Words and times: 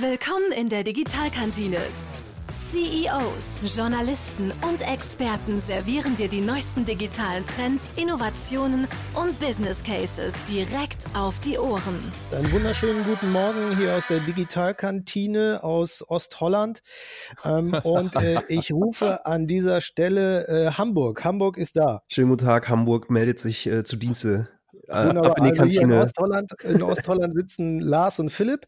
Willkommen 0.00 0.52
in 0.52 0.68
der 0.68 0.84
Digitalkantine. 0.84 1.78
CEOs, 2.48 3.76
Journalisten 3.76 4.52
und 4.62 4.80
Experten 4.80 5.60
servieren 5.60 6.14
dir 6.14 6.28
die 6.28 6.40
neuesten 6.40 6.84
digitalen 6.84 7.44
Trends, 7.44 7.92
Innovationen 7.96 8.86
und 9.14 9.36
Business 9.40 9.82
Cases 9.82 10.32
direkt 10.44 11.06
auf 11.14 11.40
die 11.40 11.58
Ohren. 11.58 11.98
Einen 12.30 12.52
wunderschönen 12.52 13.02
guten 13.02 13.32
Morgen 13.32 13.76
hier 13.76 13.96
aus 13.96 14.06
der 14.06 14.20
Digitalkantine 14.20 15.64
aus 15.64 16.08
Ostholland. 16.08 16.84
Ähm, 17.44 17.74
und 17.82 18.14
äh, 18.14 18.40
ich 18.48 18.70
rufe 18.70 19.26
an 19.26 19.48
dieser 19.48 19.80
Stelle 19.80 20.46
äh, 20.46 20.70
Hamburg. 20.70 21.24
Hamburg 21.24 21.58
ist 21.58 21.76
da. 21.76 22.02
Schönen 22.06 22.28
guten 22.28 22.44
Tag, 22.44 22.68
Hamburg 22.68 23.10
meldet 23.10 23.40
sich 23.40 23.66
äh, 23.66 23.82
zu 23.82 23.96
Dienste. 23.96 24.48
Äh, 24.88 25.06
Wunderbar. 25.06 25.30
Ab 25.32 25.38
in 25.38 25.44
die 25.44 25.50
also 25.50 25.62
Kantine. 25.62 25.94
in 25.94 26.00
Ostholland, 26.00 26.52
in 26.64 26.82
Ostholland 26.82 27.34
sitzen 27.34 27.80
Lars 27.80 28.18
und 28.18 28.30
Philipp, 28.30 28.66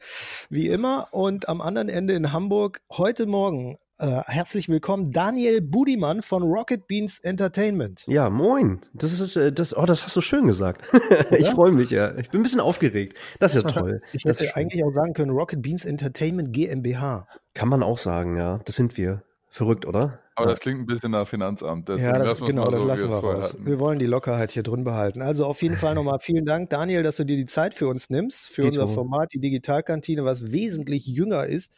wie 0.50 0.68
immer. 0.68 1.08
Und 1.12 1.48
am 1.48 1.60
anderen 1.60 1.88
Ende 1.88 2.14
in 2.14 2.32
Hamburg 2.32 2.82
heute 2.90 3.26
Morgen 3.26 3.78
äh, 4.00 4.22
herzlich 4.24 4.70
willkommen, 4.70 5.12
Daniel 5.12 5.60
Budimann 5.60 6.22
von 6.22 6.42
Rocket 6.42 6.86
Beans 6.86 7.18
Entertainment. 7.18 8.04
Ja, 8.06 8.30
moin. 8.30 8.80
Das 8.94 9.12
ist 9.12 9.36
äh, 9.36 9.52
das. 9.52 9.76
Oh, 9.76 9.84
das 9.84 10.04
hast 10.04 10.16
du 10.16 10.22
schön 10.22 10.46
gesagt. 10.46 10.82
ich 11.30 11.50
freue 11.50 11.72
mich 11.72 11.90
ja. 11.90 12.16
Ich 12.16 12.30
bin 12.30 12.40
ein 12.40 12.42
bisschen 12.42 12.60
aufgeregt. 12.60 13.18
Das 13.40 13.54
ist 13.54 13.64
ja 13.64 13.70
toll. 13.80 14.00
ich 14.14 14.24
hätte 14.24 14.56
eigentlich 14.56 14.82
auch 14.84 14.92
sagen 14.92 15.12
können 15.12 15.32
Rocket 15.32 15.60
Beans 15.60 15.84
Entertainment 15.84 16.50
GmbH. 16.54 17.26
Kann 17.52 17.68
man 17.68 17.82
auch 17.82 17.98
sagen, 17.98 18.38
ja. 18.38 18.60
Das 18.64 18.76
sind 18.76 18.96
wir. 18.96 19.22
Verrückt, 19.50 19.84
oder? 19.84 20.20
Aber 20.42 20.50
das 20.50 20.60
klingt 20.60 20.80
ein 20.80 20.86
bisschen 20.86 21.12
nach 21.12 21.26
Finanzamt. 21.26 21.88
Deswegen 21.88 22.14
ja, 22.14 22.18
das, 22.18 22.40
genau, 22.40 22.70
das 22.70 22.80
so, 22.80 22.86
lassen 22.86 23.08
wir 23.10 23.16
raus. 23.16 23.56
Wir 23.58 23.78
wollen 23.78 23.98
die 23.98 24.06
Lockerheit 24.06 24.50
hier 24.50 24.62
drin 24.62 24.84
behalten. 24.84 25.22
Also 25.22 25.44
auf 25.46 25.62
jeden 25.62 25.76
Fall 25.76 25.94
nochmal 25.94 26.18
vielen 26.20 26.44
Dank, 26.44 26.70
Daniel, 26.70 27.02
dass 27.02 27.16
du 27.16 27.24
dir 27.24 27.36
die 27.36 27.46
Zeit 27.46 27.74
für 27.74 27.88
uns 27.88 28.10
nimmst, 28.10 28.48
für 28.48 28.62
Geht 28.62 28.72
unser 28.72 28.86
schon. 28.86 28.94
Format, 28.94 29.32
die 29.32 29.40
Digitalkantine, 29.40 30.24
was 30.24 30.52
wesentlich 30.52 31.06
jünger 31.06 31.46
ist 31.46 31.72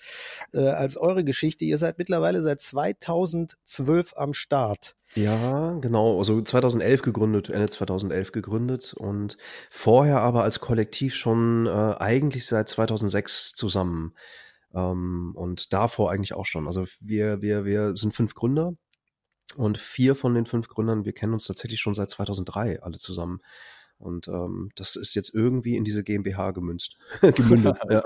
äh, 0.53 0.61
als 0.61 0.97
eure 0.97 1.25
Geschichte. 1.25 1.65
Ihr 1.65 1.79
seid 1.79 1.99
mittlerweile 1.99 2.43
seit 2.43 2.61
2012 2.61 4.15
am 4.17 4.35
Start. 4.35 4.95
Ja, 5.15 5.73
genau. 5.81 6.19
Also 6.19 6.41
2011 6.41 7.03
gegründet, 7.03 7.51
Ende 7.51 7.69
2011 7.69 8.33
gegründet 8.33 8.95
und 8.95 9.37
vorher 9.71 10.21
aber 10.21 10.43
als 10.43 10.61
Kollektiv 10.61 11.15
schon 11.15 11.67
äh, 11.67 11.71
eigentlich 11.71 12.47
seit 12.47 12.69
2006 12.69 13.55
zusammen. 13.55 14.15
Ähm, 14.75 15.33
und 15.35 15.73
davor 15.73 16.11
eigentlich 16.11 16.35
auch 16.35 16.47
schon. 16.47 16.67
Also 16.67 16.85
wir, 17.01 17.43
wir, 17.43 17.65
wir 17.65 17.97
sind 17.97 18.15
fünf 18.15 18.35
Gründer 18.35 18.75
und 19.57 19.79
vier 19.79 20.15
von 20.15 20.35
den 20.35 20.47
fünf 20.47 20.69
Gründern, 20.69 21.05
wir 21.05 21.13
kennen 21.13 21.33
uns 21.35 21.47
tatsächlich 21.47 21.81
schon 21.81 21.95
seit 21.95 22.11
2003 22.11 22.83
alle 22.83 22.99
zusammen. 22.99 23.41
Und 24.03 24.27
ähm, 24.27 24.71
das 24.75 24.97
ist 24.97 25.15
jetzt 25.15 25.33
irgendwie 25.33 25.77
in 25.77 25.85
diese 25.85 26.03
GmbH 26.03 26.51
gemünzt. 26.51 26.97
gemündet. 27.21 27.79
ja. 27.89 28.03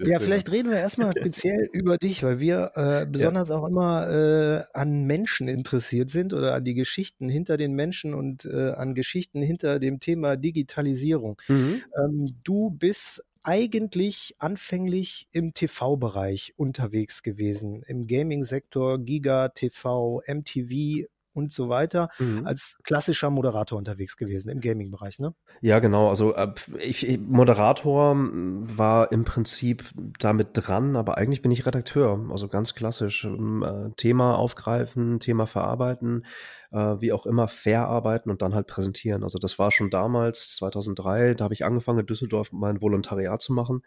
ja, 0.00 0.20
vielleicht 0.20 0.50
reden 0.50 0.70
wir 0.70 0.76
erstmal 0.76 1.12
speziell 1.18 1.70
über 1.72 1.96
dich, 1.96 2.22
weil 2.22 2.38
wir 2.38 2.72
äh, 2.74 3.06
besonders 3.06 3.48
ja. 3.48 3.56
auch 3.56 3.66
immer 3.66 4.10
äh, 4.10 4.62
an 4.74 5.04
Menschen 5.04 5.48
interessiert 5.48 6.10
sind 6.10 6.34
oder 6.34 6.54
an 6.54 6.64
die 6.64 6.74
Geschichten 6.74 7.30
hinter 7.30 7.56
den 7.56 7.72
Menschen 7.72 8.12
und 8.12 8.44
äh, 8.44 8.72
an 8.72 8.94
Geschichten 8.94 9.40
hinter 9.40 9.78
dem 9.78 10.00
Thema 10.00 10.36
Digitalisierung. 10.36 11.40
Mhm. 11.48 11.82
Ähm, 11.96 12.36
du 12.44 12.68
bist 12.70 13.24
eigentlich 13.44 14.34
anfänglich 14.38 15.28
im 15.30 15.54
TV-Bereich 15.54 16.54
unterwegs 16.56 17.22
gewesen, 17.22 17.82
im 17.86 18.06
Gaming-Sektor, 18.06 18.98
Giga, 18.98 19.50
TV, 19.50 20.22
MTV 20.26 21.06
und 21.34 21.52
so 21.52 21.68
weiter, 21.68 22.08
mhm. 22.18 22.46
als 22.46 22.76
klassischer 22.84 23.30
Moderator 23.30 23.76
unterwegs 23.76 24.16
gewesen 24.16 24.48
im 24.48 24.60
Gaming-Bereich, 24.60 25.18
ne? 25.18 25.34
Ja, 25.60 25.80
genau. 25.80 26.08
Also 26.08 26.34
äh, 26.34 26.52
ich, 26.78 27.18
Moderator 27.20 28.14
war 28.16 29.12
im 29.12 29.24
Prinzip 29.24 29.84
damit 30.18 30.50
dran, 30.52 30.96
aber 30.96 31.18
eigentlich 31.18 31.42
bin 31.42 31.50
ich 31.50 31.66
Redakteur, 31.66 32.26
also 32.30 32.48
ganz 32.48 32.74
klassisch. 32.74 33.24
Ähm, 33.24 33.62
äh, 33.62 33.90
Thema 33.96 34.36
aufgreifen, 34.36 35.20
Thema 35.20 35.46
verarbeiten, 35.46 36.24
äh, 36.70 36.76
wie 37.00 37.12
auch 37.12 37.26
immer 37.26 37.48
verarbeiten 37.48 38.30
und 38.30 38.42
dann 38.42 38.54
halt 38.54 38.66
präsentieren. 38.66 39.22
Also 39.24 39.38
das 39.38 39.58
war 39.58 39.70
schon 39.70 39.90
damals, 39.90 40.56
2003, 40.56 41.34
da 41.34 41.44
habe 41.44 41.54
ich 41.54 41.64
angefangen 41.64 42.00
in 42.00 42.06
Düsseldorf 42.06 42.52
mein 42.52 42.80
Volontariat 42.80 43.40
zu 43.42 43.52
machen, 43.52 43.82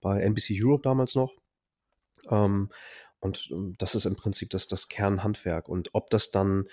bei 0.00 0.20
NBC 0.20 0.58
Europe 0.62 0.82
damals 0.82 1.14
noch. 1.14 1.32
Ähm, 2.30 2.70
und 3.20 3.48
ähm, 3.50 3.74
das 3.78 3.94
ist 3.94 4.04
im 4.04 4.16
Prinzip 4.16 4.50
das, 4.50 4.68
das 4.68 4.88
Kernhandwerk. 4.88 5.68
Und 5.68 5.90
ob 5.92 6.10
das 6.10 6.30
dann, 6.30 6.66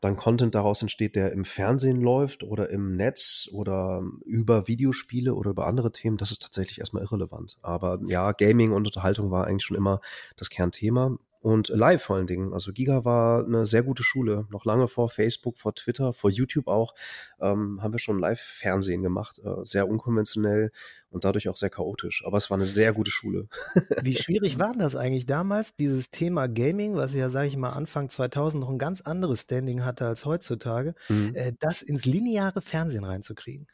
dann 0.00 0.16
Content 0.16 0.54
daraus 0.54 0.82
entsteht, 0.82 1.16
der 1.16 1.32
im 1.32 1.44
Fernsehen 1.44 2.00
läuft 2.00 2.42
oder 2.42 2.70
im 2.70 2.96
Netz 2.96 3.48
oder 3.52 4.02
über 4.24 4.68
Videospiele 4.68 5.34
oder 5.34 5.50
über 5.50 5.66
andere 5.66 5.92
Themen, 5.92 6.16
das 6.16 6.30
ist 6.30 6.42
tatsächlich 6.42 6.78
erstmal 6.78 7.02
irrelevant. 7.02 7.58
Aber 7.62 8.00
ja, 8.06 8.32
Gaming 8.32 8.72
und 8.72 8.86
Unterhaltung 8.86 9.30
war 9.30 9.46
eigentlich 9.46 9.64
schon 9.64 9.76
immer 9.76 10.00
das 10.36 10.50
Kernthema 10.50 11.18
und 11.48 11.68
live 11.68 12.02
vor 12.02 12.16
allen 12.16 12.26
Dingen. 12.26 12.52
Also 12.52 12.74
Giga 12.74 13.06
war 13.06 13.42
eine 13.42 13.64
sehr 13.66 13.82
gute 13.82 14.02
Schule. 14.02 14.46
Noch 14.50 14.66
lange 14.66 14.86
vor 14.86 15.08
Facebook, 15.08 15.56
vor 15.56 15.74
Twitter, 15.74 16.12
vor 16.12 16.28
YouTube 16.28 16.68
auch, 16.68 16.94
ähm, 17.40 17.82
haben 17.82 17.94
wir 17.94 17.98
schon 17.98 18.18
Live-Fernsehen 18.18 19.02
gemacht. 19.02 19.40
Äh, 19.42 19.64
sehr 19.64 19.88
unkonventionell 19.88 20.72
und 21.08 21.24
dadurch 21.24 21.48
auch 21.48 21.56
sehr 21.56 21.70
chaotisch. 21.70 22.22
Aber 22.26 22.36
es 22.36 22.50
war 22.50 22.58
eine 22.58 22.66
sehr 22.66 22.92
gute 22.92 23.10
Schule. 23.10 23.48
Wie 24.02 24.14
schwierig 24.14 24.58
war 24.58 24.74
das 24.76 24.94
eigentlich 24.94 25.24
damals, 25.24 25.74
dieses 25.74 26.10
Thema 26.10 26.48
Gaming, 26.48 26.96
was 26.96 27.14
ja, 27.14 27.30
sage 27.30 27.48
ich 27.48 27.56
mal, 27.56 27.70
Anfang 27.70 28.10
2000 28.10 28.60
noch 28.60 28.68
ein 28.68 28.78
ganz 28.78 29.00
anderes 29.00 29.40
Standing 29.40 29.86
hatte 29.86 30.06
als 30.06 30.26
heutzutage, 30.26 30.94
mhm. 31.08 31.34
äh, 31.34 31.54
das 31.60 31.80
ins 31.80 32.04
lineare 32.04 32.60
Fernsehen 32.60 33.04
reinzukriegen? 33.04 33.68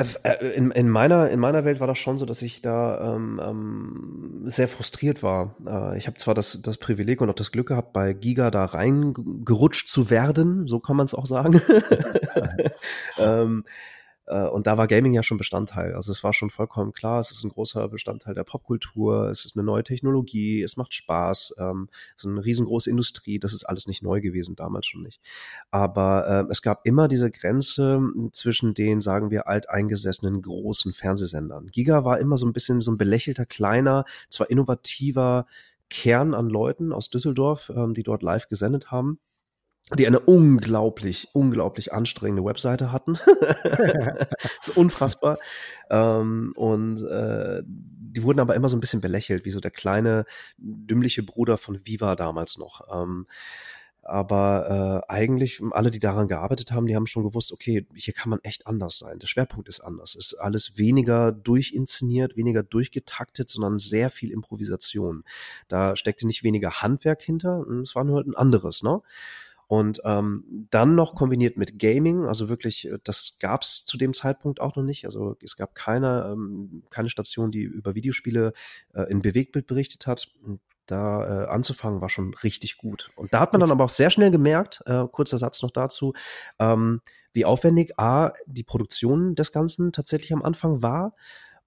Äh, 0.00 0.06
äh, 0.22 0.52
in, 0.52 0.70
in, 0.70 0.88
meiner, 0.88 1.28
in 1.28 1.40
meiner 1.40 1.64
Welt 1.64 1.80
war 1.80 1.86
das 1.86 1.98
schon 1.98 2.16
so, 2.16 2.24
dass 2.24 2.40
ich 2.42 2.62
da 2.62 3.16
ähm, 3.16 3.40
ähm, 3.42 4.42
sehr 4.46 4.68
frustriert 4.68 5.22
war. 5.22 5.56
Äh, 5.66 5.98
ich 5.98 6.06
habe 6.06 6.16
zwar 6.16 6.34
das, 6.34 6.60
das 6.62 6.78
Privileg 6.78 7.20
und 7.20 7.28
auch 7.28 7.34
das 7.34 7.52
Glück 7.52 7.68
gehabt, 7.68 7.92
bei 7.92 8.14
Giga 8.14 8.50
da 8.50 8.64
reingerutscht 8.64 9.88
zu 9.88 10.08
werden, 10.08 10.66
so 10.66 10.80
kann 10.80 10.96
man 10.96 11.04
es 11.04 11.14
auch 11.14 11.26
sagen. 11.26 11.60
ähm, 13.18 13.64
äh, 13.66 13.99
und 14.34 14.66
da 14.66 14.78
war 14.78 14.86
Gaming 14.86 15.12
ja 15.12 15.22
schon 15.22 15.38
Bestandteil. 15.38 15.94
Also 15.94 16.12
es 16.12 16.22
war 16.22 16.32
schon 16.32 16.50
vollkommen 16.50 16.92
klar, 16.92 17.20
es 17.20 17.30
ist 17.30 17.44
ein 17.44 17.50
großer 17.50 17.88
Bestandteil 17.88 18.34
der 18.34 18.44
Popkultur, 18.44 19.28
es 19.30 19.44
ist 19.44 19.56
eine 19.56 19.64
neue 19.64 19.82
Technologie, 19.82 20.62
es 20.62 20.76
macht 20.76 20.94
Spaß, 20.94 21.54
ähm, 21.58 21.88
es 22.16 22.24
ist 22.24 22.30
eine 22.30 22.44
riesengroße 22.44 22.90
Industrie, 22.90 23.38
das 23.38 23.52
ist 23.52 23.64
alles 23.64 23.86
nicht 23.86 24.02
neu 24.02 24.20
gewesen, 24.20 24.56
damals 24.56 24.86
schon 24.86 25.02
nicht. 25.02 25.20
Aber 25.70 26.46
äh, 26.48 26.52
es 26.52 26.62
gab 26.62 26.86
immer 26.86 27.08
diese 27.08 27.30
Grenze 27.30 28.00
zwischen 28.32 28.74
den, 28.74 29.00
sagen 29.00 29.30
wir, 29.30 29.48
alteingesessenen 29.48 30.42
großen 30.42 30.92
Fernsehsendern. 30.92 31.66
Giga 31.68 32.04
war 32.04 32.18
immer 32.18 32.36
so 32.36 32.46
ein 32.46 32.52
bisschen 32.52 32.80
so 32.80 32.92
ein 32.92 32.98
belächelter, 32.98 33.46
kleiner, 33.46 34.04
zwar 34.28 34.50
innovativer 34.50 35.46
Kern 35.88 36.34
an 36.34 36.48
Leuten 36.48 36.92
aus 36.92 37.10
Düsseldorf, 37.10 37.72
ähm, 37.74 37.94
die 37.94 38.04
dort 38.04 38.22
live 38.22 38.48
gesendet 38.48 38.90
haben 38.90 39.18
die 39.96 40.06
eine 40.06 40.20
unglaublich, 40.20 41.28
unglaublich 41.32 41.92
anstrengende 41.92 42.44
Webseite 42.44 42.92
hatten. 42.92 43.18
das 43.24 44.28
ist 44.68 44.76
unfassbar. 44.76 45.38
Ähm, 45.90 46.52
und 46.56 47.04
äh, 47.06 47.62
die 47.66 48.22
wurden 48.22 48.40
aber 48.40 48.54
immer 48.54 48.68
so 48.68 48.76
ein 48.76 48.80
bisschen 48.80 49.00
belächelt, 49.00 49.44
wie 49.44 49.50
so 49.50 49.60
der 49.60 49.70
kleine, 49.70 50.24
dümmliche 50.58 51.22
Bruder 51.22 51.58
von 51.58 51.80
Viva 51.84 52.16
damals 52.16 52.58
noch. 52.58 52.86
Ähm, 52.92 53.26
aber 54.02 55.04
äh, 55.08 55.12
eigentlich 55.12 55.60
alle, 55.72 55.90
die 55.90 55.98
daran 55.98 56.26
gearbeitet 56.26 56.72
haben, 56.72 56.86
die 56.86 56.96
haben 56.96 57.06
schon 57.06 57.22
gewusst, 57.22 57.52
okay, 57.52 57.86
hier 57.94 58.14
kann 58.14 58.30
man 58.30 58.40
echt 58.42 58.66
anders 58.66 58.98
sein. 58.98 59.18
Der 59.18 59.26
Schwerpunkt 59.26 59.68
ist 59.68 59.80
anders. 59.80 60.14
Es 60.14 60.32
ist 60.32 60.38
alles 60.38 60.78
weniger 60.78 61.32
durchinszeniert, 61.32 62.36
weniger 62.36 62.62
durchgetaktet, 62.62 63.50
sondern 63.50 63.78
sehr 63.78 64.10
viel 64.10 64.30
Improvisation. 64.30 65.24
Da 65.68 65.96
steckte 65.96 66.26
nicht 66.26 66.42
weniger 66.42 66.82
Handwerk 66.82 67.22
hinter, 67.22 67.64
es 67.82 67.94
war 67.94 68.04
nur 68.04 68.16
halt 68.16 68.26
ein 68.26 68.36
anderes, 68.36 68.82
ne? 68.82 69.02
Und 69.70 70.02
ähm, 70.04 70.66
dann 70.72 70.96
noch 70.96 71.14
kombiniert 71.14 71.56
mit 71.56 71.78
Gaming, 71.78 72.24
also 72.24 72.48
wirklich, 72.48 72.90
äh, 72.90 72.98
das 73.04 73.36
gab 73.38 73.62
es 73.62 73.84
zu 73.84 73.96
dem 73.98 74.14
Zeitpunkt 74.14 74.60
auch 74.60 74.74
noch 74.74 74.82
nicht. 74.82 75.04
Also 75.04 75.36
es 75.44 75.56
gab 75.56 75.76
keine, 75.76 76.28
ähm, 76.32 76.82
keine 76.90 77.08
Station, 77.08 77.52
die 77.52 77.62
über 77.62 77.94
Videospiele 77.94 78.52
äh, 78.94 79.02
in 79.02 79.22
Bewegtbild 79.22 79.68
berichtet 79.68 80.08
hat. 80.08 80.26
da 80.86 81.44
äh, 81.44 81.46
anzufangen 81.46 82.00
war 82.00 82.08
schon 82.08 82.34
richtig 82.42 82.78
gut. 82.78 83.12
Und 83.14 83.32
da 83.32 83.38
hat 83.38 83.52
man 83.52 83.60
dann 83.60 83.70
aber 83.70 83.84
auch 83.84 83.90
sehr 83.90 84.10
schnell 84.10 84.32
gemerkt, 84.32 84.82
äh, 84.86 85.04
kurzer 85.06 85.38
Satz 85.38 85.62
noch 85.62 85.70
dazu, 85.70 86.14
ähm, 86.58 87.00
wie 87.32 87.44
aufwendig 87.44 87.96
A, 87.96 88.32
die 88.46 88.64
Produktion 88.64 89.36
des 89.36 89.52
Ganzen 89.52 89.92
tatsächlich 89.92 90.32
am 90.32 90.42
Anfang 90.42 90.82
war 90.82 91.14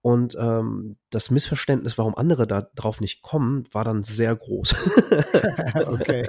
und 0.04 0.36
ähm, 0.38 0.98
das 1.12 1.32
Missverständnis, 1.32 1.98
warum 1.98 2.14
andere 2.16 2.46
da 2.46 2.68
drauf 2.76 3.00
nicht 3.00 3.22
kommen, 3.22 3.64
war 3.72 3.86
dann 3.86 4.04
sehr 4.04 4.36
groß. 4.36 4.76
okay. 5.88 6.28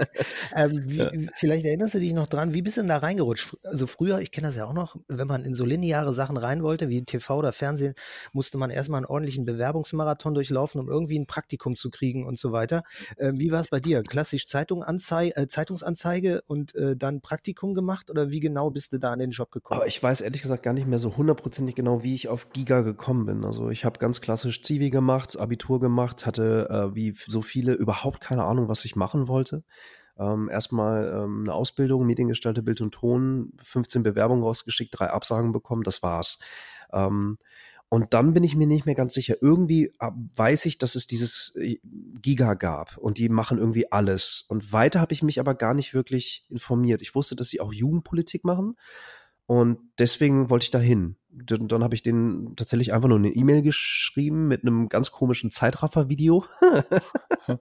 Ähm, 0.54 0.82
wie, 0.88 0.98
ja. 0.98 1.10
Vielleicht 1.34 1.66
erinnerst 1.66 1.94
du 1.94 1.98
dich 1.98 2.12
noch 2.12 2.28
dran, 2.28 2.54
wie 2.54 2.62
bist 2.62 2.76
du 2.76 2.82
denn 2.82 2.88
da 2.88 2.98
reingerutscht? 2.98 3.56
Also 3.64 3.88
früher, 3.88 4.20
ich 4.20 4.30
kenne 4.30 4.46
das 4.46 4.56
ja 4.56 4.66
auch 4.66 4.74
noch, 4.74 4.94
wenn 5.08 5.26
man 5.26 5.42
in 5.44 5.54
so 5.54 5.64
lineare 5.64 6.12
Sachen 6.12 6.36
rein 6.36 6.62
wollte, 6.62 6.88
wie 6.88 7.04
TV 7.04 7.36
oder 7.36 7.52
Fernsehen, 7.52 7.94
musste 8.32 8.58
man 8.58 8.70
erstmal 8.70 8.98
einen 8.98 9.06
ordentlichen 9.06 9.44
Bewerbungsmarathon 9.44 10.34
durchlaufen, 10.34 10.80
um 10.80 10.88
irgendwie 10.88 11.18
ein 11.18 11.26
Praktikum 11.26 11.74
zu 11.74 11.90
kriegen 11.90 12.28
und 12.28 12.38
so 12.38 12.52
weiter. 12.52 12.84
Ähm, 13.18 13.40
wie 13.40 13.50
war 13.50 13.58
es 13.58 13.66
bei 13.66 13.80
dir? 13.80 14.04
Klassisch 14.04 14.46
Zeitung 14.46 14.84
Anzeige, 14.84 15.36
äh, 15.36 15.48
Zeitungsanzeige 15.48 16.42
und 16.46 16.76
äh, 16.76 16.96
dann 16.96 17.22
Praktikum 17.22 17.74
gemacht 17.74 18.08
oder 18.08 18.30
wie 18.30 18.38
genau 18.38 18.70
bist 18.70 18.92
du 18.92 18.98
da 18.98 19.10
an 19.10 19.18
den 19.18 19.32
Job 19.32 19.50
gekommen? 19.50 19.80
Aber 19.80 19.88
ich 19.88 20.00
weiß 20.00 20.20
ehrlich 20.20 20.42
gesagt 20.42 20.62
gar 20.62 20.74
nicht 20.74 20.86
mehr 20.86 21.00
so 21.00 21.16
hundertprozentig 21.16 21.74
genau, 21.74 22.04
wie 22.04 22.14
ich 22.14 22.28
auf 22.28 22.50
Giga 22.52 22.82
gekommen 22.82 23.26
bin. 23.26 23.44
Also 23.44 23.63
ich 23.70 23.84
habe 23.84 23.98
ganz 23.98 24.20
klassisch 24.20 24.56
Vollzivi 24.56 24.90
gemacht, 24.90 25.38
Abitur 25.38 25.80
gemacht, 25.80 26.26
hatte 26.26 26.68
äh, 26.70 26.94
wie 26.94 27.14
so 27.26 27.42
viele 27.42 27.74
überhaupt 27.74 28.20
keine 28.20 28.44
Ahnung, 28.44 28.68
was 28.68 28.84
ich 28.84 28.96
machen 28.96 29.28
wollte. 29.28 29.64
Ähm, 30.18 30.48
erstmal 30.48 31.08
ähm, 31.08 31.42
eine 31.42 31.54
Ausbildung, 31.54 32.06
Mediengestalter, 32.06 32.62
Bild 32.62 32.80
und 32.80 32.92
Ton, 32.92 33.52
15 33.62 34.02
Bewerbungen 34.02 34.44
rausgeschickt, 34.44 34.98
drei 34.98 35.08
Absagen 35.08 35.52
bekommen, 35.52 35.82
das 35.82 36.02
war's. 36.02 36.38
Ähm, 36.92 37.38
und 37.88 38.12
dann 38.14 38.32
bin 38.32 38.42
ich 38.42 38.56
mir 38.56 38.66
nicht 38.66 38.86
mehr 38.86 38.94
ganz 38.94 39.14
sicher. 39.14 39.36
Irgendwie 39.40 39.92
äh, 40.00 40.10
weiß 40.36 40.66
ich, 40.66 40.78
dass 40.78 40.94
es 40.94 41.06
dieses 41.06 41.54
äh, 41.56 41.78
Giga 42.22 42.54
gab 42.54 42.96
und 42.96 43.18
die 43.18 43.28
machen 43.28 43.58
irgendwie 43.58 43.90
alles. 43.92 44.44
Und 44.48 44.72
weiter 44.72 45.00
habe 45.00 45.12
ich 45.12 45.22
mich 45.22 45.40
aber 45.40 45.54
gar 45.54 45.74
nicht 45.74 45.94
wirklich 45.94 46.46
informiert. 46.48 47.02
Ich 47.02 47.14
wusste, 47.14 47.36
dass 47.36 47.48
sie 47.48 47.60
auch 47.60 47.72
Jugendpolitik 47.72 48.44
machen 48.44 48.76
und 49.46 49.78
deswegen 49.98 50.48
wollte 50.50 50.64
ich 50.64 50.70
da 50.70 50.78
hin. 50.78 51.16
Dann, 51.36 51.68
dann 51.68 51.82
habe 51.82 51.94
ich 51.94 52.02
denen 52.02 52.54
tatsächlich 52.56 52.92
einfach 52.92 53.08
nur 53.08 53.18
eine 53.18 53.30
E-Mail 53.30 53.62
geschrieben 53.62 54.46
mit 54.46 54.62
einem 54.62 54.88
ganz 54.88 55.10
komischen 55.10 55.50
Zeitraffer-Video. 55.50 56.44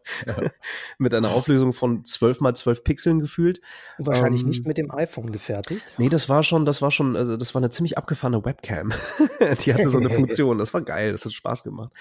mit 0.97 1.13
einer 1.13 1.31
Auflösung 1.31 1.73
von 1.73 2.05
12 2.05 2.41
mal 2.41 2.55
12 2.55 2.83
Pixeln 2.83 3.19
gefühlt. 3.19 3.61
Wahrscheinlich 3.97 4.43
ähm, 4.43 4.49
nicht 4.49 4.67
mit 4.67 4.77
dem 4.77 4.91
iPhone 4.91 5.31
gefertigt. 5.31 5.85
Nee, 5.97 6.09
das 6.09 6.29
war 6.29 6.43
schon, 6.43 6.65
das 6.65 6.81
war 6.81 6.91
schon, 6.91 7.15
also 7.15 7.35
das 7.35 7.55
war 7.55 7.61
eine 7.61 7.71
ziemlich 7.71 7.97
abgefahrene 7.97 8.45
Webcam. 8.45 8.91
Die 9.65 9.73
hatte 9.73 9.89
so 9.89 9.97
eine 9.97 10.09
Funktion. 10.11 10.57
Das 10.59 10.73
war 10.73 10.81
geil, 10.81 11.11
das 11.11 11.25
hat 11.25 11.33
Spaß 11.33 11.63
gemacht. 11.63 11.91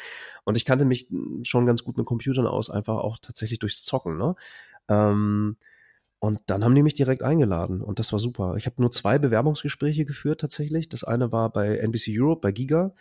Und 0.45 0.57
ich 0.57 0.65
kannte 0.65 0.85
mich 0.85 1.09
schon 1.43 1.67
ganz 1.67 1.85
gut 1.85 1.97
mit 1.97 2.07
Computern 2.07 2.47
aus, 2.47 2.71
einfach 2.71 2.99
auch 2.99 3.19
tatsächlich 3.19 3.59
durchs 3.59 3.85
Zocken, 3.85 4.19
ne? 4.19 4.35
Ähm, 4.89 5.57
und 6.23 6.39
dann 6.47 6.63
haben 6.63 6.77
die 6.77 6.85
mich 6.85 6.95
direkt 6.95 7.25
eingeladen 7.25 7.83
und 7.83 7.99
das 7.99 8.13
war 8.13 8.21
super. 8.21 8.55
Ich 8.57 8.67
habe 8.67 8.81
nur 8.81 8.93
zwei 8.93 9.19
Bewerbungsgespräche 9.19 10.05
geführt 10.05 10.41
tatsächlich. 10.41 10.89
Das 10.89 11.03
eine 11.03 11.33
war 11.33 11.51
bei 11.51 11.79
NBC 11.79 12.13
Europe, 12.17 12.43
bei 12.43 12.53
Giga. 12.53 12.95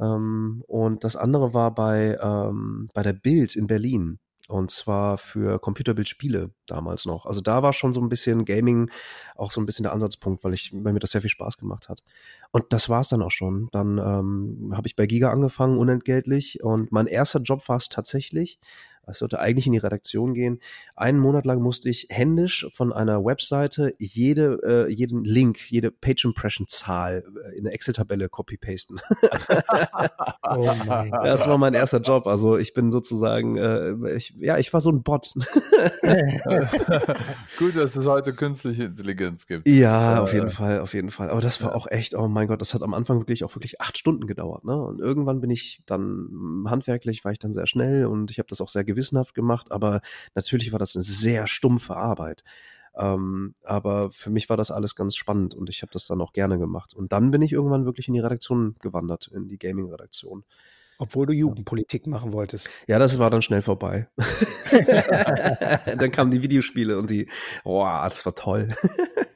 Ähm, 0.00 0.64
und 0.66 1.04
das 1.04 1.14
andere 1.14 1.52
war 1.52 1.74
bei, 1.74 2.18
ähm, 2.22 2.88
bei 2.94 3.02
der 3.02 3.12
Bild 3.12 3.54
in 3.54 3.66
Berlin. 3.66 4.18
Und 4.48 4.70
zwar 4.70 5.18
für 5.18 5.58
Computerbildspiele 5.58 6.52
damals 6.64 7.04
noch. 7.04 7.26
Also 7.26 7.42
da 7.42 7.62
war 7.62 7.74
schon 7.74 7.92
so 7.92 8.00
ein 8.00 8.08
bisschen 8.08 8.46
Gaming 8.46 8.90
auch 9.36 9.52
so 9.52 9.60
ein 9.60 9.66
bisschen 9.66 9.82
der 9.82 9.92
Ansatzpunkt, 9.92 10.42
weil 10.42 10.54
ich, 10.54 10.72
weil 10.72 10.94
mir 10.94 11.00
das 11.00 11.10
sehr 11.10 11.20
viel 11.20 11.28
Spaß 11.28 11.58
gemacht 11.58 11.90
hat. 11.90 12.02
Und 12.50 12.64
das 12.70 12.88
war's 12.88 13.08
dann 13.08 13.20
auch 13.20 13.30
schon. 13.30 13.68
Dann 13.72 13.98
ähm, 13.98 14.72
habe 14.74 14.86
ich 14.86 14.96
bei 14.96 15.06
Giga 15.06 15.30
angefangen, 15.30 15.76
unentgeltlich. 15.76 16.62
Und 16.62 16.92
mein 16.92 17.08
erster 17.08 17.40
Job 17.40 17.68
war 17.68 17.76
es 17.76 17.90
tatsächlich, 17.90 18.58
ich 19.10 19.18
sollte 19.18 19.40
eigentlich 19.40 19.66
in 19.66 19.72
die 19.72 19.78
Redaktion 19.78 20.34
gehen. 20.34 20.60
Einen 20.96 21.18
Monat 21.18 21.46
lang 21.46 21.60
musste 21.60 21.88
ich 21.88 22.06
händisch 22.10 22.66
von 22.72 22.92
einer 22.92 23.24
Webseite 23.24 23.94
jede, 23.98 24.86
äh, 24.88 24.92
jeden 24.92 25.24
Link, 25.24 25.70
jede 25.70 25.90
Page 25.90 26.24
Impression 26.24 26.66
Zahl 26.68 27.24
äh, 27.44 27.56
in 27.56 27.66
eine 27.66 27.74
Excel-Tabelle 27.74 28.28
copy-pasten. 28.28 29.00
oh 30.42 30.64
das 31.24 31.48
war 31.48 31.58
mein 31.58 31.74
erster 31.74 32.00
Job. 32.00 32.26
Also 32.26 32.56
ich 32.56 32.74
bin 32.74 32.92
sozusagen, 32.92 33.56
äh, 33.56 33.94
ich, 34.14 34.34
ja, 34.38 34.58
ich 34.58 34.72
war 34.72 34.80
so 34.80 34.90
ein 34.90 35.02
Bot. 35.02 35.24
Gut, 37.58 37.76
dass 37.76 37.96
es 37.96 38.06
heute 38.06 38.34
künstliche 38.34 38.84
Intelligenz 38.84 39.46
gibt. 39.46 39.68
Ja, 39.68 40.22
auf 40.22 40.32
jeden 40.32 40.50
Fall, 40.50 40.80
auf 40.80 40.94
jeden 40.94 41.10
Fall. 41.10 41.30
Aber 41.30 41.40
das 41.40 41.62
war 41.62 41.74
auch 41.74 41.86
echt, 41.86 42.14
oh 42.14 42.28
mein 42.28 42.46
Gott, 42.48 42.60
das 42.60 42.74
hat 42.74 42.82
am 42.82 42.94
Anfang 42.94 43.20
wirklich 43.20 43.44
auch 43.44 43.54
wirklich 43.54 43.80
acht 43.80 43.96
Stunden 43.98 44.26
gedauert. 44.26 44.64
Ne? 44.64 44.76
Und 44.76 45.00
irgendwann 45.00 45.40
bin 45.40 45.50
ich 45.50 45.82
dann 45.86 46.64
handwerklich, 46.66 47.24
war 47.24 47.32
ich 47.32 47.38
dann 47.38 47.52
sehr 47.52 47.66
schnell 47.66 48.06
und 48.06 48.30
ich 48.30 48.38
habe 48.38 48.48
das 48.48 48.60
auch 48.60 48.68
sehr 48.68 48.84
gewissenhaft 48.94 49.34
gemacht, 49.34 49.70
aber 49.70 50.00
natürlich 50.34 50.72
war 50.72 50.78
das 50.78 50.96
eine 50.96 51.04
sehr 51.04 51.46
stumpfe 51.46 51.96
Arbeit. 51.96 52.44
Ähm, 52.96 53.54
aber 53.64 54.12
für 54.12 54.30
mich 54.30 54.48
war 54.48 54.56
das 54.56 54.70
alles 54.70 54.94
ganz 54.94 55.16
spannend 55.16 55.54
und 55.54 55.68
ich 55.68 55.82
habe 55.82 55.92
das 55.92 56.06
dann 56.06 56.20
auch 56.20 56.32
gerne 56.32 56.58
gemacht. 56.58 56.94
Und 56.94 57.12
dann 57.12 57.30
bin 57.30 57.42
ich 57.42 57.52
irgendwann 57.52 57.84
wirklich 57.84 58.08
in 58.08 58.14
die 58.14 58.20
Redaktion 58.20 58.76
gewandert, 58.80 59.28
in 59.28 59.48
die 59.48 59.58
Gaming-Redaktion. 59.58 60.44
Obwohl 60.98 61.26
du 61.26 61.32
Jugendpolitik 61.32 62.06
machen 62.06 62.32
wolltest. 62.32 62.70
Ja, 62.86 62.98
das 62.98 63.18
war 63.18 63.30
dann 63.30 63.42
schnell 63.42 63.62
vorbei. 63.62 64.08
dann 65.98 66.12
kamen 66.12 66.30
die 66.30 66.42
Videospiele 66.42 66.98
und 66.98 67.10
die, 67.10 67.28
boah, 67.64 68.06
das 68.08 68.24
war 68.24 68.34
toll. 68.34 68.68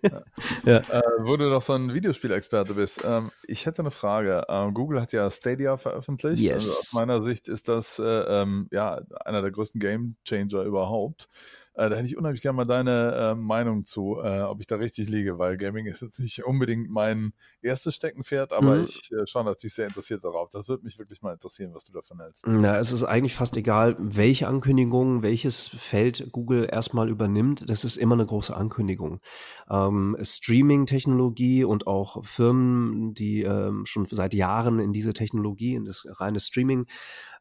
ja. 0.64 0.78
Äh, 0.78 1.02
wo 1.20 1.36
du 1.36 1.46
noch 1.50 1.62
so 1.62 1.72
ein 1.72 1.92
Videospielexperte 1.92 2.74
bist. 2.74 3.04
Ähm, 3.04 3.30
ich 3.46 3.66
hätte 3.66 3.82
eine 3.82 3.90
Frage. 3.90 4.44
Ähm, 4.48 4.74
Google 4.74 5.00
hat 5.00 5.12
ja 5.12 5.30
Stadia 5.30 5.76
veröffentlicht. 5.76 6.40
Yes. 6.40 6.54
Also 6.54 6.70
aus 6.70 6.92
meiner 6.92 7.22
Sicht 7.22 7.48
ist 7.48 7.68
das 7.68 7.98
äh, 7.98 8.04
ähm, 8.04 8.68
ja 8.70 9.00
einer 9.24 9.42
der 9.42 9.50
größten 9.50 9.80
Game 9.80 10.16
Changer 10.24 10.62
überhaupt. 10.62 11.28
Äh, 11.78 11.90
da 11.90 11.96
hätte 11.96 12.06
ich 12.06 12.18
unheimlich 12.18 12.42
gerne 12.42 12.56
mal 12.56 12.64
deine 12.64 13.14
äh, 13.14 13.34
Meinung 13.36 13.84
zu, 13.84 14.18
äh, 14.20 14.40
ob 14.40 14.60
ich 14.60 14.66
da 14.66 14.74
richtig 14.76 15.08
liege, 15.08 15.38
weil 15.38 15.56
Gaming 15.56 15.86
ist 15.86 16.02
jetzt 16.02 16.18
nicht 16.18 16.44
unbedingt 16.44 16.90
mein 16.90 17.32
erstes 17.62 17.94
Steckenpferd, 17.94 18.52
aber 18.52 18.74
mhm. 18.74 18.84
ich 18.84 19.12
äh, 19.12 19.24
schaue 19.28 19.44
natürlich 19.44 19.74
sehr 19.74 19.86
interessiert 19.86 20.24
darauf. 20.24 20.48
Das 20.48 20.68
würde 20.68 20.82
mich 20.82 20.98
wirklich 20.98 21.22
mal 21.22 21.34
interessieren, 21.34 21.72
was 21.74 21.84
du 21.84 21.92
davon 21.92 22.18
hältst. 22.20 22.44
Na, 22.48 22.78
es 22.78 22.90
ist 22.90 23.04
eigentlich 23.04 23.36
fast 23.36 23.56
egal, 23.56 23.94
welche 24.00 24.48
Ankündigung, 24.48 25.22
welches 25.22 25.68
Feld 25.68 26.32
Google 26.32 26.68
erstmal 26.68 27.08
übernimmt. 27.08 27.70
Das 27.70 27.84
ist 27.84 27.96
immer 27.96 28.16
eine 28.16 28.26
große 28.26 28.56
Ankündigung. 28.56 29.20
Ähm, 29.70 30.16
Streaming-Technologie 30.20 31.62
und 31.62 31.86
auch 31.86 32.24
Firmen, 32.24 33.14
die 33.14 33.42
ähm, 33.42 33.86
schon 33.86 34.04
seit 34.06 34.34
Jahren 34.34 34.80
in 34.80 34.92
diese 34.92 35.12
Technologie, 35.12 35.76
in 35.76 35.84
das 35.84 36.04
reine 36.18 36.40
Streaming 36.40 36.86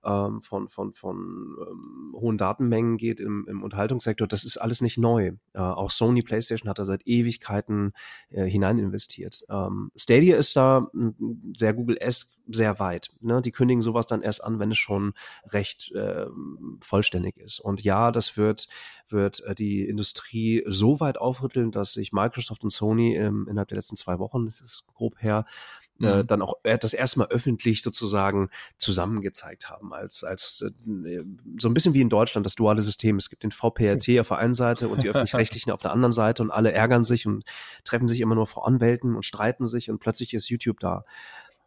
ähm, 0.08 0.42
von, 0.42 0.70
von, 0.70 0.94
von 0.94 1.58
ähm, 1.70 2.14
hohen 2.14 2.38
Datenmengen 2.38 2.98
geht 2.98 3.20
im, 3.20 3.46
im 3.48 3.62
Unterhaltungssektor, 3.62 4.28
das 4.28 4.46
ist 4.46 4.58
alles 4.58 4.82
nicht 4.82 4.98
neu. 4.98 5.34
Äh, 5.54 5.60
auch 5.60 5.92
Sony 5.92 6.22
PlayStation 6.22 6.70
hat 6.70 6.80
da 6.80 6.86
seit 6.86 7.06
Ewigkeiten 7.06 7.92
äh, 8.30 8.46
hinein 8.46 8.78
investiert. 8.78 9.44
Ähm, 9.50 9.92
Stadia 9.96 10.38
ist 10.38 10.56
da 10.56 10.88
sehr 11.54 11.74
Google-esque 11.74 12.38
sehr 12.50 12.80
weit. 12.80 13.12
Ne? 13.22 13.42
Die 13.42 13.52
kündigen 13.52 13.82
sowas 13.82 14.08
dann 14.08 14.22
erst 14.22 14.44
an, 14.44 14.60
wenn 14.60 14.72
es 14.72 14.78
schon 14.78 15.14
recht 15.50 15.92
äh, 15.94 16.26
vollständig 16.80 17.38
ist. 17.38 17.60
Und 17.60 17.84
ja, 17.84 18.12
das 18.12 18.38
wird, 18.38 18.68
wird 19.10 19.42
äh, 19.42 19.56
die 19.56 19.86
Industrie 19.86 20.64
so 20.68 21.00
weit 21.00 21.18
aufrütteln, 21.18 21.72
dass 21.72 21.94
sich 21.94 22.14
Microsoft 22.14 22.64
und 22.64 22.70
Sony 22.70 23.16
ähm, 23.16 23.48
innerhalb 23.50 23.68
der 23.68 23.78
letzten 23.78 23.96
zwei 23.96 24.20
Wochen, 24.20 24.46
das 24.46 24.62
ist 24.62 24.86
grob 24.88 25.22
her, 25.22 25.46
äh, 26.02 26.18
mhm. 26.24 26.28
dann 26.28 26.42
auch 26.42 26.56
äh, 26.64 26.78
das 26.78 26.94
erste 26.94 27.20
Mal 27.20 27.28
öffentlich 27.30 27.82
sozusagen 27.82 28.50
zusammen 28.78 29.22
gezeigt 29.22 29.70
haben, 29.70 29.94
als, 29.94 30.24
als 30.24 30.64
äh, 30.66 31.24
so 31.60 31.68
ein 31.68 31.74
bisschen 31.74 31.94
wie 31.94 32.02
in 32.02 32.10
Deutschland 32.10 32.46
das 32.46 32.56
duale 32.56 32.82
System. 32.82 33.18
Es 33.18 33.30
gibt 33.30 33.44
den 33.44 33.52
VPRT 33.52 34.20
auf 34.20 34.30
der 34.30 34.38
einen 34.38 34.54
Seite 34.54 34.88
und 34.88 35.04
die 35.04 35.10
öffentlich-rechtlichen 35.10 35.72
auf 35.72 35.82
der 35.82 35.92
anderen 35.92 36.14
Seite 36.14 36.44
und 36.44 36.52
alle 36.52 36.72
ärgern 36.72 37.04
sich 37.04 37.26
und 37.26 37.44
treffen 37.84 38.08
sich 38.08 38.22
immer 38.22 38.36
nur 38.36 38.48
vor 38.48 38.68
Anwälten 38.68 39.16
und 39.16 39.24
streiten 39.24 39.68
sich 39.68 39.90
und 39.90 40.00
plötzlich 40.00 40.34
ist 40.34 40.50
YouTube 40.50 40.80
da. 40.80 41.06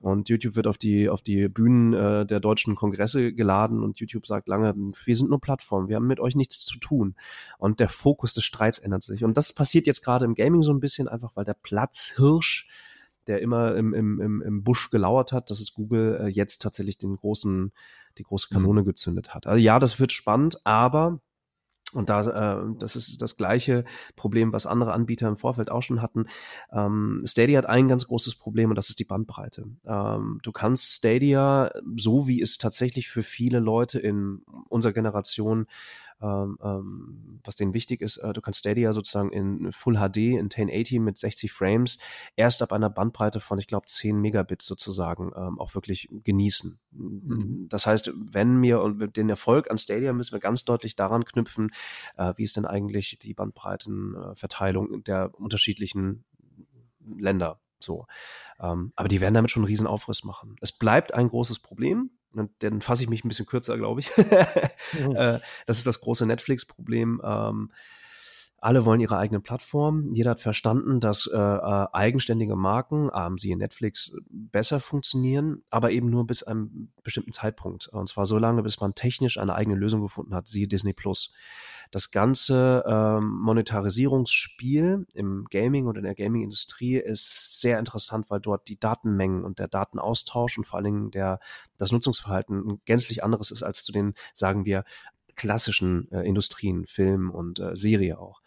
Und 0.01 0.31
YouTube 0.31 0.57
wird 0.57 0.67
auf 0.67 0.79
die, 0.79 1.11
auf 1.11 1.21
die 1.21 1.49
Bühnen 1.49 1.93
äh, 1.93 2.25
der 2.25 2.41
deutschen 2.41 2.75
Kongresse 2.75 3.35
geladen 3.35 3.83
und 3.83 4.01
YouTube 4.01 4.27
sagt 4.27 4.49
lange, 4.49 4.75
wir 4.75 5.17
sind 5.17 5.29
nur 5.29 5.41
Plattform, 5.41 5.89
wir 5.89 5.97
haben 5.97 6.07
mit 6.07 6.21
euch 6.21 6.35
nichts 6.35 6.65
zu 6.65 6.79
tun. 6.79 7.15
Und 7.59 7.81
der 7.81 7.91
Fokus 7.91 8.33
des 8.33 8.45
Streits 8.45 8.79
ändert 8.79 9.03
sich. 9.03 9.25
Und 9.25 9.37
das 9.37 9.53
passiert 9.53 9.87
jetzt 9.87 10.03
gerade 10.03 10.25
im 10.25 10.35
Gaming 10.35 10.63
so 10.63 10.73
ein 10.73 10.81
bisschen, 10.81 11.07
einfach 11.07 11.33
weil 11.37 11.45
der 11.45 11.55
Platzhirsch 11.55 12.67
der 13.27 13.41
immer 13.41 13.77
im, 13.77 13.95
im, 13.95 14.21
im, 14.21 14.43
im 14.43 14.65
Busch 14.65 14.91
gelauert 14.91 15.33
hat, 15.33 15.51
dass 15.51 15.61
es 15.61 15.73
Google 15.73 16.21
äh, 16.21 16.29
jetzt 16.29 16.63
tatsächlich 16.63 16.99
den 16.99 17.17
großen, 17.17 17.73
die 18.19 18.23
große 18.23 18.49
mhm. 18.51 18.55
Kanone 18.55 18.85
gezündet 18.85 19.35
hat. 19.35 19.47
Also 19.47 19.59
ja, 19.59 19.79
das 19.79 20.01
wird 20.01 20.13
spannend, 20.13 20.65
aber 20.65 21.21
und 21.93 22.09
da, 22.09 22.61
äh, 22.61 22.65
das 22.79 22.97
ist 22.97 23.21
das 23.21 23.37
gleiche 23.37 23.85
Problem, 24.17 24.53
was 24.53 24.67
andere 24.67 24.93
Anbieter 24.93 25.29
im 25.29 25.37
Vorfeld 25.37 25.71
auch 25.71 25.83
schon 25.83 26.03
hatten. 26.03 26.27
Ähm, 26.73 27.23
Stadia 27.25 27.59
hat 27.59 27.67
ein 27.67 27.89
ganz 27.89 28.07
großes 28.07 28.37
Problem 28.37 28.71
und 28.71 28.77
das 28.77 28.91
ist 28.91 28.99
die 28.99 29.05
Bandbreite. 29.05 29.65
Ähm, 29.85 30.39
du 30.43 30.53
kannst 30.53 30.87
Stadia, 30.87 31.73
so 31.97 32.29
wie 32.29 32.41
es 32.41 32.59
tatsächlich 32.59 33.09
für 33.09 33.23
viele 33.23 33.59
Leute 33.59 33.99
in 33.99 34.43
unserer 34.69 34.93
Generation 34.93 35.67
ähm, 36.23 36.59
ähm, 36.63 37.41
was 37.45 37.57
denen 37.57 37.75
wichtig 37.75 38.01
ist, 38.01 38.19
äh, 38.19 38.33
du 38.33 38.41
kannst 38.41 38.61
Stadia 38.61 38.93
sozusagen 38.93 39.31
in 39.31 39.73
Full 39.73 39.97
HD, 39.97 40.17
in 40.17 40.51
1080 40.51 41.01
mit 41.01 41.19
60 41.19 41.53
Frames, 41.53 41.99
erst 42.37 42.63
ab 42.63 42.73
einer 42.73 42.91
Bandbreite 42.91 43.41
von, 43.41 43.59
ich 43.59 43.67
glaube, 43.67 43.87
10 43.87 44.21
Megabit 44.21 44.63
sozusagen 44.63 45.33
ähm, 45.37 45.59
auch 45.59 45.75
wirklich 45.75 46.09
genießen. 46.11 46.79
Mhm. 46.91 47.67
Das 47.69 47.87
heißt, 47.87 48.13
wenn 48.15 48.61
wir 48.63 48.81
und 48.83 49.17
den 49.17 49.31
Erfolg 49.31 49.71
an 49.71 49.79
Stadia 49.79 50.13
müssen 50.13 50.33
wir 50.33 50.41
ganz 50.41 50.65
deutlich 50.65 50.97
daran 50.97 51.25
knüpfen, 51.25 51.71
äh, 52.17 52.35
wie 52.37 52.45
ist 52.45 52.57
denn 52.57 52.67
eigentlich 52.67 53.19
die 53.19 53.35
Bandbreitenverteilung 53.35 55.05
der 55.05 55.33
unterschiedlichen 55.39 56.25
Länder 57.19 57.61
so. 57.83 58.07
Ähm, 58.61 58.93
aber 58.95 59.09
die 59.09 59.21
werden 59.21 59.35
damit 59.35 59.51
schon 59.51 59.63
einen 59.63 59.69
riesen 59.69 59.87
Aufriss 59.87 60.25
machen. 60.25 60.57
Es 60.61 60.73
bleibt 60.73 61.15
ein 61.15 61.29
großes 61.29 61.61
Problem, 61.61 62.11
dann 62.33 62.81
fasse 62.81 63.03
ich 63.03 63.09
mich 63.09 63.25
ein 63.25 63.29
bisschen 63.29 63.47
kürzer, 63.47 63.77
glaube 63.77 64.01
ich. 64.01 64.11
mhm. 64.17 65.17
Äh, 65.17 65.41
das 65.67 65.79
ist 65.79 65.87
das 65.87 66.01
große 66.01 66.27
Netflix-Problem. 66.27 67.21
Ähm, 67.25 67.71
alle 68.63 68.85
wollen 68.85 69.01
ihre 69.01 69.17
eigene 69.17 69.41
Plattform. 69.41 70.13
Jeder 70.15 70.33
hat 70.33 70.41
verstanden, 70.41 71.01
dass 71.01 71.27
äh, 71.27 71.37
äh, 71.37 71.87
eigenständige 71.93 72.57
Marken, 72.57 73.11
ähm, 73.15 73.39
siehe 73.39 73.57
Netflix, 73.57 74.13
besser 74.29 74.81
funktionieren, 74.81 75.63
aber 75.71 75.91
eben 75.93 76.11
nur 76.11 76.27
bis 76.27 76.43
einem 76.43 76.91
bestimmten 77.03 77.33
Zeitpunkt. 77.33 77.89
Und 77.89 78.09
zwar 78.09 78.27
so 78.27 78.39
lange, 78.39 78.63
bis 78.63 78.79
man 78.79 78.95
technisch 78.95 79.39
eine 79.39 79.55
eigene 79.55 79.77
Lösung 79.77 80.03
gefunden 80.03 80.35
hat, 80.35 80.47
siehe 80.47 80.69
Disney 80.69 80.93
Plus. 80.93 81.33
Das 81.91 82.11
ganze 82.11 82.85
ähm, 82.87 83.29
Monetarisierungsspiel 83.41 85.07
im 85.13 85.47
Gaming 85.51 85.87
und 85.87 85.97
in 85.97 86.05
der 86.05 86.15
Gaming-Industrie 86.15 86.97
ist 86.97 87.61
sehr 87.61 87.79
interessant, 87.79 88.31
weil 88.31 88.41
dort 88.41 88.69
die 88.69 88.79
Datenmengen 88.79 89.45
und 89.45 89.59
der 89.59 89.69
Datenaustausch 89.69 90.57
und 90.59 90.65
vor 90.65 90.77
allen 90.77 90.85
Dingen 90.85 91.11
der, 91.11 91.41
das 91.77 91.93
Nutzungsverhalten 91.93 92.81
gänzlich 92.85 93.25
anderes 93.25 93.51
ist 93.51 93.63
als 93.63 93.83
zu 93.83 93.93
den, 93.93 94.15
sagen 94.35 94.65
wir, 94.65 94.85
klassischen 95.35 96.11
äh, 96.13 96.21
Industrien, 96.21 96.87
Film 96.87 97.31
und 97.31 97.59
äh, 97.59 97.77
Serie 97.77 98.19
auch. 98.19 98.41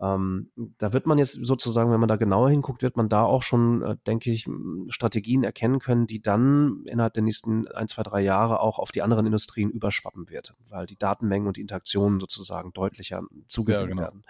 Ähm, 0.00 0.50
da 0.78 0.92
wird 0.92 1.06
man 1.06 1.18
jetzt 1.18 1.34
sozusagen, 1.34 1.90
wenn 1.92 2.00
man 2.00 2.08
da 2.08 2.16
genauer 2.16 2.50
hinguckt, 2.50 2.82
wird 2.82 2.96
man 2.96 3.08
da 3.08 3.22
auch 3.22 3.42
schon, 3.42 3.82
äh, 3.82 3.96
denke 4.06 4.30
ich, 4.30 4.48
Strategien 4.88 5.44
erkennen 5.44 5.78
können, 5.78 6.06
die 6.06 6.20
dann 6.20 6.84
innerhalb 6.86 7.14
der 7.14 7.22
nächsten 7.22 7.68
ein, 7.68 7.88
zwei, 7.88 8.02
drei 8.02 8.20
Jahre 8.20 8.60
auch 8.60 8.78
auf 8.78 8.90
die 8.90 9.02
anderen 9.02 9.26
Industrien 9.26 9.70
überschwappen 9.70 10.28
wird, 10.28 10.54
weil 10.68 10.86
die 10.86 10.98
Datenmengen 10.98 11.46
und 11.46 11.56
die 11.56 11.60
Interaktionen 11.60 12.18
sozusagen 12.18 12.72
deutlicher 12.72 13.22
zugewinnen 13.46 13.82
ja, 13.82 13.88
genau. 13.88 14.02
werden. 14.02 14.22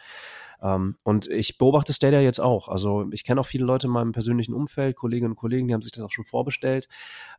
Ähm, 0.62 0.96
und 1.02 1.26
ich 1.28 1.58
beobachte 1.58 1.92
Stadia 1.92 2.20
jetzt 2.20 2.40
auch. 2.40 2.68
Also 2.68 3.06
ich 3.12 3.25
kenne 3.25 3.40
auch 3.40 3.46
viele 3.46 3.64
Leute 3.64 3.87
in 3.87 3.92
meinem 3.92 4.12
persönlichen 4.12 4.54
Umfeld, 4.54 4.96
Kolleginnen 4.96 5.32
und 5.32 5.37
Kollegen, 5.37 5.68
die 5.68 5.75
haben 5.75 5.82
sich 5.82 5.92
das 5.92 6.04
auch 6.04 6.11
schon 6.11 6.25
vorbestellt. 6.25 6.88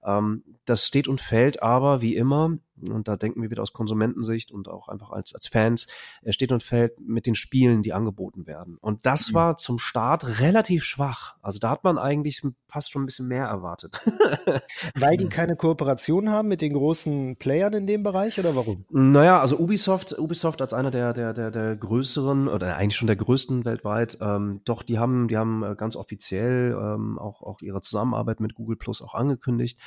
Ähm, 0.04 0.44
das 0.66 0.86
steht 0.86 1.08
und 1.08 1.22
fällt 1.22 1.62
aber 1.62 2.02
wie 2.02 2.16
immer 2.16 2.58
und 2.82 3.08
da 3.08 3.16
denken 3.16 3.42
wir 3.42 3.50
wieder 3.50 3.62
aus 3.62 3.74
Konsumentensicht 3.74 4.52
und 4.52 4.68
auch 4.68 4.90
einfach 4.90 5.12
als, 5.12 5.34
als 5.34 5.48
Fans, 5.48 5.88
er 6.22 6.34
steht 6.34 6.52
und 6.52 6.62
fällt 6.62 7.00
mit 7.00 7.26
den 7.26 7.36
Spielen, 7.36 7.82
die 7.82 7.94
angeboten 7.94 8.48
werden. 8.48 8.78
Und 8.82 9.06
das 9.06 9.32
mhm. 9.32 9.36
war 9.36 9.58
zum 9.58 9.80
Start 9.80 10.40
relativ 10.40 10.84
schwach. 10.84 11.36
Also 11.42 11.60
da 11.60 11.70
hat 11.72 11.84
man 11.84 11.98
eigentlich 11.98 12.42
fast 12.68 12.92
schon 12.92 13.04
ein 13.04 13.06
bisschen 13.06 13.28
mehr 13.28 13.46
erwartet. 13.46 14.02
Weil 14.96 15.18
die 15.18 15.30
keine 15.30 15.56
Kooperation 15.56 16.30
haben 16.30 16.48
mit 16.48 16.62
den 16.62 16.74
großen 16.74 17.38
Playern 17.38 17.74
in 17.74 17.88
dem 17.88 18.04
Bereich 18.04 18.40
oder 18.40 18.56
warum? 18.56 18.86
Naja, 18.90 19.40
also 19.40 19.58
Ubisoft, 19.58 20.18
Ubisoft 20.18 20.62
als 20.62 20.74
einer 20.74 20.92
der, 20.92 21.14
der, 21.14 21.34
der, 21.34 21.52
der 21.52 21.76
größeren 21.76 22.48
oder 22.48 22.76
eigentlich 22.76 22.98
schon 22.98 23.05
der 23.08 23.16
größten 23.16 23.66
weltweit, 23.66 24.18
ähm, 24.22 24.62
doch, 24.66 24.84
die 24.84 25.00
haben, 25.00 25.28
die 25.28 25.38
haben 25.38 25.64
äh, 25.64 25.76
ganz 25.76 25.96
offiziell 25.96 26.78
ähm, 26.80 27.18
auch, 27.20 27.42
auch 27.42 27.62
ihre 27.62 27.82
Zusammenarbeit 27.82 28.40
mit 28.40 28.56
Google 28.56 28.78
Plus 28.78 29.02
auch 29.02 29.16
angekündigt. 29.16 29.80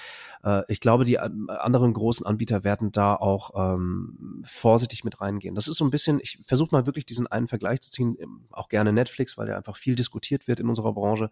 Äh, 0.45 0.63
ich 0.69 0.81
glaube, 0.81 1.05
die 1.05 1.15
äh, 1.15 1.31
anderen 1.49 1.93
großen 1.93 2.27
Anbieter 2.27 2.65
werden 2.65 2.93
da 2.93 3.15
auch 3.15 3.75
ähm, 3.75 4.43
vorsichtig 4.45 5.05
mit 5.05 5.21
reingehen. 5.21 5.55
Das 5.55 5.69
ist 5.69 5.77
so 5.77 5.85
ein 5.85 5.91
bisschen, 5.91 6.21
ich 6.21 6.41
versuche 6.45 6.75
mal 6.75 6.87
wirklich 6.87 7.07
diesen 7.07 7.27
einen 7.27 7.49
Vergleich 7.49 7.81
zu 7.81 7.91
ziehen, 7.91 8.17
auch 8.51 8.69
gerne 8.69 8.93
Netflix, 8.93 9.39
weil 9.39 9.47
der 9.47 9.57
einfach 9.57 9.77
viel 9.77 9.95
diskutiert 9.95 10.49
wird 10.49 10.61
in 10.61 10.69
unserer 10.69 10.93
Branche. 10.93 11.31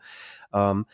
Ähm, 0.52 0.86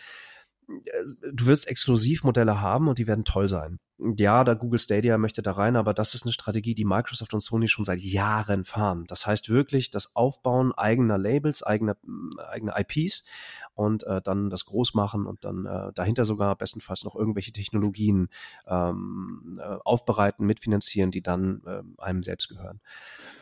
du 0.67 1.47
wirst 1.47 1.69
Exklusivmodelle 1.69 2.61
haben 2.61 2.89
und 2.89 2.99
die 2.99 3.07
werden 3.07 3.25
toll 3.25 3.49
sein. 3.49 3.79
Ja, 4.17 4.45
da 4.45 4.55
Google 4.55 4.79
Stadia 4.79 5.19
möchte 5.19 5.43
da 5.43 5.53
rein, 5.53 5.77
aber 5.77 5.95
das 5.95 6.15
ist 6.15 6.25
eine 6.25 6.33
Strategie, 6.33 6.75
die 6.75 6.85
Microsoft 6.85 7.35
und 7.35 7.41
Sony 7.41 7.69
schon 7.69 7.85
seit 7.85 8.01
Jahren 8.01 8.65
fahren. 8.65 9.05
Das 9.07 9.27
heißt 9.27 9.49
wirklich 9.49 9.91
das 9.91 10.17
Aufbauen 10.17 10.73
eigener 10.73 11.19
Labels, 11.19 11.63
eigener, 11.63 11.97
eigener 12.51 12.79
IPs 12.79 13.25
und 13.75 14.05
äh, 14.05 14.21
dann 14.21 14.51
das 14.51 14.65
Großmachen 14.67 15.27
und 15.27 15.45
dann 15.45 15.67
äh, 15.67 15.93
dahinter 15.95 16.25
sogar 16.25 16.57
bestenfalls 16.57 17.05
noch 17.05 17.15
irgendwelche 17.15 17.53
Technologien 17.53 18.29
ähm, 18.67 19.59
äh, 19.59 19.77
aufbereiten, 19.85 20.47
mitfinanzieren, 20.47 21.11
die 21.11 21.23
dann 21.23 21.63
äh, 21.67 21.83
einem 22.03 22.23
selbst 22.23 22.49
gehören. 22.49 22.81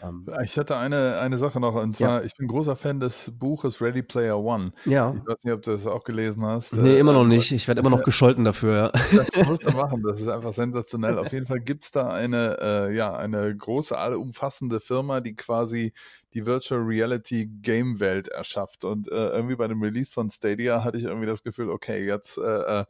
Ähm, 0.03 0.27
ich 0.45 0.57
hatte 0.59 0.77
eine, 0.77 1.19
eine 1.19 1.39
Sache 1.39 1.61
noch, 1.61 1.75
und 1.75 1.97
zwar, 1.97 2.21
ja. 2.21 2.25
ich 2.25 2.37
bin 2.37 2.47
großer 2.49 2.77
Fan 2.77 3.01
des 3.01 3.33
Buches 3.39 3.81
Ready 3.81 4.03
Player 4.03 4.39
One. 4.39 4.73
Ja. 4.85 5.15
Ich 5.17 5.27
weiß 5.27 5.45
nicht, 5.45 5.55
ob 5.55 5.63
du 5.63 5.73
das 5.73 5.87
auch 5.87 6.05
gelesen 6.05 6.45
hast. 6.45 6.75
Nee, 6.75 6.99
immer 6.99 7.13
noch 7.13 7.25
nicht. 7.25 7.53
Ich 7.53 7.67
werde 7.67 7.81
immer 7.81 7.91
noch 7.91 8.03
gescholten 8.05 8.45
dafür. 8.45 8.93
Ja. 9.13 9.21
Das 9.21 9.47
musst 9.47 9.67
du 9.67 9.71
machen, 9.71 10.03
das 10.03 10.21
ist 10.21 10.29
einfach 10.29 10.50
sensationell. 10.53 11.19
Auf 11.19 11.33
jeden 11.33 11.47
Fall 11.47 11.61
gibt 11.61 11.85
es 11.85 11.91
da 11.91 12.09
eine, 12.09 12.59
äh, 12.61 12.95
ja, 12.95 13.17
eine 13.17 13.57
große, 13.57 13.97
allumfassende 13.97 14.81
Firma, 14.81 15.21
die 15.21 15.35
quasi 15.35 15.93
die 16.35 16.47
Virtual 16.47 16.81
Reality 16.81 17.47
Game 17.47 18.01
Welt 18.01 18.29
erschafft. 18.29 18.85
Und 18.85 19.11
äh, 19.11 19.29
irgendwie 19.31 19.57
bei 19.57 19.69
dem 19.69 19.83
Release 19.83 20.13
von 20.13 20.31
Stadia 20.31 20.85
hatte 20.85 20.99
ich 20.99 21.05
irgendwie 21.05 21.27
das 21.27 21.43
Gefühl, 21.43 21.71
okay, 21.71 22.05
jetzt 22.07 22.39
äh, 22.39 22.81
äh 22.81 22.85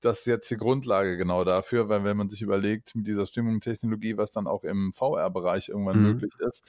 das 0.00 0.20
ist 0.20 0.26
jetzt 0.26 0.50
die 0.50 0.56
Grundlage 0.56 1.16
genau 1.16 1.42
dafür, 1.44 1.88
weil 1.88 2.04
wenn 2.04 2.16
man 2.16 2.30
sich 2.30 2.42
überlegt, 2.42 2.94
mit 2.94 3.06
dieser 3.06 3.26
Streaming-Technologie, 3.26 4.16
was 4.16 4.30
dann 4.30 4.46
auch 4.46 4.62
im 4.62 4.92
VR-Bereich 4.92 5.70
irgendwann 5.70 5.98
mhm. 5.98 6.04
möglich 6.04 6.32
ist, 6.38 6.64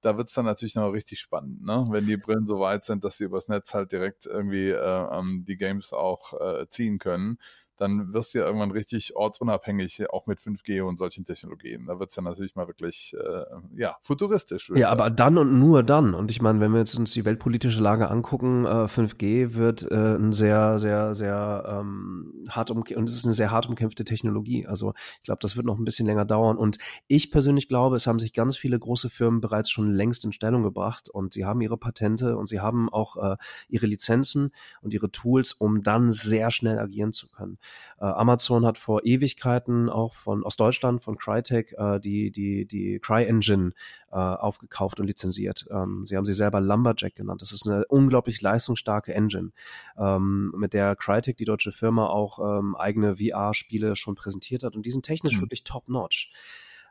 da 0.00 0.18
wird 0.18 0.28
es 0.28 0.34
dann 0.34 0.46
natürlich 0.46 0.74
noch 0.74 0.90
richtig 0.90 1.20
spannend, 1.20 1.62
ne? 1.64 1.86
wenn 1.90 2.06
die 2.06 2.16
Brillen 2.16 2.46
so 2.46 2.58
weit 2.58 2.82
sind, 2.82 3.04
dass 3.04 3.18
sie 3.18 3.24
übers 3.24 3.46
Netz 3.46 3.72
halt 3.72 3.92
direkt 3.92 4.26
irgendwie 4.26 4.70
äh, 4.70 5.22
die 5.44 5.56
Games 5.56 5.92
auch 5.92 6.32
äh, 6.40 6.66
ziehen 6.66 6.98
können 6.98 7.38
dann 7.82 8.14
wirst 8.14 8.32
du 8.32 8.38
ja 8.38 8.46
irgendwann 8.46 8.70
richtig 8.70 9.16
ortsunabhängig, 9.16 10.08
auch 10.10 10.26
mit 10.28 10.38
5G 10.38 10.82
und 10.82 10.96
solchen 10.96 11.24
Technologien. 11.24 11.86
Da 11.86 11.98
wird 11.98 12.10
es 12.10 12.16
ja 12.16 12.22
natürlich 12.22 12.54
mal 12.54 12.68
wirklich, 12.68 13.14
äh, 13.18 13.44
ja, 13.74 13.96
futuristisch. 14.00 14.70
Ja, 14.76 14.90
aber 14.90 15.10
dann 15.10 15.36
und 15.36 15.58
nur 15.58 15.82
dann. 15.82 16.14
Und 16.14 16.30
ich 16.30 16.40
meine, 16.40 16.60
wenn 16.60 16.70
wir 16.72 16.78
jetzt 16.78 16.94
uns 16.94 17.12
die 17.12 17.24
weltpolitische 17.24 17.82
Lage 17.82 18.08
angucken, 18.08 18.64
äh, 18.64 18.86
5G 18.86 19.54
wird 19.54 19.82
äh, 19.90 20.14
ein 20.14 20.32
sehr, 20.32 20.78
sehr, 20.78 21.16
sehr 21.16 21.80
ähm, 21.80 22.44
hart 22.48 22.70
umkämpft, 22.70 22.98
und 22.98 23.08
es 23.08 23.16
ist 23.16 23.24
eine 23.24 23.34
sehr 23.34 23.50
hart 23.50 23.68
umkämpfte 23.68 24.04
Technologie. 24.04 24.64
Also 24.64 24.94
ich 25.16 25.24
glaube, 25.24 25.40
das 25.42 25.56
wird 25.56 25.66
noch 25.66 25.76
ein 25.76 25.84
bisschen 25.84 26.06
länger 26.06 26.24
dauern. 26.24 26.56
Und 26.56 26.78
ich 27.08 27.32
persönlich 27.32 27.66
glaube, 27.66 27.96
es 27.96 28.06
haben 28.06 28.20
sich 28.20 28.32
ganz 28.32 28.56
viele 28.56 28.78
große 28.78 29.10
Firmen 29.10 29.40
bereits 29.40 29.70
schon 29.70 29.90
längst 29.90 30.24
in 30.24 30.30
Stellung 30.30 30.62
gebracht 30.62 31.08
und 31.08 31.32
sie 31.32 31.44
haben 31.44 31.60
ihre 31.60 31.78
Patente 31.78 32.36
und 32.36 32.48
sie 32.48 32.60
haben 32.60 32.88
auch 32.88 33.16
äh, 33.16 33.36
ihre 33.68 33.86
Lizenzen 33.86 34.52
und 34.82 34.94
ihre 34.94 35.10
Tools, 35.10 35.52
um 35.52 35.82
dann 35.82 36.12
sehr 36.12 36.52
schnell 36.52 36.78
agieren 36.78 37.12
zu 37.12 37.28
können. 37.28 37.58
Äh, 38.00 38.04
Amazon 38.04 38.64
hat 38.66 38.78
vor 38.78 39.04
Ewigkeiten 39.04 39.88
auch 39.88 40.14
von 40.14 40.44
aus 40.44 40.56
Deutschland 40.56 41.02
von 41.02 41.16
Crytek 41.16 41.74
äh, 41.78 42.00
die 42.00 42.30
die 42.30 42.66
die 42.66 42.98
CryEngine 43.00 43.70
äh, 44.10 44.16
aufgekauft 44.16 45.00
und 45.00 45.06
lizenziert. 45.06 45.66
Ähm, 45.70 46.06
sie 46.06 46.16
haben 46.16 46.24
sie 46.24 46.34
selber 46.34 46.60
Lumberjack 46.60 47.14
genannt. 47.14 47.42
Das 47.42 47.52
ist 47.52 47.66
eine 47.66 47.84
unglaublich 47.86 48.40
leistungsstarke 48.40 49.14
Engine, 49.14 49.50
ähm, 49.96 50.52
mit 50.56 50.72
der 50.72 50.96
Crytek, 50.96 51.36
die 51.36 51.44
deutsche 51.44 51.72
Firma, 51.72 52.06
auch 52.06 52.38
ähm, 52.58 52.76
eigene 52.76 53.16
VR-Spiele 53.16 53.96
schon 53.96 54.14
präsentiert 54.14 54.62
hat 54.62 54.76
und 54.76 54.86
die 54.86 54.90
sind 54.90 55.04
technisch 55.04 55.36
mhm. 55.36 55.42
wirklich 55.42 55.64
top-notch. 55.64 56.30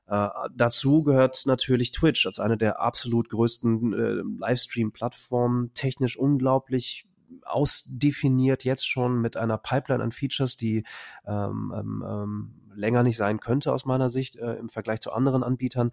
Äh, 0.07 0.27
dazu 0.53 1.03
gehört 1.03 1.41
natürlich 1.45 1.91
Twitch 1.91 2.25
als 2.25 2.39
eine 2.39 2.57
der 2.57 2.81
absolut 2.81 3.29
größten 3.29 3.93
äh, 3.93 4.23
Livestream-Plattformen, 4.39 5.73
technisch 5.73 6.17
unglaublich 6.17 7.07
ausdefiniert 7.43 8.63
jetzt 8.63 8.87
schon 8.87 9.19
mit 9.21 9.37
einer 9.37 9.57
Pipeline 9.57 10.03
an 10.03 10.11
Features, 10.11 10.57
die 10.57 10.83
ähm, 11.25 11.73
ähm, 11.75 12.05
ähm, 12.07 12.61
länger 12.75 13.03
nicht 13.03 13.17
sein 13.17 13.39
könnte 13.39 13.73
aus 13.73 13.85
meiner 13.85 14.09
Sicht 14.09 14.35
äh, 14.35 14.53
im 14.55 14.69
Vergleich 14.69 14.99
zu 14.99 15.11
anderen 15.11 15.43
Anbietern. 15.43 15.91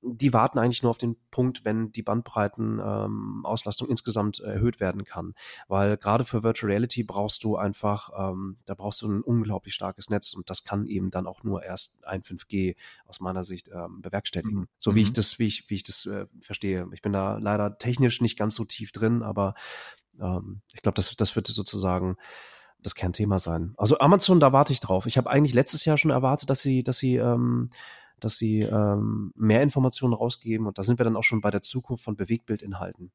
Die 0.00 0.32
warten 0.32 0.58
eigentlich 0.58 0.82
nur 0.82 0.90
auf 0.90 0.98
den 0.98 1.16
Punkt, 1.32 1.64
wenn 1.64 1.90
die 1.90 2.02
Bandbreitenauslastung 2.02 3.88
ähm, 3.88 3.90
insgesamt 3.90 4.38
erhöht 4.38 4.78
werden 4.78 5.04
kann. 5.04 5.34
Weil 5.66 5.96
gerade 5.96 6.24
für 6.24 6.44
Virtual 6.44 6.70
Reality 6.70 7.02
brauchst 7.02 7.42
du 7.42 7.56
einfach, 7.56 8.10
ähm, 8.16 8.58
da 8.64 8.74
brauchst 8.74 9.02
du 9.02 9.08
ein 9.08 9.22
unglaublich 9.22 9.74
starkes 9.74 10.08
Netz 10.08 10.34
und 10.34 10.50
das 10.50 10.62
kann 10.62 10.86
eben 10.86 11.10
dann 11.10 11.26
auch 11.26 11.42
nur 11.42 11.64
erst 11.64 12.06
ein 12.06 12.22
5G 12.22 12.76
aus 13.06 13.18
meiner 13.18 13.42
Sicht 13.42 13.70
ähm, 13.72 14.00
bewerkstelligen. 14.00 14.60
Mhm. 14.60 14.68
So 14.78 14.94
wie 14.94 15.02
ich 15.02 15.10
mhm. 15.10 15.14
das, 15.14 15.38
wie 15.40 15.46
ich, 15.46 15.68
wie 15.68 15.74
ich 15.74 15.84
das 15.84 16.06
äh, 16.06 16.26
verstehe. 16.40 16.88
Ich 16.92 17.02
bin 17.02 17.12
da 17.12 17.38
leider 17.38 17.78
technisch 17.78 18.20
nicht 18.20 18.38
ganz 18.38 18.54
so 18.54 18.64
tief 18.64 18.92
drin, 18.92 19.22
aber 19.24 19.54
ähm, 20.20 20.60
ich 20.74 20.82
glaube, 20.82 20.96
das, 20.96 21.14
das 21.16 21.36
wird 21.36 21.46
sozusagen 21.46 22.16
das 22.80 22.94
Kernthema 22.94 23.38
sein. 23.38 23.74
Also 23.76 23.98
Amazon, 23.98 24.40
da 24.40 24.52
warte 24.52 24.72
ich 24.72 24.80
drauf. 24.80 25.06
Ich 25.06 25.18
habe 25.18 25.30
eigentlich 25.30 25.54
letztes 25.54 25.84
Jahr 25.84 25.98
schon 25.98 26.10
erwartet, 26.10 26.50
dass 26.50 26.60
sie, 26.60 26.82
dass 26.82 26.98
sie, 26.98 27.16
ähm, 27.16 27.70
dass 28.20 28.38
sie 28.38 28.60
ähm, 28.60 29.32
mehr 29.34 29.62
Informationen 29.62 30.14
rausgeben 30.14 30.66
und 30.66 30.78
da 30.78 30.82
sind 30.82 30.98
wir 30.98 31.04
dann 31.04 31.16
auch 31.16 31.24
schon 31.24 31.40
bei 31.40 31.50
der 31.50 31.62
Zukunft 31.62 32.04
von 32.04 32.16
Bewegtbildinhalten. 32.16 33.10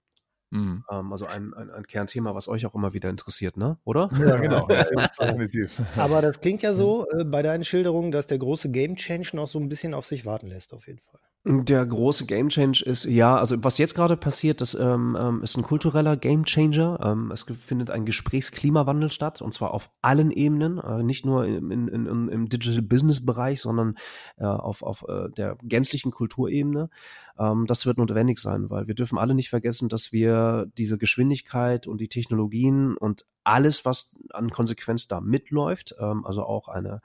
Mhm. 0.54 0.84
Ähm, 0.92 1.12
also 1.12 1.26
ein, 1.26 1.54
ein, 1.56 1.72
ein, 1.72 1.88
Kernthema, 1.88 2.36
was 2.36 2.48
euch 2.48 2.68
auch 2.68 2.76
immer 2.76 2.94
wieder 2.94 3.10
interessiert, 3.10 3.58
ne? 3.58 3.80
Oder? 3.86 4.10
Ja, 4.20 4.36
genau. 4.36 4.68
definitiv. 5.20 5.82
Aber 5.96 6.22
das 6.22 6.42
klingt 6.42 6.62
ja 6.62 6.76
so 6.76 7.08
äh, 7.10 7.24
bei 7.24 7.42
deinen 7.42 7.64
Schilderungen, 7.64 8.12
dass 8.12 8.28
der 8.28 8.38
große 8.38 8.70
Game 8.70 8.96
Change 8.96 9.32
noch 9.34 9.48
so 9.48 9.60
ein 9.60 9.68
bisschen 9.68 9.96
auf 9.96 10.06
sich 10.06 10.28
warten 10.28 10.48
lässt, 10.48 10.74
auf 10.74 10.86
jeden 10.86 11.00
Fall. 11.00 11.20
Der 11.46 11.86
große 11.86 12.26
Game 12.26 12.48
Change 12.48 12.86
ist, 12.86 13.04
ja, 13.04 13.36
also 13.36 13.62
was 13.62 13.78
jetzt 13.78 13.96
gerade 13.96 14.16
passiert, 14.16 14.62
das 14.62 14.76
ähm, 14.76 15.18
ähm, 15.20 15.44
ist 15.44 15.58
ein 15.58 15.64
kultureller 15.64 16.16
Game 16.16 16.46
Changer. 16.46 16.98
Ähm, 17.04 17.32
es 17.32 17.44
findet 17.44 17.90
ein 17.90 18.06
Gesprächsklimawandel 18.06 19.12
statt, 19.12 19.42
und 19.42 19.54
zwar 19.54 19.74
auf 19.74 19.92
allen 20.02 20.32
Ebenen, 20.32 20.78
äh, 20.78 21.04
nicht 21.04 21.26
nur 21.26 21.46
im, 21.46 21.70
in, 21.70 21.90
in, 21.90 22.30
im 22.30 22.48
Digital 22.48 22.82
Business 22.82 23.26
Bereich, 23.26 23.60
sondern 23.60 23.96
äh, 24.38 24.46
auf, 24.46 24.84
auf 24.84 25.04
äh, 25.10 25.30
der 25.32 25.58
gänzlichen 25.62 26.14
Kulturebene. 26.14 26.90
Ähm, 27.38 27.66
das 27.68 27.86
wird 27.86 27.98
notwendig 27.98 28.40
sein, 28.40 28.70
weil 28.70 28.88
wir 28.88 28.96
dürfen 28.96 29.18
alle 29.18 29.36
nicht 29.36 29.50
vergessen, 29.50 29.90
dass 29.90 30.14
wir 30.14 30.68
diese 30.78 30.98
Geschwindigkeit 30.98 31.88
und 31.88 32.00
die 32.00 32.08
Technologien 32.08 32.96
und 32.96 33.26
alles, 33.44 33.84
was 33.84 34.16
an 34.30 34.50
Konsequenz 34.50 35.10
da 35.10 35.20
mitläuft, 35.20 35.94
ähm, 36.00 36.26
also 36.26 36.44
auch 36.44 36.70
eine 36.70 37.02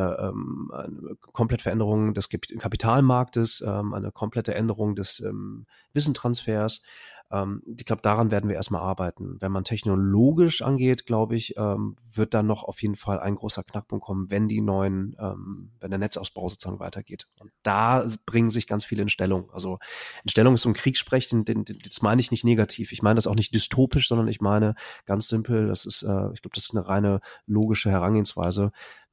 ähm, 0.00 0.70
eine 0.72 1.16
komplette 1.32 1.62
Veränderung 1.62 2.14
des 2.14 2.28
Kapitalmarktes, 2.28 3.62
ähm, 3.66 3.94
eine 3.94 4.12
komplette 4.12 4.54
Änderung 4.54 4.94
des 4.94 5.20
ähm, 5.20 5.66
Wissentransfers, 5.92 6.82
Ähm, 7.30 7.62
ich 7.66 7.84
glaube, 7.84 8.02
daran 8.02 8.30
werden 8.30 8.48
wir 8.48 8.56
erstmal 8.56 8.82
arbeiten. 8.82 9.36
Wenn 9.40 9.52
man 9.52 9.64
technologisch 9.64 10.62
angeht, 10.62 11.06
glaube 11.06 11.36
ich, 11.36 11.54
ähm, 11.56 11.96
wird 12.14 12.34
da 12.34 12.42
noch 12.42 12.64
auf 12.64 12.82
jeden 12.82 12.96
Fall 12.96 13.18
ein 13.18 13.34
großer 13.34 13.64
Knackpunkt 13.64 14.04
kommen, 14.04 14.30
wenn 14.30 14.48
die 14.48 14.60
neuen, 14.60 15.16
ähm, 15.18 15.72
wenn 15.80 15.90
der 15.90 15.98
Netzausbau 15.98 16.48
sozusagen 16.48 16.78
weitergeht. 16.78 17.26
Und 17.40 17.50
da 17.62 18.06
bringen 18.26 18.50
sich 18.50 18.66
ganz 18.66 18.84
viele 18.84 19.02
in 19.02 19.08
Stellung. 19.08 19.50
Also 19.50 19.78
in 20.24 20.30
Stellung 20.30 20.54
ist 20.54 20.66
um 20.66 20.72
Krieg 20.72 20.96
sprechen, 20.96 21.44
den, 21.44 21.64
den, 21.64 21.78
das 21.84 22.02
meine 22.02 22.20
ich 22.20 22.30
nicht 22.30 22.44
negativ. 22.44 22.92
Ich 22.92 23.02
meine 23.02 23.16
das 23.16 23.26
auch 23.26 23.34
nicht 23.34 23.54
dystopisch, 23.54 24.08
sondern 24.08 24.28
ich 24.28 24.40
meine 24.40 24.74
ganz 25.04 25.28
simpel, 25.28 25.66
das 25.66 25.84
ist, 25.84 26.02
äh, 26.02 26.32
ich 26.32 26.42
glaube, 26.42 26.54
das 26.54 26.64
ist 26.64 26.76
eine 26.76 26.86
reine 26.88 27.20
logische 27.46 27.90
Herangehensweise, 27.90 28.70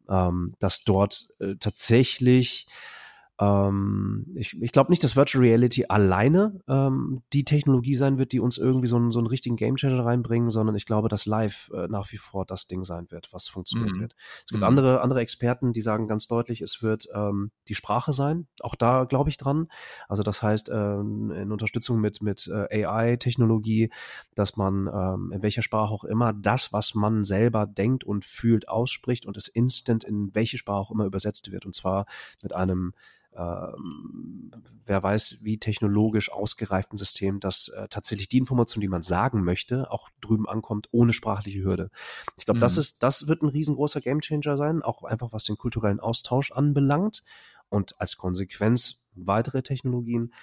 ähm, 0.10 0.56
dass 0.60 0.84
dort 0.84 1.28
äh, 1.40 1.56
tatsächlich 1.60 2.68
ähm, 3.44 4.26
ich 4.36 4.62
ich 4.62 4.72
glaube 4.72 4.92
nicht, 4.92 5.04
dass 5.04 5.16
Virtual 5.16 5.44
Reality 5.44 5.86
alleine 5.88 6.62
ähm, 6.68 7.24
die 7.34 7.44
Technologie 7.44 7.96
sein 7.96 8.18
wird, 8.18 8.32
die 8.32 8.40
uns 8.40 8.58
irgendwie 8.58 8.88
so 8.88 8.96
einen, 8.96 9.12
so 9.12 9.20
einen 9.20 9.28
richtigen 9.28 9.56
Gamechanger 9.56 10.06
reinbringen, 10.06 10.52
sondern 10.52 10.76
ich 10.76 10.86
glaube, 10.86 11.10
dass 11.10 11.26
Live 11.26 11.70
äh, 11.74 11.88
nach 11.88 12.12
wie 12.12 12.18
vor 12.18 12.46
das 12.46 12.68
Ding 12.68 12.84
sein 12.84 13.08
wird, 13.10 13.30
was 13.32 13.48
funktionieren 13.48 13.98
mhm. 13.98 14.02
wird. 14.02 14.16
Es 14.40 14.52
gibt 14.52 14.60
mhm. 14.60 14.68
andere, 14.68 15.02
andere 15.02 15.22
Experten, 15.22 15.74
die 15.74 15.82
sagen 15.82 16.08
ganz 16.08 16.28
deutlich, 16.28 16.62
es 16.62 16.82
wird 16.82 17.08
ähm, 17.14 17.52
die 17.68 17.76
Sprache 17.76 18.14
sein. 18.14 18.48
Auch 18.62 18.76
da 18.76 19.06
glaube 19.06 19.30
ich 19.30 19.38
dran. 19.38 19.68
Also 20.08 20.24
das 20.24 20.42
heißt, 20.42 20.70
ähm, 20.70 21.32
in 21.32 21.52
Unterstützung 21.52 22.00
mit, 22.00 22.22
mit 22.22 22.48
äh, 22.48 22.86
AI-Technologie, 22.86 23.90
dass 24.36 24.56
man 24.58 24.88
ähm, 24.88 25.32
in 25.34 25.42
welcher 25.42 25.62
Sprache 25.62 25.94
auch 25.94 26.04
immer 26.04 26.34
das, 26.34 26.72
was 26.74 26.96
man 26.96 27.26
selber 27.26 27.66
denkt 27.66 28.04
und 28.04 28.26
fühlt, 28.26 28.68
ausspricht 28.68 29.26
und 29.26 29.38
es 29.38 29.48
instant 29.48 30.04
in 30.04 30.34
welche 30.34 30.58
Sprache 30.58 30.80
auch 30.80 30.92
immer 30.92 31.06
übersetzt 31.06 31.52
wird. 31.52 31.66
Und 31.66 31.74
zwar 31.74 32.06
mit 32.42 32.56
einem 32.56 32.94
ähm, 33.36 34.52
wer 34.86 35.02
weiß, 35.02 35.40
wie 35.42 35.58
technologisch 35.58 36.32
ausgereiften 36.32 36.98
System, 36.98 37.40
das 37.40 37.70
äh, 37.70 37.88
tatsächlich 37.90 38.28
die 38.28 38.38
Information, 38.38 38.82
die 38.82 38.88
man 38.88 39.04
sagen 39.04 39.44
möchte, 39.44 39.90
auch 39.92 40.10
drüben 40.22 40.48
ankommt, 40.48 40.88
ohne 40.92 41.13
sprachliche 41.13 41.63
Hürde. 41.63 41.90
Ich 42.38 42.46
glaube, 42.46 42.58
mhm. 42.58 42.62
das 42.62 42.78
ist, 42.78 43.02
das 43.02 43.28
wird 43.28 43.42
ein 43.42 43.50
riesengroßer 43.50 44.02
Gamechanger 44.02 44.58
sein, 44.58 44.82
auch 44.82 45.04
einfach 45.04 45.32
was 45.32 45.46
den 45.46 45.58
kulturellen 45.58 46.00
Austausch 46.00 46.52
anbelangt 46.52 47.24
und 47.70 48.00
als 48.00 48.18
Konsequenz 48.18 49.08
weitere 49.16 49.63
Technologien. 49.63 50.34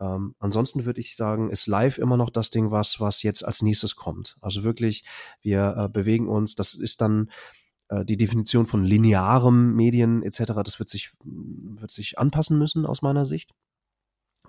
Ähm, 0.00 0.34
ansonsten 0.38 0.86
würde 0.86 1.00
ich 1.00 1.16
sagen, 1.16 1.50
ist 1.50 1.66
live 1.66 1.98
immer 1.98 2.16
noch 2.16 2.30
das 2.30 2.50
Ding, 2.50 2.70
was, 2.70 3.00
was 3.00 3.22
jetzt 3.22 3.44
als 3.44 3.60
nächstes 3.60 3.96
kommt. 3.96 4.36
Also 4.40 4.62
wirklich, 4.62 5.04
wir 5.42 5.74
äh, 5.76 5.88
bewegen 5.88 6.28
uns, 6.28 6.54
das 6.54 6.74
ist 6.74 7.00
dann 7.02 7.30
die 8.04 8.16
Definition 8.16 8.66
von 8.66 8.84
linearem 8.84 9.74
Medien 9.74 10.22
etc., 10.22 10.52
das 10.64 10.78
wird 10.78 10.88
sich, 10.88 11.10
wird 11.24 11.90
sich 11.90 12.18
anpassen 12.18 12.58
müssen 12.58 12.86
aus 12.86 13.02
meiner 13.02 13.26
Sicht. 13.26 13.52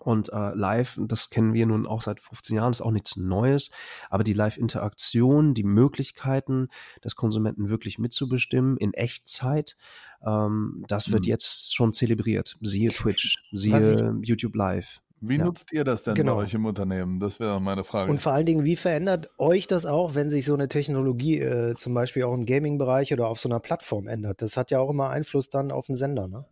Und 0.01 0.33
äh, 0.33 0.55
live, 0.55 0.97
das 0.99 1.29
kennen 1.29 1.53
wir 1.53 1.67
nun 1.67 1.85
auch 1.85 2.01
seit 2.01 2.19
15 2.19 2.55
Jahren, 2.55 2.71
ist 2.71 2.81
auch 2.81 2.91
nichts 2.91 3.17
Neues, 3.17 3.69
aber 4.09 4.23
die 4.23 4.33
Live-Interaktion, 4.33 5.53
die 5.53 5.63
Möglichkeiten 5.63 6.69
des 7.03 7.15
Konsumenten 7.15 7.69
wirklich 7.69 7.99
mitzubestimmen 7.99 8.77
in 8.77 8.95
Echtzeit, 8.95 9.77
ähm, 10.25 10.83
das 10.87 11.11
wird 11.11 11.25
mhm. 11.25 11.29
jetzt 11.29 11.75
schon 11.75 11.93
zelebriert. 11.93 12.57
Siehe 12.61 12.89
Twitch, 12.93 13.37
siehe 13.51 14.19
YouTube 14.23 14.55
Live. 14.55 15.01
Wie 15.23 15.37
ja. 15.37 15.45
nutzt 15.45 15.71
ihr 15.71 15.83
das 15.83 16.03
denn 16.03 16.15
genau. 16.15 16.35
bei 16.35 16.41
euch 16.41 16.53
im 16.55 16.65
Unternehmen? 16.65 17.19
Das 17.19 17.39
wäre 17.39 17.61
meine 17.61 17.83
Frage. 17.83 18.11
Und 18.11 18.19
vor 18.19 18.31
allen 18.31 18.47
Dingen, 18.47 18.65
wie 18.65 18.75
verändert 18.75 19.29
euch 19.37 19.67
das 19.67 19.85
auch, 19.85 20.15
wenn 20.15 20.31
sich 20.31 20.47
so 20.47 20.55
eine 20.55 20.67
Technologie 20.67 21.39
äh, 21.39 21.75
zum 21.75 21.93
Beispiel 21.93 22.23
auch 22.23 22.33
im 22.33 22.47
Gaming-Bereich 22.47 23.13
oder 23.13 23.27
auf 23.27 23.39
so 23.39 23.47
einer 23.47 23.59
Plattform 23.59 24.07
ändert? 24.07 24.41
Das 24.41 24.57
hat 24.57 24.71
ja 24.71 24.79
auch 24.79 24.89
immer 24.89 25.09
Einfluss 25.09 25.49
dann 25.49 25.71
auf 25.71 25.85
den 25.85 25.95
Sender, 25.95 26.27
ne? 26.27 26.45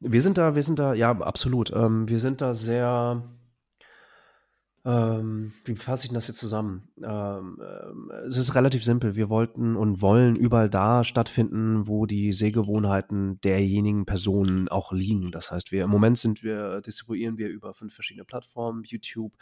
Wir 0.00 0.22
sind 0.22 0.38
da, 0.38 0.56
wir 0.56 0.62
sind 0.62 0.78
da, 0.78 0.92
ja, 0.94 1.12
absolut. 1.12 1.72
Ähm, 1.72 2.08
wir 2.08 2.18
sind 2.18 2.40
da 2.40 2.52
sehr, 2.52 3.22
ähm, 4.82 5.52
wie 5.66 5.76
fasse 5.76 6.06
ich 6.06 6.12
das 6.12 6.26
jetzt 6.26 6.38
zusammen? 6.38 6.88
Ähm, 7.02 7.60
äh, 7.60 8.28
es 8.28 8.38
ist 8.38 8.54
relativ 8.54 8.82
simpel. 8.82 9.14
Wir 9.14 9.28
wollten 9.28 9.76
und 9.76 10.00
wollen 10.00 10.36
überall 10.36 10.70
da 10.70 11.04
stattfinden, 11.04 11.86
wo 11.86 12.06
die 12.06 12.32
Sehgewohnheiten 12.32 13.40
derjenigen 13.42 14.06
Personen 14.06 14.68
auch 14.68 14.92
liegen. 14.92 15.32
Das 15.32 15.50
heißt, 15.50 15.70
wir 15.70 15.84
im 15.84 15.90
Moment 15.90 16.16
sind 16.16 16.42
wir, 16.42 16.80
distribuieren 16.80 17.36
wir 17.36 17.48
über 17.48 17.74
fünf 17.74 17.94
verschiedene 17.94 18.24
Plattformen, 18.24 18.84
YouTube, 18.84 19.34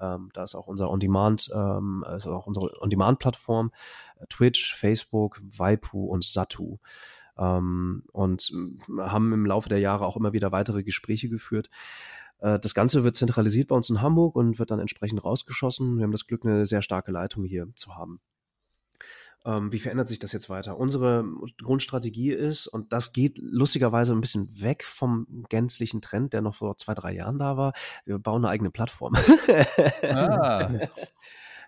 ähm, 0.00 0.30
da 0.32 0.44
ist 0.44 0.54
auch 0.54 0.66
unser 0.66 0.90
On-Demand, 0.90 1.50
ähm, 1.54 2.02
also 2.06 2.32
auch 2.32 2.46
unsere 2.46 2.70
On-Demand-Plattform, 2.80 3.72
Twitch, 4.30 4.74
Facebook, 4.74 5.42
Waipu 5.42 6.06
und 6.06 6.24
Satu. 6.24 6.78
Ähm, 7.36 8.04
und 8.12 8.52
haben 8.98 9.32
im 9.32 9.46
Laufe 9.46 9.68
der 9.68 9.78
Jahre 9.78 10.06
auch 10.06 10.16
immer 10.16 10.32
wieder 10.32 10.50
weitere 10.50 10.82
Gespräche 10.82 11.28
geführt. 11.28 11.68
Äh, 12.40 12.58
das 12.58 12.74
Ganze 12.74 13.04
wird 13.04 13.16
zentralisiert 13.16 13.68
bei 13.68 13.76
uns 13.76 13.90
in 13.90 14.02
Hamburg 14.02 14.36
und 14.36 14.58
wird 14.58 14.70
dann 14.70 14.80
entsprechend 14.80 15.24
rausgeschossen. 15.24 15.98
Wir 15.98 16.04
haben 16.04 16.12
das 16.12 16.26
Glück, 16.26 16.44
eine 16.44 16.66
sehr 16.66 16.82
starke 16.82 17.10
Leitung 17.10 17.44
hier 17.44 17.68
zu 17.76 17.96
haben. 17.96 18.20
Ähm, 19.44 19.72
wie 19.72 19.78
verändert 19.78 20.08
sich 20.08 20.18
das 20.18 20.32
jetzt 20.32 20.50
weiter? 20.50 20.76
Unsere 20.78 21.24
Grundstrategie 21.62 22.32
ist, 22.32 22.66
und 22.66 22.92
das 22.92 23.12
geht 23.12 23.38
lustigerweise 23.38 24.12
ein 24.12 24.20
bisschen 24.20 24.60
weg 24.60 24.84
vom 24.84 25.46
gänzlichen 25.48 26.02
Trend, 26.02 26.32
der 26.32 26.42
noch 26.42 26.56
vor 26.56 26.76
zwei, 26.76 26.94
drei 26.94 27.14
Jahren 27.14 27.38
da 27.38 27.56
war, 27.56 27.72
wir 28.04 28.18
bauen 28.18 28.44
eine 28.44 28.52
eigene 28.52 28.70
Plattform. 28.70 29.14
Ah. 30.02 30.70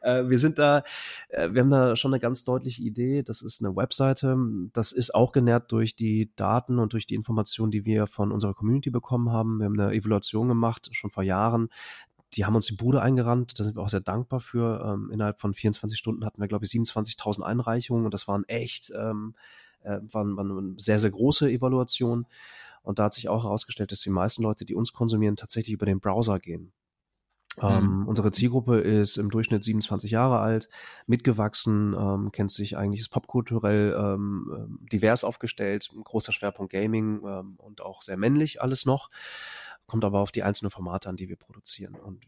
Äh, 0.00 0.28
wir 0.28 0.38
sind 0.38 0.58
da, 0.58 0.82
äh, 1.28 1.50
wir 1.52 1.62
haben 1.62 1.70
da 1.70 1.96
schon 1.96 2.12
eine 2.12 2.20
ganz 2.20 2.44
deutliche 2.44 2.82
Idee. 2.82 3.22
Das 3.22 3.42
ist 3.42 3.64
eine 3.64 3.76
Webseite. 3.76 4.36
Das 4.72 4.92
ist 4.92 5.14
auch 5.14 5.32
genährt 5.32 5.70
durch 5.72 5.96
die 5.96 6.30
Daten 6.36 6.78
und 6.78 6.92
durch 6.92 7.06
die 7.06 7.14
Informationen, 7.14 7.70
die 7.70 7.84
wir 7.84 8.06
von 8.06 8.32
unserer 8.32 8.54
Community 8.54 8.90
bekommen 8.90 9.30
haben. 9.30 9.58
Wir 9.58 9.66
haben 9.66 9.78
eine 9.78 9.92
Evaluation 9.92 10.48
gemacht, 10.48 10.88
schon 10.92 11.10
vor 11.10 11.22
Jahren. 11.22 11.68
Die 12.34 12.44
haben 12.44 12.54
uns 12.54 12.66
die 12.66 12.76
Bude 12.76 13.02
eingerannt, 13.02 13.58
da 13.58 13.64
sind 13.64 13.76
wir 13.76 13.82
auch 13.82 13.88
sehr 13.88 14.00
dankbar 14.00 14.40
für. 14.40 14.84
Ähm, 14.84 15.10
innerhalb 15.12 15.40
von 15.40 15.52
24 15.52 15.98
Stunden 15.98 16.24
hatten 16.24 16.40
wir, 16.40 16.46
glaube 16.46 16.64
ich, 16.64 16.70
27.000 16.70 17.42
Einreichungen 17.42 18.04
und 18.04 18.14
das 18.14 18.28
waren 18.28 18.44
echt, 18.44 18.92
ähm, 18.94 19.34
äh, 19.82 19.98
waren, 20.12 20.36
waren 20.36 20.78
sehr, 20.78 21.00
sehr 21.00 21.10
große 21.10 21.50
Evaluationen. 21.50 22.26
Und 22.82 22.98
da 22.98 23.04
hat 23.04 23.14
sich 23.14 23.28
auch 23.28 23.44
herausgestellt, 23.44 23.92
dass 23.92 24.00
die 24.00 24.10
meisten 24.10 24.42
Leute, 24.42 24.64
die 24.64 24.74
uns 24.74 24.92
konsumieren, 24.92 25.36
tatsächlich 25.36 25.74
über 25.74 25.86
den 25.86 26.00
Browser 26.00 26.38
gehen. 26.38 26.72
Ähm, 27.60 28.00
mhm. 28.00 28.08
Unsere 28.08 28.30
Zielgruppe 28.30 28.78
ist 28.78 29.16
im 29.16 29.30
Durchschnitt 29.30 29.64
27 29.64 30.12
Jahre 30.12 30.38
alt, 30.38 30.68
mitgewachsen, 31.06 31.94
ähm, 31.98 32.32
kennt 32.32 32.52
sich 32.52 32.76
eigentlich, 32.76 33.00
ist 33.00 33.10
popkulturell 33.10 33.94
ähm, 33.98 34.52
ähm 34.56 34.78
divers 34.92 35.24
aufgestellt, 35.24 35.90
großer 36.04 36.32
Schwerpunkt 36.32 36.72
Gaming 36.72 37.20
ähm, 37.24 37.54
und 37.58 37.80
auch 37.80 38.02
sehr 38.02 38.16
männlich 38.16 38.62
alles 38.62 38.86
noch 38.86 39.08
kommt 39.90 40.04
aber 40.04 40.20
auf 40.20 40.30
die 40.30 40.44
einzelnen 40.44 40.70
Formate 40.70 41.08
an, 41.08 41.16
die 41.16 41.28
wir 41.28 41.34
produzieren. 41.34 41.96
Und 41.96 42.24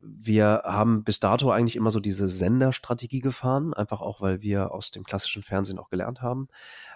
wir 0.00 0.62
haben 0.64 1.02
bis 1.02 1.18
dato 1.18 1.50
eigentlich 1.50 1.74
immer 1.74 1.90
so 1.90 1.98
diese 1.98 2.28
Senderstrategie 2.28 3.18
gefahren, 3.18 3.74
einfach 3.74 4.00
auch, 4.00 4.20
weil 4.20 4.42
wir 4.42 4.70
aus 4.70 4.92
dem 4.92 5.02
klassischen 5.02 5.42
Fernsehen 5.42 5.80
auch 5.80 5.88
gelernt 5.88 6.22
haben. 6.22 6.46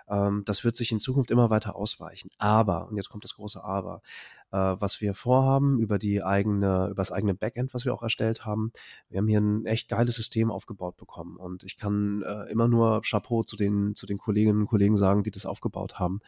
Ähm, 0.09 0.43
das 0.45 0.65
wird 0.65 0.77
sich 0.77 0.93
in 0.93 1.01
Zukunft 1.01 1.31
immer 1.31 1.51
weiter 1.51 1.77
ausweichen. 1.77 2.31
Aber, 2.39 2.89
und 2.89 2.97
jetzt 2.97 3.09
kommt 3.09 3.25
das 3.25 3.35
große 3.35 3.63
Aber, 3.63 4.03
äh, 4.53 4.57
was 4.57 5.01
wir 5.01 5.15
vorhaben, 5.15 5.79
über 5.79 5.99
die 5.99 6.23
eigene, 6.23 6.87
über 6.87 6.97
das 6.97 7.11
eigene 7.11 7.35
Backend, 7.35 7.75
was 7.75 7.85
wir 7.85 7.95
auch 7.95 8.03
erstellt 8.03 8.45
haben. 8.45 8.71
Wir 9.09 9.19
haben 9.19 9.29
hier 9.29 9.41
ein 9.41 9.67
echt 9.67 9.89
geiles 9.89 10.15
System 10.15 10.51
aufgebaut 10.51 10.97
bekommen 10.97 11.37
und 11.37 11.65
ich 11.65 11.77
kann 11.79 12.23
äh, 12.23 12.51
immer 12.51 12.69
nur 12.69 13.01
Chapeau 13.03 13.43
zu 13.43 13.57
den, 13.57 13.95
zu 13.95 14.07
den 14.07 14.19
Kolleginnen 14.19 14.61
und 14.61 14.67
Kollegen 14.67 14.97
sagen, 14.97 15.23
die 15.23 15.31
das 15.31 15.47
aufgebaut 15.47 15.99
haben. 15.99 16.21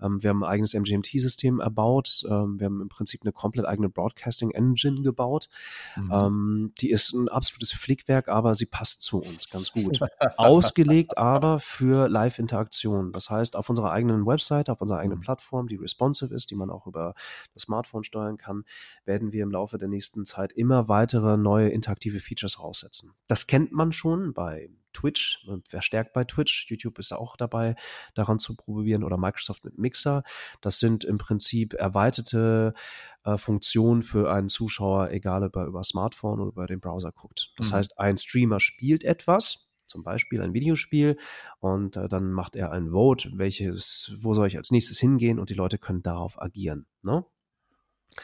Ähm, 0.00 0.22
wir 0.22 0.30
haben 0.30 0.44
ein 0.44 0.50
eigenes 0.50 0.74
MGMT-System 0.74 1.60
erbaut. 1.60 2.24
Ähm, 2.28 2.60
wir 2.60 2.66
haben 2.66 2.80
im 2.80 2.88
Prinzip 2.88 3.22
eine 3.22 3.32
komplett 3.32 3.66
eigene 3.66 3.88
Broadcasting-Engine 3.88 5.02
gebaut. 5.02 5.48
Mhm. 5.96 6.12
Ähm, 6.12 6.72
die 6.80 6.90
ist 6.90 7.12
ein 7.12 7.28
absolutes 7.28 7.72
Flickwerk, 7.72 8.28
aber 8.28 8.54
sie 8.54 8.66
passt 8.66 9.02
zu 9.02 9.20
uns 9.20 9.50
ganz 9.50 9.72
gut. 9.72 9.98
Ausgelegt 10.36 11.18
aber 11.18 11.58
für 11.58 12.08
Live-Interaktion. 12.08 13.12
Das 13.22 13.30
heißt, 13.30 13.54
auf 13.54 13.70
unserer 13.70 13.92
eigenen 13.92 14.26
Website, 14.26 14.68
auf 14.68 14.80
unserer 14.80 14.98
eigenen 14.98 15.18
mhm. 15.18 15.22
Plattform, 15.22 15.68
die 15.68 15.76
responsive 15.76 16.34
ist, 16.34 16.50
die 16.50 16.56
man 16.56 16.70
auch 16.70 16.88
über 16.88 17.14
das 17.54 17.62
Smartphone 17.62 18.02
steuern 18.02 18.36
kann, 18.36 18.64
werden 19.04 19.30
wir 19.30 19.44
im 19.44 19.52
Laufe 19.52 19.78
der 19.78 19.86
nächsten 19.86 20.24
Zeit 20.24 20.52
immer 20.52 20.88
weitere 20.88 21.36
neue 21.36 21.68
interaktive 21.68 22.18
Features 22.18 22.58
raussetzen. 22.58 23.12
Das 23.28 23.46
kennt 23.46 23.70
man 23.70 23.92
schon 23.92 24.34
bei 24.34 24.70
Twitch, 24.92 25.46
verstärkt 25.68 26.12
bei 26.14 26.24
Twitch. 26.24 26.68
YouTube 26.68 26.98
ist 26.98 27.12
auch 27.12 27.36
dabei, 27.36 27.76
daran 28.14 28.40
zu 28.40 28.56
probieren 28.56 29.04
oder 29.04 29.16
Microsoft 29.16 29.64
mit 29.64 29.78
Mixer. 29.78 30.24
Das 30.60 30.80
sind 30.80 31.04
im 31.04 31.18
Prinzip 31.18 31.74
erweiterte 31.74 32.74
äh, 33.22 33.38
Funktionen 33.38 34.02
für 34.02 34.32
einen 34.32 34.48
Zuschauer, 34.48 35.10
egal 35.12 35.44
ob 35.44 35.54
er 35.54 35.66
über 35.66 35.84
Smartphone 35.84 36.40
oder 36.40 36.50
über 36.50 36.66
den 36.66 36.80
Browser 36.80 37.12
guckt. 37.12 37.52
Das 37.56 37.70
mhm. 37.70 37.74
heißt, 37.76 37.98
ein 38.00 38.18
Streamer 38.18 38.58
spielt 38.58 39.04
etwas, 39.04 39.68
zum 39.92 40.02
Beispiel 40.02 40.42
ein 40.42 40.54
Videospiel 40.54 41.16
und 41.60 41.96
äh, 41.96 42.08
dann 42.08 42.32
macht 42.32 42.56
er 42.56 42.72
ein 42.72 42.90
Vote, 42.90 43.30
welches, 43.34 44.16
wo 44.18 44.34
soll 44.34 44.48
ich 44.48 44.56
als 44.56 44.70
nächstes 44.70 44.98
hingehen 44.98 45.38
und 45.38 45.50
die 45.50 45.54
Leute 45.54 45.78
können 45.78 46.02
darauf 46.02 46.40
agieren. 46.40 46.86
Ne? 47.02 47.24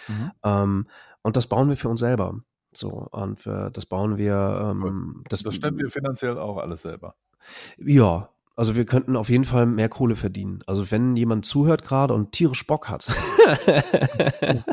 Mhm. 0.09 0.31
Ähm, 0.43 0.87
und 1.23 1.37
das 1.37 1.47
bauen 1.47 1.69
wir 1.69 1.77
für 1.77 1.89
uns 1.89 2.01
selber. 2.01 2.41
So, 2.73 2.89
und 2.89 3.41
für, 3.41 3.71
das 3.71 3.87
bauen 3.87 4.19
wir. 4.19 4.71
Ähm, 4.73 5.23
das, 5.29 5.43
das 5.43 5.55
stemmen 5.55 5.79
wir 5.79 5.91
finanziell 5.91 6.39
auch 6.39 6.59
alles 6.59 6.83
selber. 6.83 7.15
Ja, 7.79 8.29
also 8.57 8.75
wir 8.75 8.85
könnten 8.85 9.17
auf 9.17 9.29
jeden 9.29 9.45
Fall 9.45 9.67
mehr 9.67 9.89
Kohle 9.89 10.17
verdienen. 10.17 10.63
Also 10.67 10.91
wenn 10.91 11.17
jemand 11.17 11.47
zuhört 11.47 11.85
gerade 11.85 12.13
und 12.15 12.33
tierisch 12.33 12.67
Bock 12.67 12.89
hat 12.89 13.07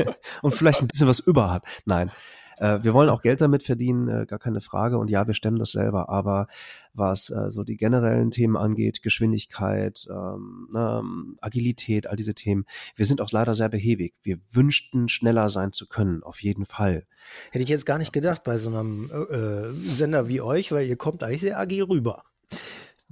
und 0.42 0.54
vielleicht 0.54 0.80
ein 0.80 0.88
bisschen 0.88 1.08
was 1.08 1.20
über 1.20 1.50
hat. 1.50 1.64
Nein. 1.84 2.10
Äh, 2.58 2.78
wir 2.82 2.94
wollen 2.94 3.08
auch 3.08 3.22
Geld 3.22 3.40
damit 3.40 3.62
verdienen, 3.62 4.08
äh, 4.08 4.26
gar 4.26 4.38
keine 4.38 4.60
Frage. 4.60 4.98
Und 4.98 5.10
ja, 5.10 5.26
wir 5.26 5.34
stemmen 5.34 5.58
das 5.58 5.72
selber. 5.72 6.08
Aber 6.08 6.46
was 6.94 7.30
äh, 7.30 7.50
so 7.50 7.64
die 7.64 7.76
generellen 7.76 8.30
Themen 8.30 8.56
angeht, 8.56 9.02
Geschwindigkeit, 9.02 10.06
ähm, 10.10 10.68
ähm, 10.74 11.38
Agilität, 11.40 12.06
all 12.06 12.16
diese 12.16 12.34
Themen, 12.34 12.64
wir 12.96 13.06
sind 13.06 13.20
auch 13.20 13.30
leider 13.30 13.54
sehr 13.54 13.68
behäbig. 13.68 14.14
Wir 14.22 14.38
wünschten, 14.50 15.08
schneller 15.08 15.48
sein 15.50 15.72
zu 15.72 15.86
können, 15.86 16.22
auf 16.22 16.42
jeden 16.42 16.66
Fall. 16.66 17.06
Hätte 17.50 17.64
ich 17.64 17.70
jetzt 17.70 17.86
gar 17.86 17.98
nicht 17.98 18.12
gedacht 18.12 18.44
bei 18.44 18.58
so 18.58 18.68
einem 18.68 19.10
äh, 19.30 19.72
Sender 19.88 20.28
wie 20.28 20.40
euch, 20.40 20.72
weil 20.72 20.86
ihr 20.86 20.96
kommt 20.96 21.22
eigentlich 21.22 21.40
sehr 21.40 21.58
agil 21.58 21.84
rüber. 21.84 22.24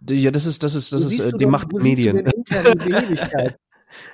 Ja, 0.08 0.30
das 0.30 0.46
ist, 0.46 0.62
das 0.62 0.74
ist, 0.74 0.92
das 0.92 1.04
ist 1.04 1.20
äh, 1.20 1.32
die 1.32 1.38
denn, 1.38 1.50
Macht 1.50 1.72
Medien. 1.72 2.26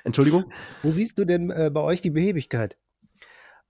Entschuldigung? 0.03 0.45
Wo 0.83 0.91
siehst 0.91 1.17
du 1.17 1.25
denn 1.25 1.49
äh, 1.49 1.69
bei 1.73 1.81
euch 1.81 2.01
die 2.01 2.09
Behebigkeit? 2.09 2.77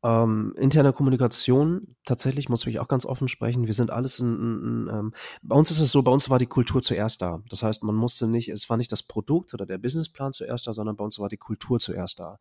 Ähm, 0.03 0.53
interne 0.57 0.93
Kommunikation, 0.93 1.95
tatsächlich 2.05 2.49
muss 2.49 2.65
ich 2.67 2.79
auch 2.79 2.87
ganz 2.87 3.05
offen 3.05 3.27
sprechen. 3.27 3.65
Wir 3.65 3.73
sind 3.73 3.89
alles 3.89 4.19
in, 4.19 4.35
in, 4.35 4.87
in 4.87 4.89
ähm, 4.93 5.13
bei 5.41 5.55
uns 5.55 5.71
ist 5.71 5.79
es 5.79 5.91
so, 5.91 6.03
bei 6.03 6.11
uns 6.11 6.29
war 6.29 6.37
die 6.37 6.45
Kultur 6.45 6.83
zuerst 6.83 7.21
da. 7.21 7.41
Das 7.49 7.63
heißt, 7.63 7.83
man 7.83 7.95
musste 7.95 8.27
nicht, 8.27 8.49
es 8.49 8.69
war 8.69 8.77
nicht 8.77 8.91
das 8.91 9.01
Produkt 9.01 9.53
oder 9.55 9.65
der 9.65 9.79
Businessplan 9.79 10.33
zuerst 10.33 10.67
da, 10.67 10.73
sondern 10.73 10.95
bei 10.97 11.03
uns 11.03 11.17
war 11.17 11.29
die 11.29 11.37
Kultur 11.37 11.79
zuerst 11.79 12.19
da. 12.19 12.37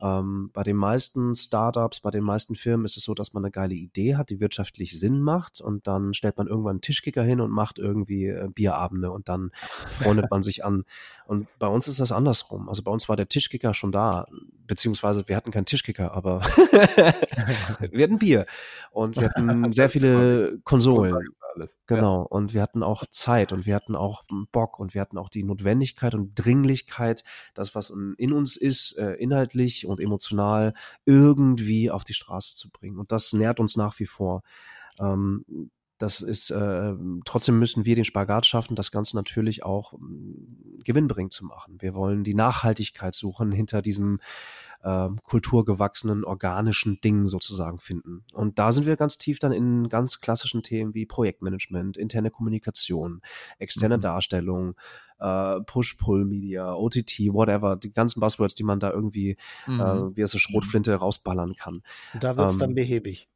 Ähm, 0.00 0.50
bei 0.52 0.62
den 0.62 0.76
meisten 0.76 1.34
Startups, 1.34 2.00
bei 2.00 2.10
den 2.10 2.22
meisten 2.22 2.54
Firmen 2.54 2.84
ist 2.84 2.96
es 2.96 3.02
so, 3.02 3.14
dass 3.14 3.32
man 3.32 3.44
eine 3.44 3.50
geile 3.50 3.74
Idee 3.74 4.16
hat, 4.16 4.30
die 4.30 4.38
wirtschaftlich 4.38 4.98
Sinn 4.98 5.20
macht 5.20 5.60
und 5.60 5.86
dann 5.86 6.14
stellt 6.14 6.36
man 6.36 6.46
irgendwann 6.46 6.72
einen 6.72 6.80
Tischkicker 6.80 7.22
hin 7.22 7.40
und 7.40 7.50
macht 7.50 7.78
irgendwie 7.78 8.26
äh, 8.26 8.48
Bierabende 8.48 9.10
und 9.10 9.28
dann 9.28 9.50
freundet 10.00 10.30
man 10.30 10.42
sich 10.42 10.64
an. 10.64 10.84
Und 11.26 11.48
bei 11.58 11.66
uns 11.66 11.88
ist 11.88 11.98
das 11.98 12.12
andersrum. 12.12 12.68
Also 12.68 12.82
bei 12.82 12.92
uns 12.92 13.08
war 13.08 13.16
der 13.16 13.28
Tischkicker 13.28 13.74
schon 13.74 13.90
da, 13.90 14.24
beziehungsweise 14.66 15.28
wir 15.28 15.36
hatten 15.36 15.50
keinen 15.50 15.66
Tischkicker, 15.66 16.12
aber 16.12 16.40
wir 17.90 18.04
hatten 18.04 18.18
Bier 18.18 18.46
und 18.92 19.16
wir 19.16 19.28
hatten 19.28 19.72
sehr 19.72 19.88
viele 19.88 20.58
Konsolen 20.64 21.28
alles. 21.58 21.76
Genau. 21.86 22.22
Ja. 22.22 22.26
Und 22.28 22.54
wir 22.54 22.62
hatten 22.62 22.82
auch 22.82 23.04
Zeit 23.06 23.52
und 23.52 23.66
wir 23.66 23.74
hatten 23.74 23.96
auch 23.96 24.24
Bock 24.52 24.78
und 24.78 24.94
wir 24.94 25.00
hatten 25.00 25.18
auch 25.18 25.28
die 25.28 25.42
Notwendigkeit 25.42 26.14
und 26.14 26.34
Dringlichkeit, 26.34 27.24
das, 27.54 27.74
was 27.74 27.90
in 27.90 28.32
uns 28.32 28.56
ist, 28.56 28.98
äh, 28.98 29.14
inhaltlich 29.14 29.86
und 29.86 30.00
emotional 30.00 30.74
irgendwie 31.04 31.90
auf 31.90 32.04
die 32.04 32.14
Straße 32.14 32.56
zu 32.56 32.70
bringen. 32.70 32.98
Und 32.98 33.12
das 33.12 33.32
nährt 33.32 33.60
uns 33.60 33.76
nach 33.76 33.98
wie 33.98 34.06
vor. 34.06 34.42
Ähm, 35.00 35.44
das 35.98 36.20
ist, 36.20 36.50
äh, 36.50 36.94
trotzdem 37.24 37.58
müssen 37.58 37.84
wir 37.84 37.96
den 37.96 38.04
Spagat 38.04 38.46
schaffen, 38.46 38.76
das 38.76 38.92
Ganze 38.92 39.16
natürlich 39.16 39.64
auch 39.64 39.94
äh, 39.94 39.96
gewinnbringend 40.84 41.32
zu 41.32 41.44
machen. 41.44 41.76
Wir 41.80 41.94
wollen 41.94 42.22
die 42.22 42.34
Nachhaltigkeit 42.34 43.16
suchen 43.16 43.50
hinter 43.50 43.82
diesem 43.82 44.20
äh, 44.82 45.08
kulturgewachsenen, 45.24 46.24
organischen 46.24 47.00
Dingen 47.00 47.26
sozusagen 47.26 47.78
finden. 47.78 48.24
Und 48.32 48.58
da 48.58 48.72
sind 48.72 48.86
wir 48.86 48.96
ganz 48.96 49.18
tief 49.18 49.38
dann 49.38 49.52
in 49.52 49.88
ganz 49.88 50.20
klassischen 50.20 50.62
Themen 50.62 50.94
wie 50.94 51.06
Projektmanagement, 51.06 51.96
interne 51.96 52.30
Kommunikation, 52.30 53.20
externe 53.58 53.96
mhm. 53.96 54.02
Darstellung, 54.02 54.74
äh, 55.18 55.60
Push-Pull-Media, 55.60 56.74
OTT, 56.74 57.32
whatever, 57.32 57.76
die 57.76 57.92
ganzen 57.92 58.20
Buzzwords, 58.20 58.54
die 58.54 58.64
man 58.64 58.80
da 58.80 58.90
irgendwie, 58.90 59.36
äh, 59.66 59.70
mhm. 59.70 59.80
äh, 59.80 60.16
wie 60.16 60.22
es 60.22 60.32
eine 60.34 60.40
Schrotflinte 60.40 60.94
rausballern 60.94 61.54
kann. 61.54 61.82
Und 62.14 62.24
da 62.24 62.36
wird 62.36 62.48
es 62.48 62.54
ähm, 62.54 62.60
dann 62.60 62.74
behäbig. 62.74 63.28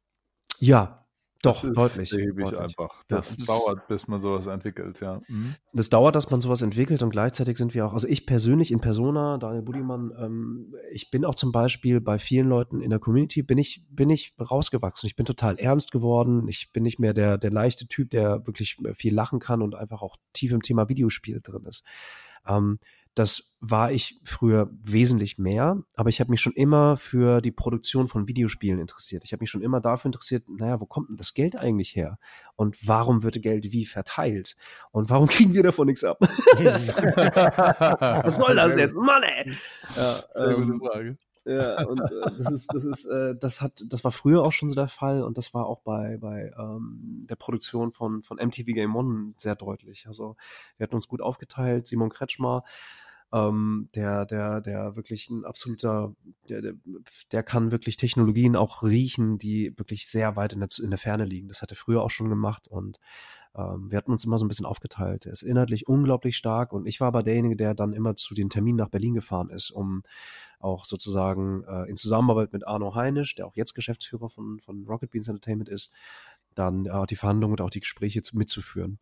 Ja, 0.59 1.02
doch, 1.43 1.61
das 1.61 1.73
deutlich. 1.73 2.09
deutlich. 2.09 2.57
einfach. 2.57 3.03
Das, 3.07 3.37
das 3.37 3.45
dauert, 3.45 3.87
bis 3.87 4.07
man 4.07 4.21
sowas 4.21 4.47
entwickelt, 4.47 4.99
ja. 5.01 5.21
Mhm. 5.27 5.55
Das 5.73 5.89
dauert, 5.89 6.15
dass 6.15 6.31
man 6.31 6.41
sowas 6.41 6.61
entwickelt 6.61 7.03
und 7.03 7.09
gleichzeitig 7.09 7.57
sind 7.57 7.73
wir 7.73 7.85
auch, 7.85 7.93
also 7.93 8.07
ich 8.07 8.25
persönlich 8.25 8.71
in 8.71 8.79
Persona, 8.79 9.37
Daniel 9.37 9.61
Budimann, 9.61 10.13
ähm, 10.17 10.75
ich 10.91 11.11
bin 11.11 11.25
auch 11.25 11.35
zum 11.35 11.51
Beispiel 11.51 12.01
bei 12.01 12.17
vielen 12.17 12.47
Leuten 12.47 12.81
in 12.81 12.89
der 12.89 12.99
Community, 12.99 13.43
bin 13.43 13.57
ich, 13.57 13.85
bin 13.89 14.09
ich 14.09 14.33
rausgewachsen. 14.39 15.07
Ich 15.07 15.15
bin 15.15 15.25
total 15.25 15.59
ernst 15.59 15.91
geworden. 15.91 16.47
Ich 16.47 16.71
bin 16.71 16.83
nicht 16.83 16.99
mehr 16.99 17.13
der, 17.13 17.37
der 17.37 17.51
leichte 17.51 17.87
Typ, 17.87 18.09
der 18.11 18.47
wirklich 18.47 18.77
viel 18.93 19.13
lachen 19.13 19.39
kann 19.39 19.61
und 19.61 19.75
einfach 19.75 20.01
auch 20.01 20.15
tief 20.31 20.51
im 20.53 20.61
Thema 20.61 20.87
Videospiel 20.87 21.41
drin 21.41 21.65
ist. 21.65 21.83
Ähm, 22.47 22.79
das 23.15 23.57
war 23.59 23.91
ich 23.91 24.19
früher 24.23 24.69
wesentlich 24.81 25.37
mehr, 25.37 25.83
aber 25.95 26.09
ich 26.09 26.19
habe 26.19 26.31
mich 26.31 26.41
schon 26.41 26.53
immer 26.53 26.97
für 26.97 27.41
die 27.41 27.51
Produktion 27.51 28.07
von 28.07 28.27
Videospielen 28.27 28.79
interessiert. 28.79 29.23
Ich 29.23 29.31
habe 29.33 29.41
mich 29.43 29.51
schon 29.51 29.61
immer 29.61 29.81
dafür 29.81 30.09
interessiert, 30.09 30.49
naja, 30.49 30.81
wo 30.81 30.85
kommt 30.85 31.09
denn 31.09 31.17
das 31.17 31.33
Geld 31.33 31.55
eigentlich 31.55 31.95
her? 31.95 32.17
Und 32.55 32.87
warum 32.87 33.23
wird 33.23 33.41
Geld 33.41 33.71
wie 33.71 33.85
verteilt? 33.85 34.55
Und 34.91 35.09
warum 35.09 35.27
kriegen 35.29 35.53
wir 35.53 35.63
davon 35.63 35.87
nichts 35.87 36.03
ab? 36.03 36.17
Was 38.23 38.35
soll 38.35 38.55
das 38.55 38.75
jetzt? 38.75 38.95
Mann, 38.95 39.23
ey! 39.23 39.53
Ja, 39.95 40.23
Sehr 40.33 40.55
gute 40.55 40.71
ähm, 40.71 40.79
Frage. 40.79 41.17
Ja, 41.45 41.85
und 41.85 41.99
äh, 41.99 42.31
das 42.37 42.51
ist, 42.51 42.73
das 42.73 42.85
ist, 42.85 43.05
äh, 43.05 43.35
das 43.35 43.61
hat, 43.61 43.83
das 43.89 44.03
war 44.03 44.11
früher 44.11 44.43
auch 44.43 44.53
schon 44.53 44.69
so 44.69 44.75
der 44.75 44.87
Fall 44.87 45.23
und 45.23 45.37
das 45.37 45.53
war 45.53 45.65
auch 45.65 45.81
bei, 45.81 46.17
bei 46.17 46.53
ähm, 46.57 47.25
der 47.29 47.35
Produktion 47.35 47.91
von, 47.91 48.23
von 48.23 48.37
MTV 48.37 48.65
Game 48.67 48.95
One 48.95 49.33
sehr 49.37 49.55
deutlich. 49.55 50.07
Also 50.07 50.37
wir 50.77 50.85
hatten 50.85 50.95
uns 50.95 51.09
gut 51.09 51.21
aufgeteilt, 51.21 51.87
Simon 51.87 52.09
Kretschmer, 52.09 52.63
ähm, 53.33 53.89
der, 53.95 54.25
der, 54.25 54.61
der 54.61 54.95
wirklich 54.95 55.29
ein 55.29 55.43
absoluter, 55.43 56.15
der, 56.49 56.73
der, 57.31 57.43
kann 57.43 57.71
wirklich 57.71 57.97
Technologien 57.97 58.55
auch 58.55 58.83
riechen, 58.83 59.39
die 59.39 59.73
wirklich 59.77 60.07
sehr 60.07 60.35
weit 60.35 60.53
in 60.53 60.59
der, 60.59 60.69
in 60.79 60.91
der 60.91 60.99
Ferne 60.99 61.25
liegen. 61.25 61.47
Das 61.47 61.63
hat 61.63 61.71
er 61.71 61.75
früher 61.75 62.03
auch 62.03 62.11
schon 62.11 62.29
gemacht 62.29 62.67
und 62.67 62.99
ähm, 63.55 63.89
wir 63.89 63.97
hatten 63.97 64.11
uns 64.11 64.23
immer 64.23 64.37
so 64.37 64.45
ein 64.45 64.49
bisschen 64.49 64.67
aufgeteilt. 64.67 65.25
Er 65.25 65.31
ist 65.31 65.41
inhaltlich 65.41 65.87
unglaublich 65.87 66.37
stark 66.37 66.73
und 66.73 66.85
ich 66.85 67.01
war 67.01 67.07
aber 67.07 67.23
derjenige, 67.23 67.55
der 67.55 67.73
dann 67.73 67.93
immer 67.93 68.15
zu 68.15 68.35
den 68.35 68.51
Terminen 68.51 68.77
nach 68.77 68.89
Berlin 68.89 69.15
gefahren 69.15 69.49
ist, 69.49 69.71
um 69.71 70.03
auch 70.59 70.85
sozusagen 70.85 71.63
äh, 71.63 71.89
in 71.89 71.97
Zusammenarbeit 71.97 72.53
mit 72.53 72.67
Arno 72.67 72.93
Heinisch, 72.93 73.33
der 73.33 73.47
auch 73.47 73.55
jetzt 73.55 73.73
Geschäftsführer 73.73 74.29
von, 74.29 74.59
von 74.59 74.85
Rocket 74.85 75.09
Beans 75.09 75.27
Entertainment 75.27 75.69
ist, 75.69 75.91
dann 76.53 76.85
äh, 76.85 77.05
die 77.07 77.15
Verhandlungen 77.15 77.53
und 77.53 77.61
auch 77.61 77.71
die 77.71 77.79
Gespräche 77.79 78.21
zu, 78.21 78.37
mitzuführen. 78.37 78.99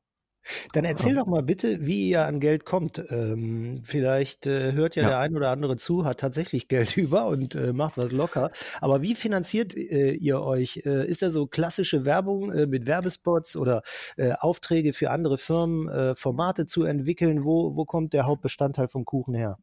Dann 0.73 0.85
erzähl 0.85 1.15
doch 1.15 1.27
mal 1.27 1.43
bitte, 1.43 1.85
wie 1.85 2.09
ihr 2.09 2.25
an 2.25 2.39
Geld 2.39 2.65
kommt. 2.65 3.03
Ähm, 3.09 3.81
vielleicht 3.83 4.47
äh, 4.47 4.73
hört 4.73 4.95
ja, 4.95 5.03
ja, 5.03 5.09
der 5.09 5.19
ein 5.19 5.35
oder 5.35 5.49
andere 5.49 5.77
zu, 5.77 6.05
hat 6.05 6.19
tatsächlich 6.19 6.67
Geld 6.67 6.97
über 6.97 7.27
und 7.27 7.55
äh, 7.55 7.73
macht 7.73 7.97
was 7.97 8.11
locker. 8.11 8.51
Aber 8.79 9.01
wie 9.01 9.15
finanziert 9.15 9.75
äh, 9.75 10.13
ihr 10.13 10.41
euch? 10.41 10.81
Äh, 10.85 11.07
ist 11.07 11.21
da 11.21 11.29
so 11.29 11.47
klassische 11.47 12.05
Werbung 12.05 12.51
äh, 12.51 12.67
mit 12.67 12.85
Werbespots 12.87 13.55
oder 13.55 13.81
äh, 14.17 14.33
Aufträge 14.33 14.93
für 14.93 15.11
andere 15.11 15.37
Firmen, 15.37 16.15
Formate 16.15 16.65
zu 16.65 16.83
entwickeln? 16.83 17.43
Wo, 17.43 17.75
wo 17.75 17.85
kommt 17.85 18.13
der 18.13 18.25
Hauptbestandteil 18.25 18.87
vom 18.87 19.05
Kuchen 19.05 19.33
her? 19.33 19.57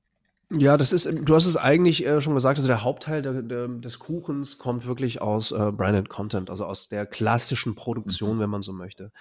Ja, 0.51 0.79
das 0.79 0.93
ist, 0.93 1.07
du 1.13 1.35
hast 1.35 1.45
es 1.45 1.59
eigentlich 1.59 2.07
äh, 2.07 2.23
schon 2.23 2.35
gesagt, 2.35 2.57
also 2.57 2.69
der 2.69 2.83
Hauptteil 2.83 3.21
der, 3.21 3.43
der, 3.43 3.69
des 3.69 3.99
Kuchens 3.99 4.57
kommt 4.57 4.87
wirklich 4.87 5.21
aus 5.21 5.53
äh, 5.53 5.73
Branded 5.73 6.09
Content, 6.09 6.49
also 6.49 6.65
aus 6.65 6.89
der 6.89 7.05
klassischen 7.05 7.75
Produktion, 7.75 8.37
mhm. 8.37 8.41
wenn 8.41 8.51
man 8.51 8.63
so 8.63 8.73
möchte. 8.73 9.13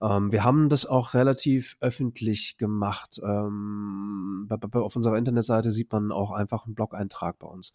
Ähm, 0.00 0.30
wir 0.30 0.44
haben 0.44 0.68
das 0.68 0.86
auch 0.86 1.14
relativ 1.14 1.76
öffentlich 1.80 2.58
gemacht. 2.58 3.20
Ähm, 3.24 4.46
bei, 4.48 4.56
bei, 4.56 4.78
auf 4.78 4.94
unserer 4.94 5.18
Internetseite 5.18 5.72
sieht 5.72 5.90
man 5.90 6.12
auch 6.12 6.30
einfach 6.30 6.64
einen 6.64 6.76
Blog-Eintrag 6.76 7.40
bei 7.40 7.48
uns, 7.48 7.72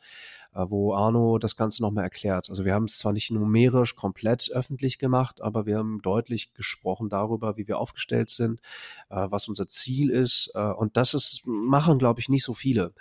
wo 0.53 0.93
Arno 0.93 1.37
das 1.39 1.55
Ganze 1.55 1.81
nochmal 1.81 2.03
erklärt. 2.03 2.49
Also 2.49 2.65
wir 2.65 2.73
haben 2.73 2.85
es 2.85 2.99
zwar 2.99 3.13
nicht 3.13 3.31
numerisch 3.31 3.95
komplett 3.95 4.51
öffentlich 4.51 4.99
gemacht, 4.99 5.41
aber 5.41 5.65
wir 5.65 5.77
haben 5.77 6.01
deutlich 6.01 6.53
gesprochen 6.53 7.09
darüber, 7.09 7.57
wie 7.57 7.67
wir 7.67 7.79
aufgestellt 7.79 8.29
sind, 8.29 8.61
äh, 9.09 9.27
was 9.29 9.47
unser 9.47 9.67
Ziel 9.67 10.09
ist. 10.09 10.51
Äh, 10.53 10.59
und 10.59 10.97
das 10.97 11.13
ist, 11.13 11.43
machen, 11.45 11.97
glaube 11.97 12.19
ich, 12.19 12.29
nicht 12.29 12.43
so 12.43 12.53
viele 12.53 12.93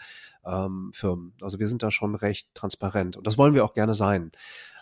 ähm, 0.45 0.91
Firmen. 0.93 1.35
Also 1.41 1.59
wir 1.59 1.69
sind 1.69 1.83
da 1.83 1.91
schon 1.91 2.15
recht 2.15 2.55
transparent 2.55 3.17
und 3.17 3.27
das 3.27 3.39
wollen 3.39 3.55
wir 3.55 3.65
auch 3.65 3.75
gerne 3.75 3.95
sein. 3.95 4.33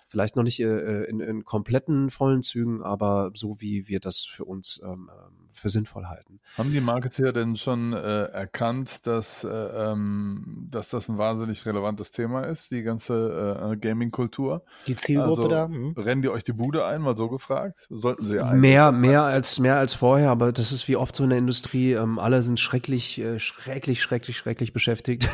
Vielleicht 0.09 0.35
noch 0.35 0.43
nicht 0.43 0.61
äh, 0.61 0.65
äh, 0.65 1.05
in, 1.09 1.21
in 1.21 1.45
kompletten 1.45 2.11
vollen 2.11 2.43
Zügen, 2.43 2.83
aber 2.83 3.31
so 3.35 3.61
wie 3.61 3.87
wir 3.87 4.01
das 4.01 4.25
für 4.25 4.45
uns 4.45 4.81
ähm, 4.85 5.11
ähm 5.13 5.50
für 5.55 5.71
sinnvoll 5.71 6.07
halten. 6.07 6.41
Haben 6.57 6.73
die 6.73 6.81
Marketeer 6.81 7.33
denn 7.33 7.57
schon 7.57 7.93
äh, 7.93 8.25
erkannt, 8.25 9.07
dass, 9.07 9.45
äh, 9.45 9.49
ähm, 9.49 10.67
dass 10.71 10.91
das 10.91 11.09
ein 11.09 11.19
wahnsinnig 11.19 11.65
relevantes 11.67 12.11
Thema 12.11 12.43
ist, 12.43 12.71
die 12.71 12.83
ganze 12.83 13.73
äh, 13.73 13.77
Gaming-Kultur? 13.77 14.65
Die 14.87 14.97
Zielgruppe 14.97 15.31
also, 15.31 15.49
da? 15.49 15.67
Hm. 15.67 15.95
Rennen 15.97 16.23
die 16.23 16.29
euch 16.29 16.45
die 16.45 16.53
Bude 16.53 16.85
ein, 16.85 17.03
mal 17.03 17.17
so 17.17 17.29
gefragt? 17.29 17.87
Sollten 17.91 18.25
sie 18.25 18.41
eigentlich? 18.41 18.61
Mehr, 18.61 18.93
mehr 18.93 19.23
als, 19.23 19.59
mehr 19.59 19.77
als 19.77 19.95
vorher, 19.95 20.31
aber 20.31 20.53
das 20.53 20.73
ist 20.73 20.89
wie 20.89 20.97
oft 20.97 21.15
so 21.15 21.25
in 21.25 21.31
der 21.31 21.39
Industrie. 21.39 21.93
Ähm, 21.93 22.19
alle 22.19 22.43
sind 22.43 22.61
schrecklich, 22.61 23.21
äh, 23.21 23.39
schrecklich, 23.39 24.03
schrecklich, 24.03 24.37
schrecklich 24.37 24.73
beschäftigt. 24.73 25.29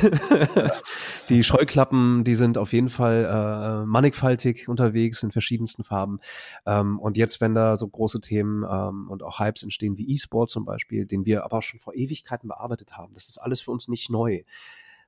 die 1.29 1.43
Scheuklappen, 1.43 2.23
die 2.23 2.35
sind 2.35 2.57
auf 2.57 2.73
jeden 2.73 2.89
Fall 2.89 3.25
äh, 3.25 3.85
mannigfaltig 3.85 4.67
unterwegs 4.67 5.23
in 5.23 5.31
verschiedensten 5.31 5.83
Farben. 5.83 6.19
Ähm, 6.65 6.99
und 6.99 7.17
jetzt, 7.17 7.41
wenn 7.41 7.53
da 7.53 7.75
so 7.75 7.87
große 7.87 8.21
Themen 8.21 8.63
ähm, 8.69 9.09
und 9.09 9.23
auch 9.23 9.39
Hypes 9.39 9.63
entstehen 9.63 9.97
wie 9.97 10.06
E-Sport 10.07 10.49
zum 10.49 10.65
Beispiel, 10.65 11.05
den 11.05 11.25
wir 11.25 11.43
aber 11.43 11.61
schon 11.61 11.79
vor 11.79 11.93
Ewigkeiten 11.93 12.47
bearbeitet 12.47 12.97
haben, 12.97 13.13
das 13.13 13.29
ist 13.29 13.37
alles 13.37 13.61
für 13.61 13.71
uns 13.71 13.87
nicht 13.87 14.09
neu 14.09 14.43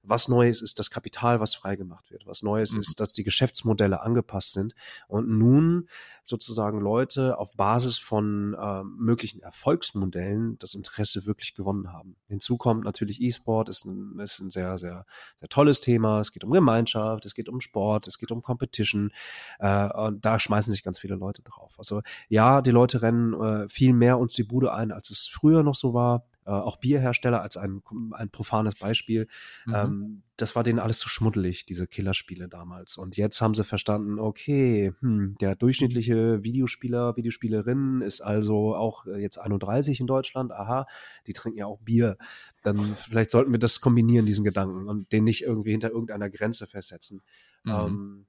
Was 0.09 0.27
Neues 0.27 0.61
ist 0.61 0.79
das 0.79 0.89
Kapital, 0.89 1.39
was 1.39 1.53
freigemacht 1.53 2.09
wird. 2.09 2.25
Was 2.25 2.41
Neues 2.41 2.73
mhm. 2.73 2.81
ist, 2.81 2.99
dass 2.99 3.13
die 3.13 3.23
Geschäftsmodelle 3.23 4.01
angepasst 4.01 4.53
sind 4.53 4.73
und 5.07 5.29
nun 5.29 5.87
sozusagen 6.23 6.79
Leute 6.79 7.37
auf 7.37 7.55
Basis 7.55 7.99
von 7.99 8.55
äh, 8.59 8.83
möglichen 8.83 9.41
Erfolgsmodellen 9.41 10.57
das 10.57 10.73
Interesse 10.73 11.27
wirklich 11.27 11.53
gewonnen 11.53 11.93
haben. 11.93 12.15
Hinzu 12.27 12.57
kommt 12.57 12.83
natürlich 12.83 13.21
E-Sport, 13.21 13.69
ist 13.69 13.85
ein, 13.85 14.19
ist 14.19 14.39
ein 14.39 14.49
sehr, 14.49 14.79
sehr, 14.79 15.05
sehr 15.35 15.49
tolles 15.49 15.79
Thema. 15.79 16.19
Es 16.19 16.31
geht 16.31 16.43
um 16.43 16.51
Gemeinschaft, 16.51 17.25
es 17.25 17.35
geht 17.35 17.47
um 17.47 17.61
Sport, 17.61 18.07
es 18.07 18.17
geht 18.17 18.31
um 18.31 18.41
Competition. 18.41 19.11
Äh, 19.59 19.89
und 19.93 20.25
da 20.25 20.39
schmeißen 20.39 20.73
sich 20.73 20.81
ganz 20.81 20.97
viele 20.97 21.15
Leute 21.15 21.43
drauf. 21.43 21.75
Also 21.77 22.01
ja, 22.29 22.61
die 22.61 22.71
Leute 22.71 23.03
rennen 23.03 23.33
äh, 23.33 23.69
viel 23.69 23.93
mehr 23.93 24.17
uns 24.17 24.33
die 24.33 24.43
Bude 24.43 24.73
ein, 24.73 24.91
als 24.91 25.11
es 25.11 25.27
früher 25.27 25.61
noch 25.61 25.75
so 25.75 25.93
war. 25.93 26.25
Äh, 26.49 26.53
auch 26.53 26.77
Bierhersteller 26.77 27.43
als 27.43 27.57
ein, 27.57 27.83
ein 28.13 28.31
profanes 28.31 28.73
Beispiel. 28.73 29.27
Mhm. 29.67 29.75
Ähm, 29.75 30.23
das 30.35 30.55
war 30.55 30.63
denen 30.63 30.79
alles 30.79 30.97
zu 30.97 31.07
schmuddelig, 31.07 31.67
diese 31.67 31.85
Killerspiele 31.85 32.49
damals. 32.49 32.97
Und 32.97 33.17
jetzt 33.17 33.39
haben 33.39 33.53
sie 33.53 33.63
verstanden, 33.63 34.17
okay, 34.17 34.91
hm, 34.99 35.35
der 35.39 35.55
durchschnittliche 35.55 36.43
Videospieler, 36.43 37.15
Videospielerin 37.15 38.01
ist 38.01 38.21
also 38.21 38.75
auch 38.75 39.05
äh, 39.05 39.21
jetzt 39.21 39.37
31 39.37 39.99
in 39.99 40.07
Deutschland. 40.07 40.51
Aha, 40.51 40.87
die 41.27 41.33
trinken 41.33 41.59
ja 41.59 41.67
auch 41.67 41.81
Bier. 41.81 42.17
Dann 42.63 42.95
vielleicht 42.95 43.29
sollten 43.29 43.51
wir 43.51 43.59
das 43.59 43.79
kombinieren, 43.79 44.25
diesen 44.25 44.43
Gedanken, 44.43 44.89
und 44.89 45.11
den 45.11 45.25
nicht 45.25 45.43
irgendwie 45.43 45.71
hinter 45.71 45.91
irgendeiner 45.91 46.31
Grenze 46.31 46.65
festsetzen. 46.65 47.21
Mhm. 47.63 47.71
Ähm, 47.71 48.25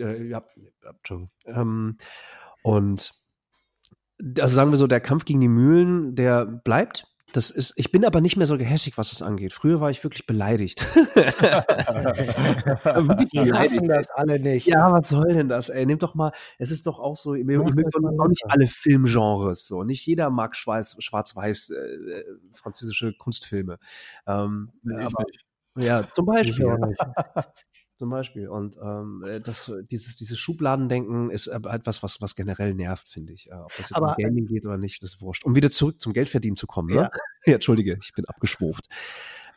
äh, 0.00 0.26
ja. 0.26 0.44
Ähm, 1.46 1.98
und 2.64 3.14
also 4.40 4.54
sagen 4.56 4.72
wir 4.72 4.76
so, 4.76 4.88
der 4.88 5.00
Kampf 5.00 5.24
gegen 5.24 5.40
die 5.40 5.46
Mühlen, 5.46 6.16
der 6.16 6.46
bleibt. 6.46 7.06
Das 7.32 7.50
ist, 7.50 7.72
ich 7.76 7.92
bin 7.92 8.04
aber 8.04 8.20
nicht 8.20 8.36
mehr 8.36 8.46
so 8.46 8.58
gehässig, 8.58 8.98
was 8.98 9.10
das 9.10 9.22
angeht. 9.22 9.52
Früher 9.52 9.80
war 9.80 9.90
ich 9.90 10.02
wirklich 10.02 10.26
beleidigt. 10.26 10.80
Wir 13.32 13.58
hassen 13.58 13.86
das 13.88 14.10
alle 14.10 14.40
nicht. 14.40 14.66
Ja, 14.66 14.90
was 14.92 15.08
soll 15.08 15.28
denn 15.28 15.48
das, 15.48 15.68
ey? 15.68 15.86
Nehmt 15.86 16.02
doch 16.02 16.14
mal, 16.14 16.32
es 16.58 16.70
ist 16.70 16.86
doch 16.86 16.98
auch 16.98 17.16
so, 17.16 17.34
ich, 17.34 17.44
möge 17.44 17.70
doch 17.90 18.28
nicht 18.28 18.44
alle 18.48 18.66
Filmgenres 18.66 19.66
so. 19.66 19.84
Nicht 19.84 20.04
jeder 20.06 20.30
mag 20.30 20.56
schwarz-weiß 20.56 21.70
äh, 21.70 22.24
französische 22.54 23.12
Kunstfilme. 23.12 23.78
Ähm, 24.26 24.72
aber, 24.98 25.24
ja, 25.78 26.06
zum 26.06 26.26
Beispiel. 26.26 26.66
Zum 28.00 28.08
Beispiel. 28.08 28.48
Und 28.48 28.78
ähm, 28.82 29.22
äh, 29.28 29.42
das, 29.42 29.70
dieses, 29.90 30.16
dieses 30.16 30.38
Schubladendenken 30.38 31.28
ist 31.28 31.48
etwas, 31.48 32.02
was, 32.02 32.22
was 32.22 32.34
generell 32.34 32.72
nervt, 32.72 33.06
finde 33.06 33.34
ich. 33.34 33.50
Äh, 33.50 33.56
ob 33.56 33.68
das 33.76 33.90
jetzt 33.90 33.94
Aber, 33.94 34.06
um 34.06 34.14
äh 34.16 34.22
Gaming 34.22 34.46
geht 34.46 34.64
oder 34.64 34.78
nicht, 34.78 35.02
das 35.02 35.16
ist 35.16 35.20
wurscht. 35.20 35.44
Um 35.44 35.54
wieder 35.54 35.68
zurück 35.68 36.00
zum 36.00 36.14
Geldverdienen 36.14 36.56
zu 36.56 36.66
kommen, 36.66 36.88
ne? 36.88 36.94
Ja. 36.94 37.10
ja 37.44 37.54
Entschuldige, 37.56 37.98
ich 38.00 38.14
bin 38.14 38.24
abgeschwuft. 38.24 38.88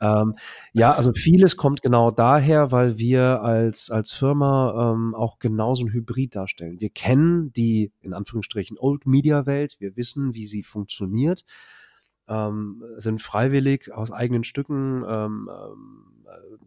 Ähm, 0.01 0.36
ja, 0.73 0.91
also 0.91 1.13
vieles 1.13 1.56
kommt 1.56 1.82
genau 1.82 2.12
daher, 2.12 2.73
weil 2.73 2.97
wir 2.97 3.41
als, 3.43 3.89
als 3.89 4.12
Firma 4.12 4.91
ähm, 4.91 5.15
auch 5.15 5.39
genauso 5.39 5.86
ein 5.86 5.93
Hybrid 5.93 6.36
darstellen. 6.36 6.82
Wir 6.82 6.89
kennen 6.89 7.53
die, 7.53 7.93
in 8.01 8.13
Anführungsstrichen, 8.13 8.77
Old 8.77 9.08
Media 9.08 9.45
Welt, 9.45 9.77
wir 9.79 9.95
wissen, 9.95 10.34
wie 10.34 10.47
sie 10.47 10.63
funktioniert, 10.63 11.45
ähm, 12.27 12.83
sind 12.97 13.21
freiwillig 13.21 13.91
aus 13.93 14.12
eigenen 14.12 14.43
Stücken 14.43 15.03
ähm, 15.07 15.49
ähm 15.49 16.09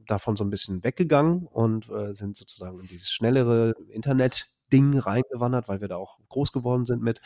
davon 0.06 0.36
so 0.36 0.44
ein 0.44 0.50
bisschen 0.50 0.84
weggegangen 0.84 1.46
und 1.46 1.88
äh, 1.90 2.14
sind 2.14 2.36
sozusagen 2.36 2.78
in 2.78 2.86
dieses 2.86 3.10
schnellere 3.10 3.74
Internet 3.88 4.48
Ding 4.72 4.98
reingewandert, 4.98 5.68
weil 5.68 5.80
wir 5.80 5.88
da 5.88 5.96
auch 5.96 6.18
groß 6.28 6.52
geworden 6.52 6.84
sind 6.84 7.02
mit. 7.02 7.20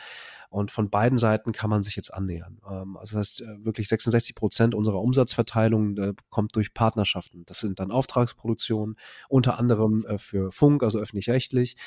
Und 0.49 0.71
von 0.71 0.89
beiden 0.89 1.17
Seiten 1.17 1.53
kann 1.53 1.69
man 1.69 1.81
sich 1.81 1.95
jetzt 1.95 2.13
annähern. 2.13 2.59
Ähm, 2.69 2.97
also 2.97 3.17
das 3.17 3.39
heißt, 3.39 3.41
äh, 3.41 3.65
wirklich 3.65 3.87
66 3.87 4.35
Prozent 4.35 4.75
unserer 4.75 5.01
Umsatzverteilung 5.01 5.97
äh, 5.97 6.13
kommt 6.29 6.55
durch 6.55 6.73
Partnerschaften. 6.73 7.43
Das 7.45 7.59
sind 7.59 7.79
dann 7.79 7.91
Auftragsproduktionen, 7.91 8.95
unter 9.27 9.57
anderem 9.57 10.05
äh, 10.05 10.17
für 10.17 10.51
Funk, 10.51 10.83
also 10.83 10.99
öffentlich-rechtlich, 10.99 11.77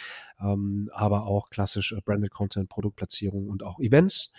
ähm, 0.40 0.90
aber 0.92 1.26
auch 1.26 1.50
klassisch 1.50 1.94
Branded 2.04 2.32
Content, 2.32 2.68
Produktplatzierung 2.68 3.48
und 3.48 3.62
auch 3.62 3.78
Events. 3.78 4.32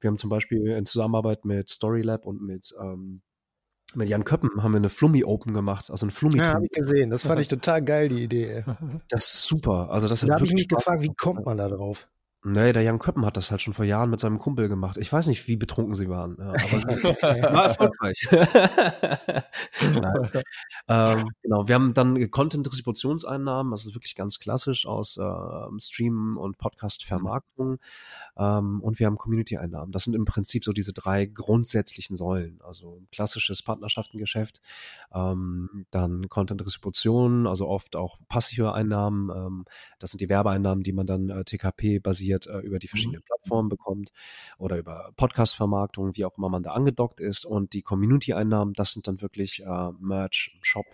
Wir 0.00 0.08
haben 0.08 0.18
zum 0.18 0.30
Beispiel 0.30 0.66
in 0.68 0.86
Zusammenarbeit 0.86 1.44
mit 1.44 1.70
Storylab 1.70 2.26
und 2.26 2.42
mit 2.42 2.72
ähm, 2.80 3.22
mit 3.94 4.08
Jan 4.08 4.24
Köppen 4.24 4.62
haben 4.62 4.72
wir 4.72 4.76
eine 4.76 4.88
Flummi 4.88 5.24
Open 5.24 5.52
gemacht, 5.52 5.90
also 5.90 6.06
ein 6.06 6.10
Flummi. 6.10 6.38
Ja, 6.38 6.54
habe 6.54 6.64
ich 6.64 6.70
gesehen. 6.70 7.10
Das 7.10 7.24
fand 7.24 7.40
ich 7.40 7.48
total 7.48 7.82
geil, 7.82 8.08
die 8.08 8.22
Idee. 8.22 8.64
Das 9.08 9.24
ist 9.24 9.46
super. 9.46 9.90
Also 9.90 10.06
das 10.06 10.20
da 10.20 10.34
habe 10.34 10.44
ich 10.44 10.52
mich 10.52 10.68
gefragt, 10.68 11.02
wie 11.02 11.12
kommt 11.16 11.44
man 11.44 11.58
da 11.58 11.68
drauf? 11.68 12.06
Nee, 12.42 12.72
der 12.72 12.82
Jan 12.82 12.98
Köppen 12.98 13.26
hat 13.26 13.36
das 13.36 13.50
halt 13.50 13.60
schon 13.60 13.74
vor 13.74 13.84
Jahren 13.84 14.08
mit 14.08 14.20
seinem 14.20 14.38
Kumpel 14.38 14.70
gemacht. 14.70 14.96
Ich 14.96 15.12
weiß 15.12 15.26
nicht, 15.26 15.46
wie 15.46 15.56
betrunken 15.56 15.94
sie 15.94 16.08
waren, 16.08 16.38
ja, 16.38 16.48
aber 16.48 16.62
war 17.52 17.64
erfolgreich. 17.66 18.26
ähm, 20.88 21.30
genau, 21.42 21.68
wir 21.68 21.74
haben 21.74 21.92
dann 21.92 22.30
Content-Distributionseinnahmen, 22.30 23.70
das 23.70 23.84
ist 23.84 23.94
wirklich 23.94 24.14
ganz 24.14 24.38
klassisch 24.38 24.86
aus 24.86 25.18
äh, 25.18 25.78
Stream 25.78 26.38
und 26.38 26.56
Podcast-Vermarktung. 26.56 27.76
Ähm, 28.38 28.80
und 28.80 28.98
wir 28.98 29.06
haben 29.06 29.18
Community-Einnahmen. 29.18 29.92
Das 29.92 30.04
sind 30.04 30.14
im 30.14 30.24
Prinzip 30.24 30.64
so 30.64 30.72
diese 30.72 30.94
drei 30.94 31.26
grundsätzlichen 31.26 32.16
Säulen. 32.16 32.58
Also 32.62 33.02
klassisches 33.12 33.62
Partnerschaftengeschäft, 33.62 34.62
ähm, 35.12 35.84
dann 35.90 36.30
Content-Distribution, 36.30 37.46
also 37.46 37.68
oft 37.68 37.96
auch 37.96 38.16
passive 38.30 38.72
Einnahmen. 38.72 39.28
Ähm, 39.28 39.64
das 39.98 40.12
sind 40.12 40.22
die 40.22 40.30
Werbeeinnahmen, 40.30 40.82
die 40.82 40.92
man 40.92 41.06
dann 41.06 41.28
äh, 41.28 41.44
TKP-basiert 41.44 42.29
basiert 42.30 42.46
äh, 42.46 42.58
über 42.60 42.78
die 42.78 42.86
mhm. 42.86 42.90
verschiedenen 42.90 43.20
mhm. 43.20 43.26
Plattformen 43.26 43.68
bekommt 43.68 44.12
oder 44.58 44.78
über 44.78 45.12
Podcast-Vermarktung, 45.16 46.16
wie 46.16 46.24
auch 46.24 46.36
immer 46.38 46.48
man 46.48 46.62
da 46.62 46.72
angedockt 46.72 47.20
ist. 47.20 47.44
Und 47.44 47.72
die 47.72 47.82
Community-Einnahmen, 47.82 48.74
das 48.74 48.92
sind 48.92 49.06
dann 49.06 49.20
wirklich 49.20 49.62
äh, 49.62 49.90
Merch, 49.98 50.58
Shop, 50.62 50.86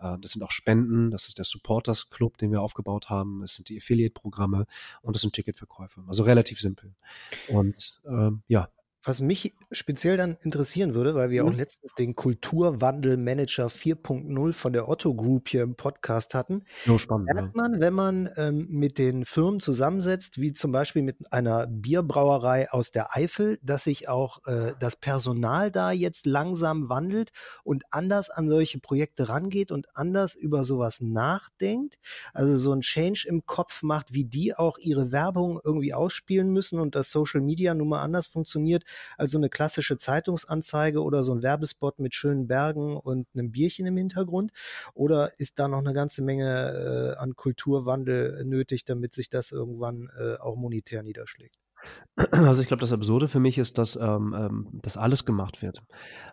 äh, 0.00 0.16
das 0.20 0.32
sind 0.32 0.42
auch 0.42 0.50
Spenden, 0.50 1.10
das 1.10 1.28
ist 1.28 1.38
der 1.38 1.44
Supporters 1.44 2.10
Club, 2.10 2.38
den 2.38 2.50
wir 2.50 2.60
aufgebaut 2.62 3.10
haben, 3.10 3.42
es 3.42 3.54
sind 3.54 3.68
die 3.68 3.78
Affiliate-Programme 3.78 4.66
und 5.02 5.14
das 5.14 5.22
sind 5.22 5.34
Ticketverkäufe. 5.34 6.02
Also 6.06 6.22
relativ 6.22 6.60
simpel. 6.60 6.94
Und 7.48 8.00
ähm, 8.06 8.42
ja, 8.48 8.68
was 9.04 9.20
mich 9.20 9.54
speziell 9.70 10.16
dann 10.16 10.36
interessieren 10.42 10.94
würde, 10.94 11.14
weil 11.14 11.30
wir 11.30 11.42
mhm. 11.42 11.48
auch 11.48 11.54
letztens 11.54 11.94
den 11.94 12.14
Kulturwandelmanager 12.14 13.66
4.0 13.66 14.52
von 14.52 14.72
der 14.72 14.88
Otto 14.88 15.14
Group 15.14 15.48
hier 15.48 15.62
im 15.62 15.74
Podcast 15.74 16.34
hatten. 16.34 16.64
So 16.86 16.98
spannend. 16.98 17.26
Merkt 17.32 17.56
man, 17.56 17.80
wenn 17.80 17.94
man 17.94 18.30
ähm, 18.36 18.66
mit 18.70 18.98
den 18.98 19.24
Firmen 19.24 19.60
zusammensetzt, 19.60 20.40
wie 20.40 20.52
zum 20.52 20.70
Beispiel 20.70 21.02
mit 21.02 21.32
einer 21.32 21.66
Bierbrauerei 21.66 22.70
aus 22.70 22.92
der 22.92 23.16
Eifel, 23.16 23.58
dass 23.62 23.84
sich 23.84 24.08
auch 24.08 24.44
äh, 24.46 24.74
das 24.78 24.96
Personal 24.96 25.70
da 25.70 25.90
jetzt 25.90 26.26
langsam 26.26 26.88
wandelt 26.88 27.32
und 27.64 27.84
anders 27.90 28.30
an 28.30 28.48
solche 28.48 28.78
Projekte 28.78 29.28
rangeht 29.28 29.72
und 29.72 29.86
anders 29.94 30.34
über 30.34 30.64
sowas 30.64 31.00
nachdenkt. 31.00 31.98
Also 32.34 32.56
so 32.56 32.72
ein 32.72 32.82
Change 32.82 33.26
im 33.28 33.46
Kopf 33.46 33.82
macht, 33.82 34.12
wie 34.14 34.24
die 34.24 34.54
auch 34.54 34.78
ihre 34.78 35.10
Werbung 35.10 35.58
irgendwie 35.64 35.92
ausspielen 35.92 36.50
müssen 36.50 36.78
und 36.78 36.94
das 36.94 37.10
Social 37.10 37.40
Media 37.40 37.74
nun 37.74 37.88
mal 37.88 38.02
anders 38.02 38.28
funktioniert 38.28 38.84
als 39.16 39.32
so 39.32 39.38
eine 39.38 39.48
klassische 39.48 39.96
Zeitungsanzeige 39.96 41.02
oder 41.02 41.22
so 41.24 41.32
ein 41.32 41.42
Werbespot 41.42 41.98
mit 41.98 42.14
schönen 42.14 42.48
Bergen 42.48 42.96
und 42.96 43.26
einem 43.34 43.52
Bierchen 43.52 43.86
im 43.86 43.96
Hintergrund? 43.96 44.52
Oder 44.94 45.38
ist 45.38 45.58
da 45.58 45.68
noch 45.68 45.78
eine 45.78 45.92
ganze 45.92 46.22
Menge 46.22 47.14
äh, 47.16 47.18
an 47.18 47.36
Kulturwandel 47.36 48.44
nötig, 48.44 48.84
damit 48.84 49.14
sich 49.14 49.30
das 49.30 49.52
irgendwann 49.52 50.10
äh, 50.18 50.36
auch 50.36 50.56
monetär 50.56 51.02
niederschlägt? 51.02 51.61
Also 52.30 52.60
ich 52.60 52.68
glaube, 52.68 52.82
das 52.82 52.92
Absurde 52.92 53.26
für 53.26 53.40
mich 53.40 53.56
ist, 53.56 53.78
dass 53.78 53.96
ähm, 53.96 54.34
ähm, 54.36 54.68
das 54.82 54.96
alles 54.96 55.24
gemacht 55.24 55.62
wird. 55.62 55.82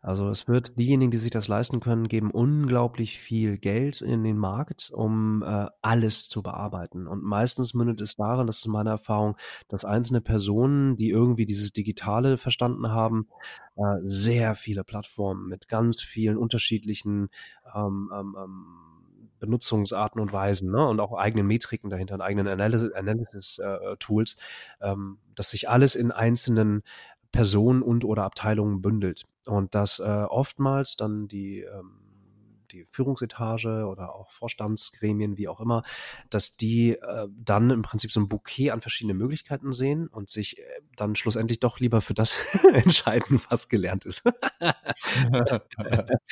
Also 0.02 0.30
es 0.30 0.48
wird 0.48 0.78
diejenigen, 0.78 1.12
die 1.12 1.18
sich 1.18 1.32
das 1.32 1.48
leisten 1.48 1.80
können, 1.80 2.08
geben 2.08 2.32
unglaublich 2.32 3.20
viel 3.20 3.58
Geld 3.58 4.02
in 4.02 4.24
den 4.24 4.38
Markt, 4.38 4.92
um 4.94 5.42
äh, 5.42 5.68
alles 5.82 6.28
zu 6.28 6.44
bearbeiten. 6.44 7.08
Und 7.08 7.24
meistens 7.24 7.74
mündet 7.74 8.02
es 8.02 8.16
darin, 8.16 8.48
das 8.48 8.58
ist 8.60 8.68
meine 8.68 8.90
Erfahrung, 8.90 9.38
dass 9.70 9.86
einzelne 9.86 10.22
Personen, 10.22 10.98
die 10.98 11.10
irgendwie 11.10 11.46
dieses 11.46 11.72
Digitale 11.72 12.38
verstanden 12.38 12.92
haben, 12.92 13.28
äh, 13.78 14.00
sehr 14.02 14.56
viele 14.56 14.84
Plattformen 14.84 15.48
mit 15.48 15.70
ganz 15.70 16.02
vielen 16.02 16.38
unterschiedlichen 16.38 17.30
ähm, 17.74 18.12
ähm, 18.14 18.36
ähm 18.38 18.66
Benutzungsarten 19.40 20.22
und 20.22 20.34
Weisen 20.34 20.72
ne? 20.72 20.86
und 20.88 21.00
auch 21.00 21.14
eigenen 21.18 21.48
Metriken 21.48 21.90
dahinter 21.90 22.16
und 22.16 22.22
eigenen 22.22 22.48
Analysis-Tools, 22.48 22.96
Analysis, 22.96 23.60
äh, 23.60 24.92
ähm, 24.92 25.20
dass 25.36 25.50
sich 25.50 25.70
alles 25.70 25.96
in 25.96 26.12
einzelnen 26.12 26.84
Personen 27.32 27.82
und 27.82 28.06
oder 28.06 28.24
Abteilungen 28.24 28.82
bündelt 28.82 29.26
und 29.46 29.76
dass 29.76 30.00
äh, 30.00 30.04
oftmals 30.04 30.96
dann 30.96 31.28
die 31.28 31.62
ähm, 31.62 32.09
die 32.72 32.86
Führungsetage 32.90 33.86
oder 33.86 34.16
auch 34.16 34.32
Vorstandsgremien, 34.32 35.38
wie 35.38 35.48
auch 35.48 35.60
immer, 35.60 35.84
dass 36.30 36.58
die 36.58 36.92
äh, 36.92 37.28
dann 37.38 37.70
im 37.70 37.82
Prinzip 37.82 38.12
so 38.12 38.20
ein 38.20 38.30
Bouquet 38.30 38.72
an 38.72 38.82
verschiedenen 38.82 39.18
Möglichkeiten 39.18 39.74
sehen 39.74 40.08
und 40.08 40.30
sich 40.30 40.58
äh, 40.60 40.64
dann 40.96 41.16
schlussendlich 41.16 41.60
doch 41.60 41.80
lieber 41.80 42.02
für 42.02 42.14
das 42.14 42.38
entscheiden, 42.74 43.42
was 43.50 43.70
gelernt 43.70 44.06
ist. 44.06 44.24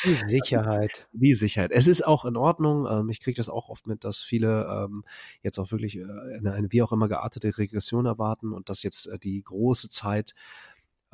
die 0.06 0.14
Sicherheit. 0.14 1.08
Die 1.14 1.34
Sicherheit. 1.34 1.72
Es 1.72 1.88
ist 1.88 2.06
auch 2.06 2.26
in 2.26 2.36
Ordnung. 2.36 2.88
Ähm, 2.90 3.10
ich 3.10 3.20
kriege 3.20 3.38
das 3.38 3.50
auch 3.50 3.70
oft 3.70 3.88
mit, 3.88 4.04
dass 4.04 4.20
viele 4.20 4.66
ähm, 4.66 5.04
jetzt 5.42 5.60
auch 5.60 5.72
wirklich 5.72 5.98
äh, 5.98 6.04
eine, 6.04 6.54
eine 6.54 6.72
wie 6.72 6.82
auch 6.82 6.92
immer 6.92 7.08
geartete 7.08 7.58
Regression 7.58 8.06
erwarten 8.06 8.54
und 8.54 8.70
dass 8.70 8.84
jetzt 8.84 9.08
äh, 9.08 9.20
die 9.20 9.42
große 9.42 9.90
Zeit 9.90 10.36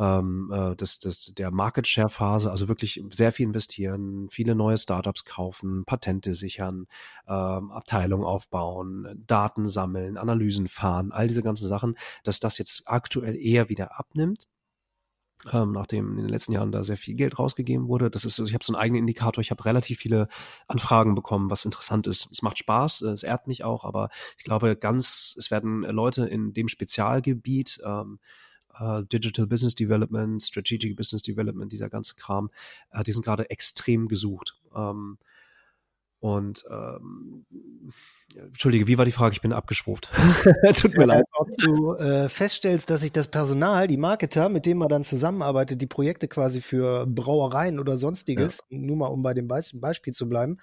ähm, 0.04 0.52
äh, 0.54 0.76
des, 0.76 1.00
des, 1.00 1.34
der 1.34 1.52
Market 1.52 1.88
Share 1.88 2.10
Phase, 2.10 2.52
also 2.52 2.68
wirklich 2.68 3.02
sehr 3.12 3.32
viel 3.32 3.46
investieren, 3.46 4.28
viele 4.30 4.56
neue 4.56 4.78
Startups 4.78 5.24
kaufen, 5.24 5.86
Patente 5.86 6.36
sichern, 6.36 6.88
ähm, 7.28 7.72
Abteilungen 7.72 8.26
aufbauen, 8.26 9.24
Daten 9.26 9.68
sammeln, 9.68 10.18
Analysen 10.18 10.68
fahren, 10.68 11.12
all 11.12 11.28
diese 11.28 11.44
ganzen 11.44 11.68
Sachen, 11.70 11.96
dass 12.24 12.40
das 12.40 12.58
jetzt 12.58 12.84
aktuell 12.86 13.36
eher 13.36 13.70
wieder 13.70 13.98
abnimmt 13.98 14.48
ähm, 15.52 15.74
nachdem 15.74 16.12
in 16.12 16.18
den 16.24 16.30
letzten 16.30 16.54
Jahren 16.54 16.72
da 16.72 16.86
sehr 16.86 16.96
viel 16.96 17.16
Geld 17.16 17.38
rausgegeben 17.38 17.90
wurde. 17.90 18.10
Das 18.10 18.24
ist, 18.24 18.40
also 18.40 18.48
ich 18.48 18.54
habe 18.54 18.64
so 18.64 18.74
einen 18.74 18.82
eigenen 18.82 19.02
Indikator. 19.02 19.42
Ich 19.42 19.52
habe 19.52 19.66
relativ 19.66 20.00
viele 20.00 20.30
Anfragen 20.68 21.16
bekommen, 21.16 21.50
was 21.50 21.66
interessant 21.66 22.08
ist. 22.08 22.30
Es 22.32 22.42
macht 22.42 22.58
Spaß, 22.58 23.02
äh, 23.02 23.10
es 23.10 23.24
ehrt 23.24 23.48
mich 23.48 23.64
auch, 23.66 23.84
aber 23.84 24.10
ich 24.38 24.44
glaube 24.46 24.78
ganz, 24.78 25.36
es 25.38 25.52
werden 25.52 25.82
Leute 25.82 26.26
in 26.26 26.54
dem 26.54 26.70
Spezialgebiet 26.70 27.82
ähm, 27.86 28.20
Uh, 28.80 29.04
Digital 29.04 29.46
Business 29.46 29.76
Development, 29.76 30.42
Strategic 30.42 30.96
Business 30.96 31.22
Development, 31.22 31.72
dieser 31.72 31.90
ganze 31.90 32.16
Kram, 32.16 32.50
uh, 32.92 33.04
die 33.04 33.12
sind 33.12 33.24
gerade 33.24 33.50
extrem 33.50 34.08
gesucht. 34.08 34.58
Ähm, 34.76 35.18
und 36.24 36.64
ähm, 36.72 37.46
Entschuldige, 38.34 38.88
wie 38.88 38.98
war 38.98 39.04
die 39.04 39.12
Frage? 39.12 39.34
Ich 39.34 39.42
bin 39.42 39.52
abgeschwuft. 39.52 40.10
Tut 40.80 40.98
mir 40.98 41.06
leid. 41.06 41.26
Ob 41.34 41.50
du 41.58 41.96
äh, 41.96 42.30
feststellst, 42.30 42.90
dass 42.90 43.02
sich 43.02 43.12
das 43.12 43.28
Personal, 43.28 43.88
die 43.88 43.98
Marketer, 43.98 44.48
mit 44.48 44.66
denen 44.66 44.80
man 44.80 44.88
dann 44.88 45.04
zusammenarbeitet, 45.04 45.82
die 45.82 45.86
Projekte 45.86 46.30
quasi 46.30 46.62
für 46.62 47.06
Brauereien 47.06 47.78
oder 47.78 47.98
sonstiges, 47.98 48.64
ja. 48.70 48.80
nur 48.80 48.96
mal 48.96 49.08
um 49.08 49.22
bei 49.22 49.34
dem 49.34 49.50
Be 49.50 49.62
Beispiel 49.74 50.14
zu 50.14 50.28
bleiben, 50.28 50.60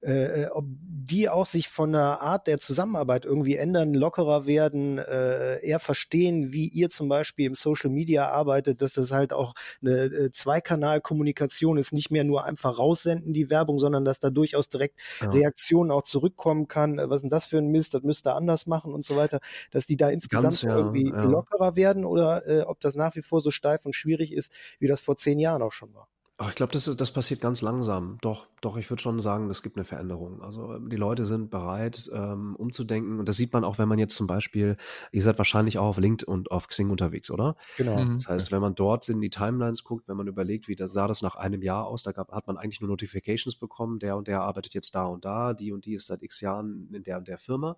äh, 0.00 0.44
äh, 0.44 0.46
ob 0.50 0.64
die 0.66 1.28
auch 1.28 1.44
sich 1.44 1.68
von 1.68 1.92
der 1.92 2.22
Art 2.22 2.46
der 2.46 2.58
Zusammenarbeit 2.58 3.24
irgendwie 3.24 3.56
ändern, 3.56 3.92
lockerer 3.92 4.46
werden, 4.46 4.98
äh, 4.98 5.58
eher 5.64 5.80
verstehen, 5.80 6.52
wie 6.52 6.68
ihr 6.68 6.88
zum 6.88 7.08
Beispiel 7.08 7.46
im 7.46 7.54
Social 7.54 7.90
Media 7.90 8.28
arbeitet, 8.28 8.80
dass 8.80 8.94
das 8.94 9.10
halt 9.10 9.32
auch 9.32 9.54
eine 9.82 10.04
äh, 10.04 10.32
Zweikanalkommunikation 10.32 11.78
ist, 11.78 11.92
nicht 11.92 12.10
mehr 12.10 12.24
nur 12.24 12.44
einfach 12.44 12.78
raussenden 12.78 13.34
die 13.34 13.50
Werbung, 13.50 13.78
sondern 13.78 14.04
dass 14.04 14.20
da 14.20 14.30
durchaus 14.30 14.68
direkt 14.68 14.99
ja. 15.20 15.30
Reaktionen 15.30 15.90
auch 15.90 16.02
zurückkommen 16.02 16.68
kann. 16.68 16.98
Äh, 16.98 17.08
was 17.08 17.16
ist 17.16 17.22
denn 17.22 17.30
das 17.30 17.46
für 17.46 17.58
ein 17.58 17.68
Mist? 17.68 17.94
Das 17.94 18.02
müsste 18.02 18.34
anders 18.34 18.66
machen 18.66 18.92
und 18.92 19.04
so 19.04 19.16
weiter. 19.16 19.40
Dass 19.70 19.86
die 19.86 19.96
da 19.96 20.08
insgesamt 20.08 20.60
Ganz, 20.60 20.62
ja, 20.62 20.76
irgendwie 20.76 21.10
ja. 21.10 21.22
lockerer 21.22 21.76
werden 21.76 22.04
oder 22.04 22.46
äh, 22.46 22.62
ob 22.62 22.80
das 22.80 22.94
nach 22.94 23.14
wie 23.16 23.22
vor 23.22 23.40
so 23.40 23.50
steif 23.50 23.86
und 23.86 23.94
schwierig 23.94 24.32
ist, 24.32 24.52
wie 24.78 24.88
das 24.88 25.00
vor 25.00 25.16
zehn 25.16 25.38
Jahren 25.38 25.62
auch 25.62 25.72
schon 25.72 25.94
war. 25.94 26.08
Ich 26.48 26.54
glaube, 26.54 26.72
das, 26.72 26.84
das 26.84 27.10
passiert 27.10 27.42
ganz 27.42 27.60
langsam. 27.60 28.16
Doch, 28.22 28.46
doch, 28.62 28.78
ich 28.78 28.88
würde 28.88 29.02
schon 29.02 29.20
sagen, 29.20 29.50
es 29.50 29.62
gibt 29.62 29.76
eine 29.76 29.84
Veränderung. 29.84 30.40
Also 30.42 30.78
die 30.78 30.96
Leute 30.96 31.26
sind 31.26 31.50
bereit, 31.50 32.10
ähm, 32.14 32.56
umzudenken. 32.56 33.18
Und 33.18 33.28
das 33.28 33.36
sieht 33.36 33.52
man 33.52 33.62
auch, 33.62 33.76
wenn 33.76 33.88
man 33.88 33.98
jetzt 33.98 34.16
zum 34.16 34.26
Beispiel, 34.26 34.76
ihr 35.12 35.22
seid 35.22 35.36
wahrscheinlich 35.36 35.78
auch 35.78 35.86
auf 35.86 35.98
LinkedIn 35.98 36.32
und 36.32 36.50
auf 36.50 36.68
Xing 36.68 36.88
unterwegs, 36.88 37.30
oder? 37.30 37.56
Genau. 37.76 37.98
Mhm. 38.02 38.14
Das 38.14 38.28
heißt, 38.28 38.52
wenn 38.52 38.62
man 38.62 38.74
dort 38.74 39.06
in 39.10 39.20
die 39.20 39.28
Timelines 39.28 39.84
guckt, 39.84 40.08
wenn 40.08 40.16
man 40.16 40.28
überlegt, 40.28 40.66
wie 40.66 40.76
das 40.76 40.92
sah 40.92 41.06
das 41.06 41.20
nach 41.20 41.36
einem 41.36 41.60
Jahr 41.60 41.86
aus, 41.86 42.02
da 42.02 42.12
gab, 42.12 42.32
hat 42.32 42.46
man 42.46 42.56
eigentlich 42.56 42.80
nur 42.80 42.88
Notifications 42.88 43.56
bekommen, 43.56 43.98
der 43.98 44.16
und 44.16 44.26
der 44.26 44.40
arbeitet 44.40 44.72
jetzt 44.72 44.94
da 44.94 45.04
und 45.04 45.26
da, 45.26 45.52
die 45.52 45.72
und 45.72 45.84
die 45.84 45.94
ist 45.94 46.06
seit 46.06 46.22
x 46.22 46.40
Jahren 46.40 46.88
in 46.94 47.02
der 47.02 47.18
und 47.18 47.28
der 47.28 47.38
Firma. 47.38 47.76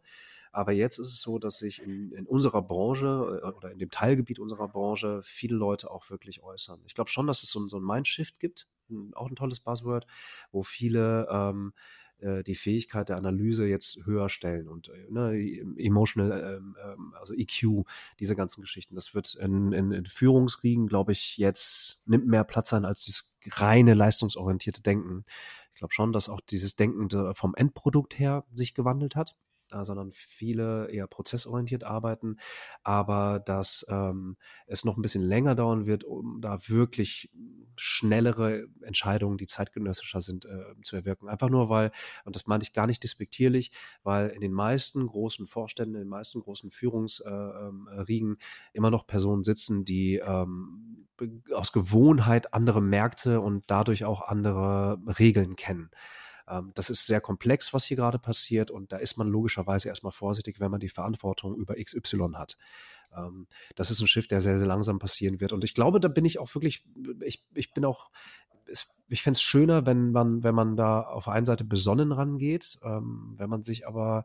Aber 0.53 0.73
jetzt 0.73 0.99
ist 0.99 1.09
es 1.09 1.21
so, 1.21 1.39
dass 1.39 1.59
sich 1.59 1.83
in, 1.83 2.13
in 2.13 2.27
unserer 2.27 2.63
Branche 2.63 3.41
äh, 3.43 3.47
oder 3.47 3.73
in 3.73 3.79
dem 3.79 3.91
Teilgebiet 3.91 4.39
unserer 4.39 4.69
Branche 4.69 5.23
viele 5.25 5.57
Leute 5.57 5.91
auch 5.91 6.11
wirklich 6.11 6.43
äußern. 6.43 6.81
Ich 6.87 6.95
glaube 6.95 7.11
schon, 7.11 7.27
dass 7.27 7.43
es 7.43 7.51
so, 7.51 7.67
so 7.69 7.79
ein 7.79 7.85
Mindshift 7.85 8.39
gibt, 8.39 8.69
auch 9.15 9.29
ein 9.29 9.37
tolles 9.37 9.61
Buzzword, 9.61 10.07
wo 10.51 10.63
viele 10.63 11.27
ähm, 11.31 11.73
äh, 12.19 12.43
die 12.43 12.55
Fähigkeit 12.55 13.09
der 13.09 13.17
Analyse 13.17 13.67
jetzt 13.67 14.05
höher 14.05 14.29
stellen 14.29 14.69
und 14.69 14.89
äh, 14.89 15.11
ne, 15.11 15.35
emotional, 15.79 16.59
ähm, 16.59 16.77
ähm, 16.85 17.15
also 17.19 17.33
EQ, 17.33 17.87
diese 18.21 18.37
ganzen 18.37 18.61
Geschichten. 18.61 18.95
Das 18.95 19.15
wird 19.15 19.35
in, 19.37 19.73
in, 19.73 19.91
in 19.91 20.05
Führungsriegen, 20.05 20.87
glaube 20.87 21.13
ich, 21.13 21.39
jetzt 21.39 22.03
nimmt 22.05 22.27
mehr 22.27 22.45
Platz 22.45 22.75
ein 22.75 22.85
als 22.85 23.07
dieses 23.07 23.35
reine 23.53 23.95
leistungsorientierte 23.95 24.83
Denken. 24.83 25.25
Ich 25.73 25.79
glaube 25.79 25.95
schon, 25.95 26.13
dass 26.13 26.29
auch 26.29 26.43
dieses 26.43 26.77
Denken 26.77 27.35
vom 27.35 27.55
Endprodukt 27.55 28.19
her 28.19 28.45
sich 28.53 28.75
gewandelt 28.75 29.17
hat 29.17 29.35
sondern 29.85 30.13
viele 30.13 30.91
eher 30.91 31.07
prozessorientiert 31.07 31.85
arbeiten, 31.85 32.37
aber 32.83 33.41
dass 33.41 33.87
ähm, 33.89 34.37
es 34.67 34.85
noch 34.85 34.97
ein 34.97 35.03
bisschen 35.03 35.23
länger 35.23 35.55
dauern 35.55 35.87
wird, 35.87 36.05
um 36.05 36.41
da 36.41 36.59
wirklich 36.69 37.31
schnellere 37.77 38.67
Entscheidungen, 38.83 39.39
die 39.39 39.47
zeitgenössischer 39.47 40.21
sind, 40.21 40.45
äh, 40.45 40.75
zu 40.83 40.97
erwirken. 40.97 41.29
Einfach 41.29 41.49
nur, 41.49 41.69
weil, 41.69 41.91
und 42.25 42.37
das 42.37 42.47
meine 42.47 42.63
ich 42.63 42.73
gar 42.73 42.87
nicht 42.87 43.03
despektierlich, 43.03 43.73
weil 44.03 44.29
in 44.29 44.41
den 44.41 44.53
meisten 44.53 45.07
großen 45.07 45.47
Vorständen, 45.47 45.95
in 45.95 46.03
den 46.03 46.09
meisten 46.09 46.41
großen 46.41 46.71
Führungsriegen 46.71 48.31
äh, 48.31 48.35
ähm, 48.35 48.39
immer 48.73 48.91
noch 48.91 49.07
Personen 49.07 49.45
sitzen, 49.45 49.85
die 49.85 50.17
ähm, 50.17 51.09
aus 51.55 51.73
Gewohnheit 51.73 52.53
andere 52.53 52.81
Märkte 52.81 53.41
und 53.41 53.65
dadurch 53.69 54.05
auch 54.05 54.23
andere 54.23 54.99
Regeln 55.19 55.57
kennen. 55.57 55.91
Ähm, 56.49 56.73
das 56.75 56.91
ist 56.91 57.07
sehr 57.07 57.21
komplex, 57.21 57.73
was 57.73 57.85
hier 57.85 57.97
gerade 57.97 58.19
passiert 58.19 58.71
und 58.71 58.93
da 58.93 58.97
ist 58.97 59.17
man 59.17 59.29
logischerweise 59.29 59.89
erstmal 59.89 60.13
vorsichtig, 60.13 60.61
wenn 60.61 60.71
man 60.71 60.81
die 60.81 60.89
Verantwortung 60.89 61.57
über 61.57 61.75
XY 61.75 62.33
hat. 62.35 62.57
Ähm, 63.17 63.47
das 63.77 63.91
ist 63.91 64.01
ein 64.01 64.07
Schiff, 64.07 64.29
der 64.29 64.41
sehr, 64.41 64.59
sehr 64.59 64.67
langsam 64.67 64.99
passieren 64.99 65.41
wird. 65.41 65.53
Und 65.53 65.65
ich 65.65 65.75
glaube, 65.75 66.01
da 66.01 66.09
bin 66.09 66.25
ich 66.25 66.39
auch 66.39 66.55
wirklich, 66.55 66.85
ich, 67.25 67.45
ich 67.55 67.73
bin 67.73 67.85
auch, 67.85 68.11
ich 69.09 69.23
fände 69.23 69.37
es 69.37 69.43
schöner, 69.43 69.85
wenn 69.85 70.13
man, 70.13 70.43
wenn 70.43 70.55
man 70.55 70.77
da 70.77 71.03
auf 71.03 71.25
der 71.25 71.35
einen 71.35 71.45
Seite 71.45 71.65
besonnen 71.65 72.13
rangeht, 72.13 72.79
ähm, 72.83 73.35
wenn 73.37 73.51
man 73.51 73.63
sich 73.63 73.87
aber 73.87 74.25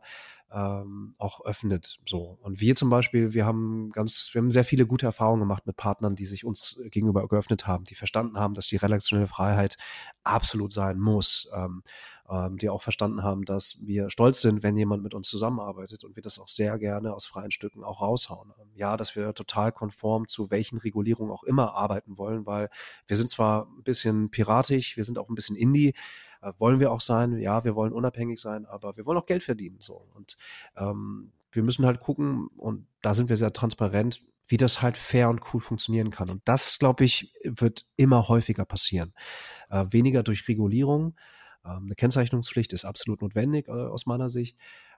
ähm, 0.50 1.14
auch 1.18 1.44
öffnet. 1.44 1.98
So. 2.06 2.38
Und 2.40 2.60
wir 2.60 2.74
zum 2.74 2.88
Beispiel, 2.88 3.34
wir 3.34 3.44
haben 3.44 3.90
ganz, 3.90 4.30
wir 4.32 4.40
haben 4.40 4.50
sehr 4.50 4.64
viele 4.64 4.86
gute 4.86 5.04
Erfahrungen 5.04 5.40
gemacht 5.40 5.66
mit 5.66 5.76
Partnern, 5.76 6.16
die 6.16 6.24
sich 6.24 6.44
uns 6.44 6.80
gegenüber 6.90 7.28
geöffnet 7.28 7.66
haben, 7.66 7.84
die 7.84 7.94
verstanden 7.94 8.38
haben, 8.38 8.54
dass 8.54 8.68
die 8.68 8.76
redaktionelle 8.76 9.28
Freiheit 9.28 9.76
absolut 10.22 10.72
sein 10.72 10.98
muss. 10.98 11.50
Ähm, 11.54 11.82
ähm, 12.30 12.58
die 12.58 12.68
auch 12.68 12.82
verstanden 12.82 13.22
haben, 13.22 13.44
dass 13.44 13.78
wir 13.84 14.10
stolz 14.10 14.40
sind, 14.40 14.62
wenn 14.62 14.76
jemand 14.76 15.02
mit 15.02 15.14
uns 15.14 15.28
zusammenarbeitet 15.28 16.04
und 16.04 16.16
wir 16.16 16.22
das 16.22 16.38
auch 16.38 16.48
sehr 16.48 16.78
gerne 16.78 17.14
aus 17.14 17.26
freien 17.26 17.50
Stücken 17.50 17.84
auch 17.84 18.02
raushauen. 18.02 18.52
Ähm, 18.60 18.68
ja, 18.74 18.96
dass 18.96 19.16
wir 19.16 19.34
total 19.34 19.72
konform 19.72 20.28
zu 20.28 20.50
welchen 20.50 20.78
Regulierungen 20.78 21.32
auch 21.32 21.44
immer 21.44 21.74
arbeiten 21.74 22.18
wollen, 22.18 22.46
weil 22.46 22.68
wir 23.06 23.16
sind 23.16 23.30
zwar 23.30 23.66
ein 23.66 23.82
bisschen 23.82 24.30
piratisch, 24.30 24.96
wir 24.96 25.04
sind 25.04 25.18
auch 25.18 25.28
ein 25.28 25.34
bisschen 25.34 25.56
Indie, 25.56 25.94
äh, 26.42 26.52
wollen 26.58 26.80
wir 26.80 26.92
auch 26.92 27.00
sein, 27.00 27.38
ja, 27.38 27.64
wir 27.64 27.74
wollen 27.74 27.92
unabhängig 27.92 28.40
sein, 28.40 28.66
aber 28.66 28.96
wir 28.96 29.06
wollen 29.06 29.18
auch 29.18 29.26
Geld 29.26 29.42
verdienen. 29.42 29.78
So. 29.80 30.06
Und 30.14 30.36
ähm, 30.76 31.32
wir 31.52 31.62
müssen 31.62 31.86
halt 31.86 32.00
gucken, 32.00 32.48
und 32.56 32.86
da 33.02 33.14
sind 33.14 33.28
wir 33.28 33.36
sehr 33.36 33.52
transparent, 33.52 34.22
wie 34.48 34.56
das 34.56 34.80
halt 34.82 34.96
fair 34.96 35.28
und 35.28 35.42
cool 35.52 35.60
funktionieren 35.60 36.10
kann. 36.10 36.30
Und 36.30 36.42
das, 36.46 36.78
glaube 36.78 37.04
ich, 37.04 37.32
wird 37.44 37.86
immer 37.96 38.28
häufiger 38.28 38.64
passieren. 38.64 39.12
Äh, 39.70 39.86
weniger 39.90 40.22
durch 40.22 40.48
Regulierung, 40.48 41.14
eine 41.76 41.94
Kennzeichnungspflicht 41.94 42.72
ist 42.72 42.84
absolut 42.84 43.22
notwendig 43.22 43.68
äh, 43.68 43.72
aus 43.72 44.06
meiner 44.06 44.28
Sicht, 44.28 44.56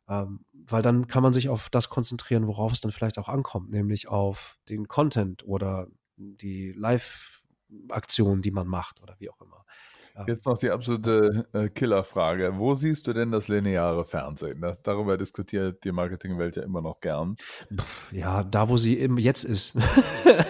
ähm, 0.09 0.45
weil 0.53 0.83
dann 0.83 1.07
kann 1.07 1.23
man 1.23 1.33
sich 1.33 1.49
auf 1.49 1.69
das 1.71 1.89
konzentrieren, 1.89 2.47
worauf 2.47 2.73
es 2.73 2.81
dann 2.81 2.93
vielleicht 2.93 3.19
auch 3.19 3.29
ankommt, 3.29 3.71
nämlich 3.71 4.09
auf 4.09 4.59
den 4.69 4.89
Content 4.89 5.45
oder 5.47 5.89
die 6.17 6.73
Live-Aktion, 6.73 8.43
die 8.43 8.51
man 8.51 8.67
macht 8.67 9.01
oder 9.03 9.17
wie 9.19 9.31
auch 9.31 9.41
immer. 9.41 9.65
Jetzt 10.27 10.47
noch 10.47 10.59
die 10.59 10.71
absolute 10.71 11.47
äh, 11.53 11.69
Killerfrage. 11.69 12.53
Wo 12.57 12.75
siehst 12.75 13.07
du 13.07 13.13
denn 13.13 13.31
das 13.31 13.49
lineare 13.49 14.05
Fernsehen? 14.05 14.65
Darüber 14.83 15.17
diskutiert 15.17 15.85
die 15.85 15.93
Marketingwelt 15.93 16.57
ja 16.57 16.63
immer 16.63 16.83
noch 16.83 17.01
gern. 17.01 17.37
Ja, 18.11 18.43
da 18.43 18.69
wo 18.69 18.77
sie 18.77 18.99
eben 18.99 19.19
jetzt 19.19 19.45
ist. 19.45 19.77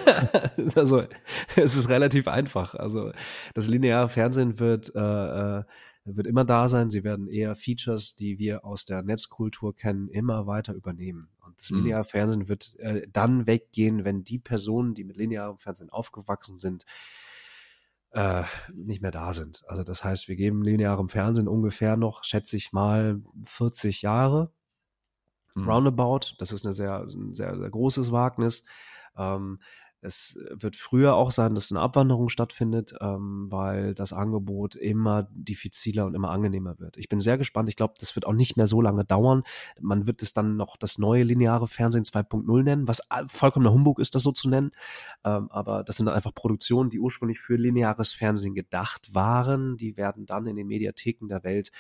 also 0.74 1.04
es 1.56 1.76
ist 1.76 1.88
relativ 1.88 2.26
einfach. 2.26 2.74
Also 2.74 3.12
das 3.54 3.68
lineare 3.68 4.09
Fernsehen 4.09 4.59
wird 4.59 4.94
äh, 4.94 5.59
äh 5.59 5.64
wird 6.16 6.27
immer 6.27 6.44
da 6.44 6.68
sein. 6.68 6.90
Sie 6.90 7.05
werden 7.05 7.29
eher 7.29 7.55
Features, 7.55 8.14
die 8.16 8.38
wir 8.38 8.64
aus 8.64 8.85
der 8.85 9.03
Netzkultur 9.03 9.75
kennen, 9.75 10.09
immer 10.09 10.46
weiter 10.46 10.75
übernehmen. 10.75 11.29
Und 11.44 11.59
das 11.59 11.70
mhm. 11.70 11.79
lineare 11.79 12.05
Fernsehen 12.05 12.49
wird 12.49 12.77
äh, 12.79 13.07
dann 13.12 13.46
weggehen, 13.46 14.05
wenn 14.05 14.25
die 14.25 14.38
Personen, 14.38 14.94
die 14.94 15.05
mit 15.05 15.16
linearem 15.16 15.59
Fernsehen 15.59 15.90
aufgewachsen 15.90 16.59
sind, 16.59 16.85
äh, 18.12 18.42
nicht 18.73 19.03
mehr 19.03 19.11
da 19.11 19.33
sind. 19.33 19.62
Also 19.66 19.85
das 19.85 20.03
heißt, 20.05 20.29
wir 20.29 20.37
geben 20.37 20.62
linearem 20.62 21.09
Fernsehen 21.09 21.49
ungefähr 21.49 21.96
noch, 21.96 22.25
schätze 22.25 22.57
ich 22.57 22.73
mal, 22.73 23.23
40 23.44 24.03
Jahre. 24.03 24.53
Mhm. 25.55 25.68
Roundabout. 25.68 26.35
Das 26.38 26.53
ist 26.53 26.64
eine 26.64 26.75
sehr, 26.75 27.01
ein 27.01 27.35
sehr, 27.35 27.57
sehr 27.57 27.70
großes 27.70 28.12
Wagnis. 28.12 28.64
Ähm, 29.16 29.61
es 30.02 30.38
wird 30.50 30.76
früher 30.76 31.14
auch 31.14 31.30
sein, 31.30 31.54
dass 31.54 31.70
eine 31.70 31.80
Abwanderung 31.80 32.28
stattfindet, 32.28 32.94
ähm, 33.00 33.46
weil 33.50 33.94
das 33.94 34.12
Angebot 34.12 34.74
immer 34.74 35.28
diffiziler 35.32 36.06
und 36.06 36.14
immer 36.14 36.30
angenehmer 36.30 36.78
wird. 36.78 36.96
Ich 36.96 37.08
bin 37.08 37.20
sehr 37.20 37.38
gespannt. 37.38 37.68
Ich 37.68 37.76
glaube, 37.76 37.94
das 37.98 38.14
wird 38.14 38.26
auch 38.26 38.32
nicht 38.32 38.56
mehr 38.56 38.66
so 38.66 38.80
lange 38.80 39.04
dauern. 39.04 39.42
Man 39.80 40.06
wird 40.06 40.22
es 40.22 40.32
dann 40.32 40.56
noch 40.56 40.76
das 40.76 40.98
neue 40.98 41.22
lineare 41.24 41.68
Fernsehen 41.68 42.04
2.0 42.04 42.62
nennen, 42.62 42.88
was 42.88 43.02
vollkommener 43.28 43.72
Humbug 43.72 43.98
ist, 43.98 44.14
das 44.14 44.22
so 44.22 44.32
zu 44.32 44.48
nennen. 44.48 44.72
Ähm, 45.24 45.50
aber 45.50 45.84
das 45.84 45.96
sind 45.96 46.06
dann 46.06 46.14
einfach 46.14 46.34
Produktionen, 46.34 46.90
die 46.90 47.00
ursprünglich 47.00 47.40
für 47.40 47.56
lineares 47.56 48.12
Fernsehen 48.12 48.54
gedacht 48.54 49.14
waren. 49.14 49.76
Die 49.76 49.96
werden 49.96 50.26
dann 50.26 50.46
in 50.46 50.56
den 50.56 50.66
Mediatheken 50.66 51.28
der 51.28 51.44
Welt 51.44 51.70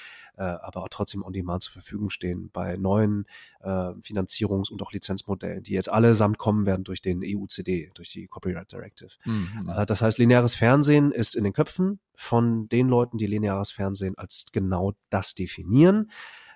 äh, 0.40 0.42
aber 0.42 0.82
auch 0.82 0.88
trotzdem 0.88 1.22
on 1.22 1.32
demand 1.32 1.62
zur 1.62 1.72
Verfügung 1.74 2.10
stehen 2.10 2.50
bei 2.52 2.76
neuen 2.76 3.26
äh, 3.60 3.68
Finanzierungs- 3.68 4.70
und 4.70 4.82
auch 4.82 4.92
Lizenzmodellen, 4.92 5.62
die 5.62 5.72
jetzt 5.72 5.90
allesamt 5.90 6.38
kommen 6.38 6.66
werden 6.66 6.84
durch 6.84 7.02
den 7.02 7.22
EUCD, 7.22 7.90
durch 7.94 8.09
durch 8.10 8.24
die 8.24 8.28
Copyright 8.28 8.70
Directive. 8.70 9.10
Mhm. 9.24 9.70
Äh, 9.74 9.86
das 9.86 10.02
heißt, 10.02 10.18
lineares 10.18 10.54
Fernsehen 10.54 11.12
ist 11.12 11.34
in 11.34 11.44
den 11.44 11.52
Köpfen 11.52 12.00
von 12.14 12.68
den 12.68 12.88
Leuten, 12.88 13.18
die 13.18 13.26
lineares 13.26 13.70
Fernsehen 13.70 14.16
als 14.16 14.46
genau 14.52 14.92
das 15.08 15.34
definieren 15.34 16.10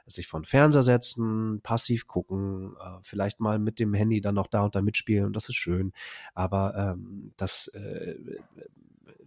sich 0.06 0.26
von 0.26 0.44
Fernseher 0.44 0.82
setzen, 0.82 1.62
passiv 1.62 2.06
gucken, 2.06 2.76
äh, 2.78 2.98
vielleicht 3.02 3.40
mal 3.40 3.58
mit 3.58 3.78
dem 3.78 3.94
Handy 3.94 4.20
dann 4.20 4.34
noch 4.34 4.48
da 4.48 4.64
und 4.64 4.74
da 4.74 4.82
mitspielen, 4.82 5.32
das 5.32 5.48
ist 5.48 5.54
schön. 5.54 5.94
Aber 6.34 6.74
ähm, 6.76 7.32
das 7.38 7.68
äh, 7.68 8.14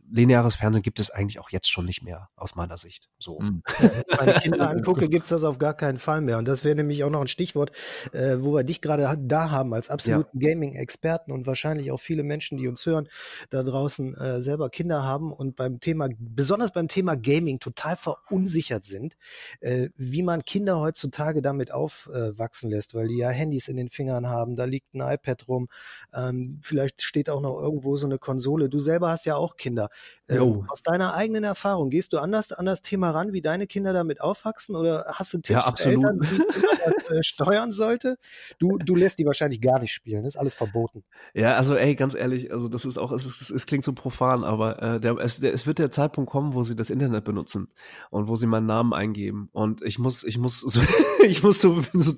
lineares 0.10 0.56
Fernsehen 0.56 0.84
gibt 0.84 1.00
es 1.00 1.10
eigentlich 1.10 1.40
auch 1.40 1.50
jetzt 1.50 1.70
schon 1.70 1.86
nicht 1.86 2.04
mehr, 2.04 2.30
aus 2.36 2.56
meiner 2.56 2.78
Sicht. 2.78 3.10
So. 3.20 3.40
Mhm. 3.40 3.62
Wenn 3.80 3.92
ich 3.92 4.18
meine 4.18 4.34
Kinder 4.34 4.70
angucke, 4.70 5.10
gibt 5.10 5.24
es 5.24 5.30
das 5.30 5.44
auf 5.44 5.58
gar 5.58 5.74
keinen 5.74 6.00
Fall 6.00 6.22
mehr. 6.22 6.38
Und 6.38 6.48
das 6.48 6.64
wäre 6.64 6.76
nämlich 6.76 7.04
auch 7.04 7.10
noch 7.10 7.22
ein 7.22 7.28
Stichwort, 7.28 7.72
äh, 8.14 8.38
wo 8.40 8.54
wir 8.54 8.64
dich 8.64 8.82
gerade 8.82 9.18
da 9.20 9.52
haben 9.52 9.74
als 9.74 9.90
absoluten 9.90 10.40
ja. 10.40 10.50
Gaming-Experten 10.50 11.32
und 11.32 11.48
wahrscheinlich 11.48 11.92
auch 11.92 12.00
viele 12.00 12.24
Menschen, 12.24 12.58
die 12.58 12.68
uns 12.68 12.86
hören, 12.86 13.08
da 13.50 13.64
draußen 13.64 14.16
äh, 14.16 14.42
selber 14.42 14.70
Kinder 14.70 15.04
haben 15.04 15.32
und 15.32 15.56
beim 15.56 15.80
Thema, 15.80 16.10
besonders 16.18 16.72
beim 16.72 16.88
Thema 16.88 17.16
Gaming 17.16 17.60
total 17.60 17.96
verunsichert 17.96 18.86
sind, 18.86 19.18
äh, 19.60 19.90
wie 19.96 20.24
man 20.24 20.46
Kinder 20.46 20.80
heutzutage 20.80 21.42
damit 21.42 21.72
aufwachsen 21.72 22.70
lässt, 22.70 22.94
weil 22.94 23.08
die 23.08 23.18
ja 23.18 23.30
Handys 23.30 23.68
in 23.68 23.78
den 23.78 23.90
Fingern 23.90 24.28
haben, 24.28 24.56
da 24.56 24.66
liegt 24.66 24.94
ein 24.94 25.02
iPad 25.02 25.48
rum, 25.48 25.68
ähm, 26.14 26.60
vielleicht 26.62 27.02
steht 27.02 27.30
auch 27.30 27.42
noch 27.42 27.60
irgendwo 27.60 27.98
so 27.98 28.08
eine 28.08 28.18
Konsole. 28.18 28.70
Du 28.70 28.80
selber 28.80 29.10
hast 29.10 29.26
ja 29.26 29.36
auch 29.36 29.58
Kinder. 29.58 29.90
Ähm, 30.30 30.66
aus 30.68 30.84
deiner 30.84 31.14
eigenen 31.14 31.46
Erfahrung, 31.46 31.90
gehst 31.90 32.12
du 32.12 32.18
anders 32.18 32.52
an 32.52 32.66
das 32.66 32.82
Thema 32.82 33.12
ran, 33.12 33.32
wie 33.32 33.42
deine 33.42 33.66
Kinder 33.66 33.94
damit 33.94 34.20
aufwachsen? 34.20 34.76
Oder 34.76 35.06
hast 35.14 35.34
du 35.34 35.38
Tipps 35.38 35.66
ja, 35.66 35.76
für 35.76 35.90
Eltern, 35.90 36.20
wie 36.22 36.38
man 36.40 36.48
das 36.96 37.12
äh, 37.12 37.24
steuern 37.24 37.72
sollte? 37.72 38.18
Du, 38.60 38.78
du 38.78 38.96
lässt 38.96 39.20
die 39.20 39.26
wahrscheinlich 39.26 39.62
gar 39.62 39.80
nicht 39.80 39.94
spielen, 39.94 40.24
das 40.24 40.36
ist 40.36 40.40
alles 40.40 40.54
verboten. 40.54 41.04
Ja, 41.34 41.56
also 41.56 41.76
ey, 41.76 41.96
ganz 41.96 42.14
ehrlich, 42.14 42.52
also 42.52 42.68
das 42.68 42.84
ist 42.84 42.98
auch, 42.98 43.14
es, 43.14 43.26
ist, 43.26 43.50
es 43.50 43.66
klingt 43.66 43.86
so 43.86 43.94
profan, 43.94 44.44
aber 44.44 44.82
äh, 44.82 45.00
der, 45.00 45.18
es, 45.18 45.40
der, 45.40 45.54
es 45.54 45.66
wird 45.66 45.80
der 45.80 45.92
Zeitpunkt 45.92 46.30
kommen, 46.30 46.54
wo 46.54 46.64
sie 46.64 46.76
das 46.76 46.90
Internet 46.90 47.24
benutzen 47.24 47.70
und 48.10 48.28
wo 48.28 48.36
sie 48.36 48.48
meinen 48.48 48.66
Namen 48.66 48.94
eingeben. 48.94 49.50
Und 49.54 49.82
ich 49.82 49.98
muss, 49.98 50.26
ich 50.26 50.38
muss, 50.38 50.60
so, 50.60 50.82
ich 51.24 51.42
muss 51.42 51.62
so, 51.62 51.84
so, 51.94 52.14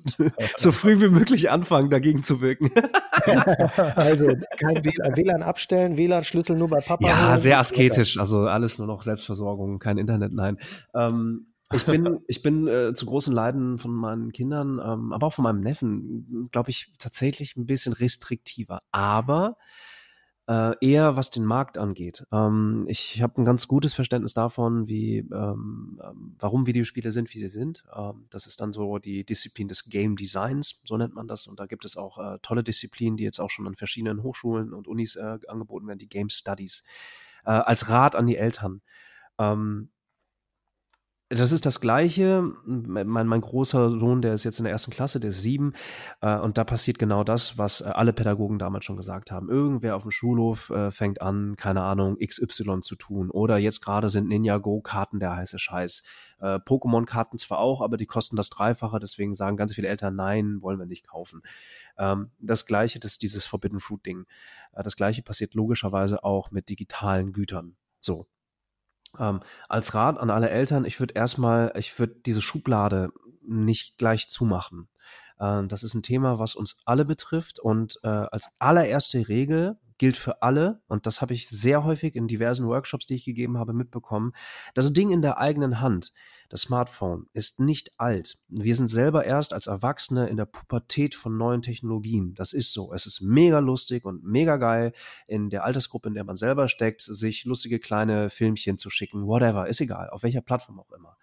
so 0.56 0.72
früh 0.72 1.00
wie 1.00 1.08
möglich 1.08 1.50
anfangen, 1.50 1.90
dagegen 1.90 2.24
zu 2.24 2.40
wirken. 2.40 2.72
also 3.96 4.28
kein 4.58 4.84
WLAN, 4.84 5.16
WLAN 5.16 5.42
abstellen, 5.42 5.96
WLAN-Schlüssel 5.96 6.56
nur 6.56 6.68
bei 6.68 6.80
Papa. 6.80 7.06
Ja, 7.06 7.36
sehr 7.36 7.58
asketisch, 7.58 8.18
also 8.18 8.46
alles 8.46 8.78
nur 8.78 8.86
noch 8.86 9.02
Selbstversorgung, 9.02 9.78
kein 9.78 9.98
Internet, 9.98 10.32
nein. 10.32 10.58
Ähm, 10.94 11.46
ich 11.72 11.84
bin, 11.86 12.18
ich 12.26 12.42
bin 12.42 12.66
äh, 12.66 12.94
zu 12.94 13.06
großen 13.06 13.32
Leiden 13.32 13.78
von 13.78 13.92
meinen 13.92 14.32
Kindern, 14.32 14.80
ähm, 14.84 15.12
aber 15.12 15.28
auch 15.28 15.32
von 15.32 15.44
meinem 15.44 15.60
Neffen, 15.60 16.48
glaube 16.50 16.70
ich, 16.70 16.92
tatsächlich 16.98 17.56
ein 17.56 17.66
bisschen 17.66 17.92
restriktiver. 17.92 18.82
Aber 18.90 19.56
äh, 20.50 20.74
eher 20.80 21.14
was 21.14 21.30
den 21.30 21.44
Markt 21.44 21.78
angeht. 21.78 22.26
Ähm, 22.32 22.84
ich 22.88 23.22
habe 23.22 23.40
ein 23.40 23.44
ganz 23.44 23.68
gutes 23.68 23.94
Verständnis 23.94 24.34
davon, 24.34 24.88
wie 24.88 25.18
ähm, 25.18 26.00
ähm, 26.02 26.34
warum 26.40 26.66
Videospiele 26.66 27.12
sind, 27.12 27.32
wie 27.32 27.38
sie 27.38 27.48
sind. 27.48 27.84
Ähm, 27.94 28.26
das 28.30 28.48
ist 28.48 28.60
dann 28.60 28.72
so 28.72 28.98
die 28.98 29.24
Disziplin 29.24 29.68
des 29.68 29.84
Game 29.88 30.16
Designs, 30.16 30.82
so 30.84 30.96
nennt 30.96 31.14
man 31.14 31.28
das. 31.28 31.46
Und 31.46 31.60
da 31.60 31.66
gibt 31.66 31.84
es 31.84 31.96
auch 31.96 32.18
äh, 32.18 32.38
tolle 32.42 32.64
Disziplinen, 32.64 33.16
die 33.16 33.22
jetzt 33.22 33.38
auch 33.38 33.50
schon 33.50 33.68
an 33.68 33.76
verschiedenen 33.76 34.24
Hochschulen 34.24 34.72
und 34.72 34.88
Unis 34.88 35.14
äh, 35.14 35.38
angeboten 35.46 35.86
werden, 35.86 36.00
die 36.00 36.08
Game 36.08 36.30
Studies. 36.30 36.82
Äh, 37.44 37.50
als 37.50 37.88
Rat 37.88 38.16
an 38.16 38.26
die 38.26 38.36
Eltern. 38.36 38.82
Ähm, 39.38 39.90
das 41.32 41.52
ist 41.52 41.64
das 41.64 41.80
Gleiche. 41.80 42.42
Mein, 42.64 43.06
mein 43.06 43.40
großer 43.40 43.90
Sohn, 43.90 44.20
der 44.20 44.34
ist 44.34 44.42
jetzt 44.42 44.58
in 44.58 44.64
der 44.64 44.72
ersten 44.72 44.90
Klasse, 44.90 45.20
der 45.20 45.30
ist 45.30 45.42
sieben. 45.42 45.74
Äh, 46.20 46.36
und 46.36 46.58
da 46.58 46.64
passiert 46.64 46.98
genau 46.98 47.22
das, 47.22 47.56
was 47.56 47.82
äh, 47.82 47.84
alle 47.84 48.12
Pädagogen 48.12 48.58
damals 48.58 48.84
schon 48.84 48.96
gesagt 48.96 49.30
haben. 49.30 49.48
Irgendwer 49.48 49.94
auf 49.94 50.02
dem 50.02 50.10
Schulhof 50.10 50.70
äh, 50.70 50.90
fängt 50.90 51.22
an, 51.22 51.54
keine 51.56 51.82
Ahnung, 51.82 52.16
XY 52.18 52.80
zu 52.80 52.96
tun. 52.96 53.30
Oder 53.30 53.58
jetzt 53.58 53.80
gerade 53.80 54.10
sind 54.10 54.26
Ninja-Go-Karten 54.26 55.20
der 55.20 55.36
heiße 55.36 55.60
Scheiß. 55.60 56.02
Äh, 56.40 56.56
Pokémon-Karten 56.56 57.38
zwar 57.38 57.60
auch, 57.60 57.80
aber 57.80 57.96
die 57.96 58.06
kosten 58.06 58.34
das 58.34 58.50
Dreifache. 58.50 58.98
Deswegen 58.98 59.36
sagen 59.36 59.56
ganz 59.56 59.72
viele 59.72 59.86
Eltern, 59.86 60.16
nein, 60.16 60.60
wollen 60.62 60.80
wir 60.80 60.86
nicht 60.86 61.06
kaufen. 61.06 61.42
Ähm, 61.96 62.30
das 62.40 62.66
Gleiche, 62.66 62.98
das 62.98 63.12
ist 63.12 63.22
dieses 63.22 63.46
Forbidden 63.46 63.78
Fruit-Ding. 63.78 64.26
Äh, 64.72 64.82
das 64.82 64.96
Gleiche 64.96 65.22
passiert 65.22 65.54
logischerweise 65.54 66.24
auch 66.24 66.50
mit 66.50 66.68
digitalen 66.68 67.32
Gütern. 67.32 67.76
So, 68.00 68.26
ähm, 69.18 69.40
als 69.68 69.94
Rat 69.94 70.18
an 70.18 70.30
alle 70.30 70.50
Eltern, 70.50 70.84
ich 70.84 71.00
würde 71.00 71.14
erstmal, 71.14 71.72
ich 71.76 71.98
würde 71.98 72.16
diese 72.24 72.42
Schublade 72.42 73.10
nicht 73.42 73.98
gleich 73.98 74.28
zumachen. 74.28 74.88
Äh, 75.38 75.66
das 75.66 75.82
ist 75.82 75.94
ein 75.94 76.02
Thema, 76.02 76.38
was 76.38 76.54
uns 76.54 76.78
alle 76.84 77.04
betrifft 77.04 77.58
und 77.58 77.98
äh, 78.02 78.08
als 78.08 78.48
allererste 78.58 79.28
Regel 79.28 79.78
gilt 80.00 80.16
für 80.16 80.40
alle, 80.40 80.80
und 80.88 81.04
das 81.04 81.20
habe 81.20 81.34
ich 81.34 81.46
sehr 81.46 81.84
häufig 81.84 82.16
in 82.16 82.26
diversen 82.26 82.66
Workshops, 82.66 83.04
die 83.04 83.16
ich 83.16 83.26
gegeben 83.26 83.58
habe, 83.58 83.74
mitbekommen, 83.74 84.32
das 84.72 84.94
Ding 84.94 85.10
in 85.10 85.20
der 85.20 85.36
eigenen 85.36 85.82
Hand 85.82 86.14
das 86.50 86.62
Smartphone 86.62 87.28
ist 87.32 87.60
nicht 87.60 87.92
alt. 87.96 88.36
Wir 88.48 88.74
sind 88.74 88.88
selber 88.88 89.24
erst 89.24 89.52
als 89.52 89.68
Erwachsene 89.68 90.28
in 90.28 90.36
der 90.36 90.46
Pubertät 90.46 91.14
von 91.14 91.36
neuen 91.38 91.62
Technologien. 91.62 92.34
Das 92.34 92.52
ist 92.52 92.72
so. 92.72 92.92
Es 92.92 93.06
ist 93.06 93.20
mega 93.20 93.60
lustig 93.60 94.04
und 94.04 94.24
mega 94.24 94.56
geil, 94.56 94.92
in 95.28 95.48
der 95.48 95.64
Altersgruppe, 95.64 96.08
in 96.08 96.14
der 96.14 96.24
man 96.24 96.36
selber 96.36 96.68
steckt, 96.68 97.02
sich 97.02 97.44
lustige 97.44 97.78
kleine 97.78 98.30
Filmchen 98.30 98.78
zu 98.78 98.90
schicken. 98.90 99.28
Whatever, 99.28 99.68
ist 99.68 99.80
egal, 99.80 100.10
auf 100.10 100.24
welcher 100.24 100.40
Plattform 100.40 100.80
auch 100.80 100.90
immer. 100.90 101.16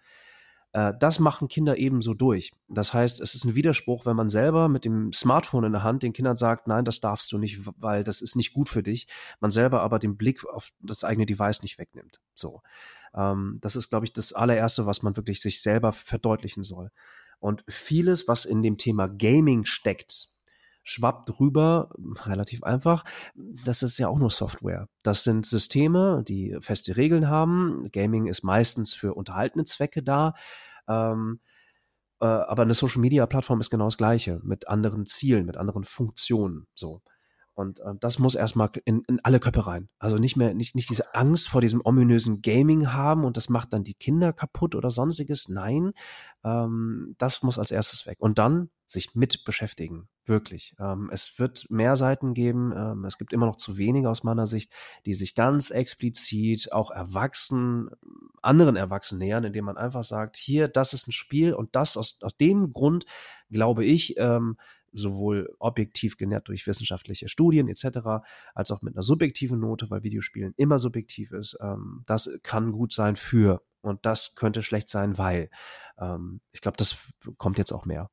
Äh, 0.72 0.92
das 0.98 1.18
machen 1.18 1.48
Kinder 1.48 1.78
ebenso 1.78 2.14
durch. 2.14 2.52
Das 2.68 2.92
heißt, 2.92 3.20
es 3.20 3.34
ist 3.34 3.44
ein 3.44 3.54
Widerspruch, 3.54 4.06
wenn 4.06 4.16
man 4.16 4.30
selber 4.30 4.68
mit 4.68 4.84
dem 4.84 5.12
Smartphone 5.12 5.64
in 5.64 5.72
der 5.72 5.82
Hand 5.82 6.02
den 6.02 6.12
Kindern 6.12 6.36
sagt, 6.36 6.66
nein, 6.66 6.84
das 6.84 7.00
darfst 7.00 7.32
du 7.32 7.38
nicht, 7.38 7.60
weil 7.78 8.04
das 8.04 8.20
ist 8.20 8.36
nicht 8.36 8.52
gut 8.52 8.68
für 8.68 8.82
dich. 8.82 9.08
Man 9.40 9.50
selber 9.50 9.80
aber 9.80 9.98
den 9.98 10.16
Blick 10.16 10.44
auf 10.46 10.70
das 10.80 11.04
eigene 11.04 11.26
Device 11.26 11.62
nicht 11.62 11.78
wegnimmt. 11.78 12.20
So. 12.34 12.62
Ähm, 13.14 13.58
das 13.60 13.76
ist, 13.76 13.88
glaube 13.88 14.06
ich, 14.06 14.12
das 14.12 14.32
allererste, 14.32 14.86
was 14.86 15.02
man 15.02 15.16
wirklich 15.16 15.40
sich 15.40 15.62
selber 15.62 15.92
verdeutlichen 15.92 16.64
soll. 16.64 16.90
Und 17.40 17.64
vieles, 17.68 18.28
was 18.28 18.44
in 18.44 18.62
dem 18.62 18.78
Thema 18.78 19.08
Gaming 19.08 19.64
steckt, 19.64 20.37
schwappt 20.88 21.38
rüber, 21.38 21.90
relativ 22.24 22.62
einfach. 22.62 23.04
Das 23.64 23.82
ist 23.82 23.98
ja 23.98 24.08
auch 24.08 24.18
nur 24.18 24.30
Software. 24.30 24.88
Das 25.02 25.22
sind 25.22 25.44
Systeme, 25.44 26.24
die 26.26 26.56
feste 26.60 26.96
Regeln 26.96 27.28
haben. 27.28 27.90
Gaming 27.92 28.26
ist 28.26 28.42
meistens 28.42 28.94
für 28.94 29.12
unterhaltene 29.12 29.66
Zwecke 29.66 30.02
da. 30.02 30.32
Ähm, 30.88 31.40
äh, 32.20 32.24
aber 32.24 32.62
eine 32.62 32.72
Social 32.72 33.02
Media 33.02 33.26
Plattform 33.26 33.60
ist 33.60 33.68
genau 33.68 33.84
das 33.84 33.98
gleiche, 33.98 34.40
mit 34.42 34.66
anderen 34.68 35.04
Zielen, 35.04 35.44
mit 35.44 35.58
anderen 35.58 35.84
Funktionen. 35.84 36.66
So. 36.74 37.02
Und 37.52 37.80
äh, 37.80 37.92
das 38.00 38.18
muss 38.18 38.34
erstmal 38.34 38.70
in, 38.86 39.02
in 39.08 39.20
alle 39.22 39.40
Köpfe 39.40 39.66
rein. 39.66 39.90
Also 39.98 40.16
nicht 40.16 40.36
mehr, 40.36 40.54
nicht, 40.54 40.74
nicht 40.74 40.88
diese 40.88 41.14
Angst 41.14 41.50
vor 41.50 41.60
diesem 41.60 41.82
ominösen 41.84 42.40
Gaming 42.40 42.94
haben 42.94 43.24
und 43.24 43.36
das 43.36 43.50
macht 43.50 43.74
dann 43.74 43.84
die 43.84 43.94
Kinder 43.94 44.32
kaputt 44.32 44.74
oder 44.74 44.90
sonstiges. 44.90 45.48
Nein, 45.48 45.92
ähm, 46.44 47.14
das 47.18 47.42
muss 47.42 47.58
als 47.58 47.72
erstes 47.72 48.06
weg. 48.06 48.16
Und 48.20 48.38
dann 48.38 48.70
sich 48.88 49.14
mit 49.14 49.44
beschäftigen. 49.44 50.08
Wirklich. 50.24 50.74
Ähm, 50.78 51.10
es 51.12 51.38
wird 51.38 51.66
mehr 51.70 51.96
Seiten 51.96 52.34
geben. 52.34 52.72
Ähm, 52.74 53.04
es 53.04 53.18
gibt 53.18 53.32
immer 53.32 53.46
noch 53.46 53.56
zu 53.56 53.76
wenige 53.76 54.08
aus 54.08 54.24
meiner 54.24 54.46
Sicht, 54.46 54.72
die 55.06 55.14
sich 55.14 55.34
ganz 55.34 55.70
explizit 55.70 56.72
auch 56.72 56.90
Erwachsenen, 56.90 57.90
anderen 58.42 58.76
Erwachsenen 58.76 59.20
nähern, 59.20 59.44
indem 59.44 59.66
man 59.66 59.76
einfach 59.76 60.04
sagt, 60.04 60.36
hier, 60.36 60.68
das 60.68 60.94
ist 60.94 61.06
ein 61.06 61.12
Spiel 61.12 61.52
und 61.52 61.76
das 61.76 61.96
aus, 61.96 62.18
aus 62.22 62.36
dem 62.36 62.72
Grund 62.72 63.04
glaube 63.50 63.84
ich, 63.84 64.16
ähm, 64.18 64.56
sowohl 64.92 65.54
objektiv 65.58 66.16
genährt 66.16 66.48
durch 66.48 66.66
wissenschaftliche 66.66 67.28
Studien 67.28 67.68
etc., 67.68 68.24
als 68.54 68.70
auch 68.70 68.82
mit 68.82 68.94
einer 68.94 69.02
subjektiven 69.02 69.60
Note, 69.60 69.90
weil 69.90 70.02
Videospielen 70.02 70.54
immer 70.56 70.78
subjektiv 70.78 71.32
ist. 71.32 71.56
Ähm, 71.60 72.04
das 72.06 72.30
kann 72.42 72.72
gut 72.72 72.92
sein 72.92 73.16
für 73.16 73.62
und 73.82 74.04
das 74.06 74.34
könnte 74.34 74.62
schlecht 74.62 74.88
sein, 74.88 75.18
weil. 75.18 75.50
Ähm, 75.98 76.40
ich 76.52 76.60
glaube, 76.60 76.76
das 76.76 77.12
kommt 77.36 77.58
jetzt 77.58 77.72
auch 77.72 77.84
mehr. 77.84 78.10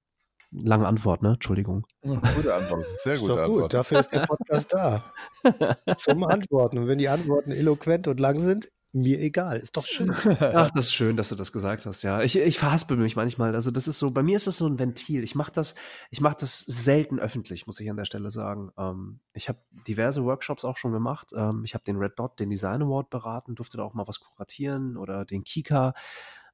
Lange 0.63 0.87
Antwort, 0.87 1.21
ne? 1.21 1.33
Entschuldigung. 1.33 1.85
Gute 2.01 2.53
Antwort, 2.53 2.85
sehr 3.03 3.17
gute 3.17 3.43
Antwort. 3.43 3.61
Gut, 3.61 3.73
dafür 3.73 3.99
ist 3.99 4.11
der 4.11 4.25
Podcast 4.25 4.73
da. 4.73 5.03
Zum 5.97 6.23
Antworten. 6.23 6.77
Und 6.77 6.87
wenn 6.87 6.97
die 6.97 7.09
Antworten 7.09 7.51
eloquent 7.51 8.07
und 8.07 8.19
lang 8.19 8.39
sind, 8.39 8.69
mir 8.95 9.19
egal. 9.19 9.59
Ist 9.59 9.75
doch 9.75 9.85
schön. 9.85 10.09
Ach, 10.11 10.71
das 10.71 10.85
ist 10.85 10.93
schön, 10.93 11.17
dass 11.17 11.29
du 11.29 11.35
das 11.35 11.51
gesagt 11.51 11.85
hast. 11.85 12.01
Ja, 12.03 12.21
ich, 12.21 12.37
ich 12.37 12.57
verhaspel 12.57 12.95
mich 12.95 13.15
manchmal. 13.15 13.53
Also 13.53 13.69
das 13.69 13.87
ist 13.87 13.99
so, 13.99 14.11
bei 14.11 14.23
mir 14.23 14.37
ist 14.37 14.47
das 14.47 14.57
so 14.57 14.67
ein 14.67 14.79
Ventil. 14.79 15.23
Ich 15.23 15.35
mache 15.35 15.51
das, 15.51 15.75
ich 16.09 16.21
mache 16.21 16.37
das 16.39 16.59
selten 16.61 17.19
öffentlich, 17.19 17.67
muss 17.67 17.79
ich 17.79 17.89
an 17.89 17.97
der 17.97 18.05
Stelle 18.05 18.31
sagen. 18.31 18.71
Ähm, 18.77 19.19
ich 19.33 19.49
habe 19.49 19.59
diverse 19.87 20.23
Workshops 20.23 20.63
auch 20.63 20.77
schon 20.77 20.93
gemacht. 20.93 21.31
Ähm, 21.35 21.63
ich 21.65 21.73
habe 21.73 21.83
den 21.83 21.97
Red 21.97 22.13
Dot, 22.17 22.39
den 22.39 22.49
Design 22.49 22.81
Award 22.81 23.09
beraten, 23.09 23.55
durfte 23.55 23.77
da 23.77 23.83
auch 23.83 23.93
mal 23.93 24.07
was 24.07 24.21
kuratieren 24.21 24.95
oder 24.95 25.25
den 25.25 25.43
Kika. 25.43 25.93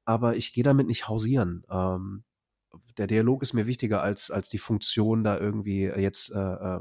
Aber 0.04 0.34
ich 0.34 0.52
gehe 0.52 0.64
damit 0.64 0.88
nicht 0.88 1.08
hausieren. 1.08 1.64
Ähm, 1.70 2.24
der 2.96 3.06
Dialog 3.06 3.42
ist 3.42 3.52
mir 3.52 3.66
wichtiger 3.66 4.02
als, 4.02 4.30
als 4.30 4.48
die 4.48 4.58
Funktion, 4.58 5.24
da 5.24 5.38
irgendwie 5.38 5.84
jetzt 5.84 6.30
äh, 6.30 6.38
äh, 6.38 6.80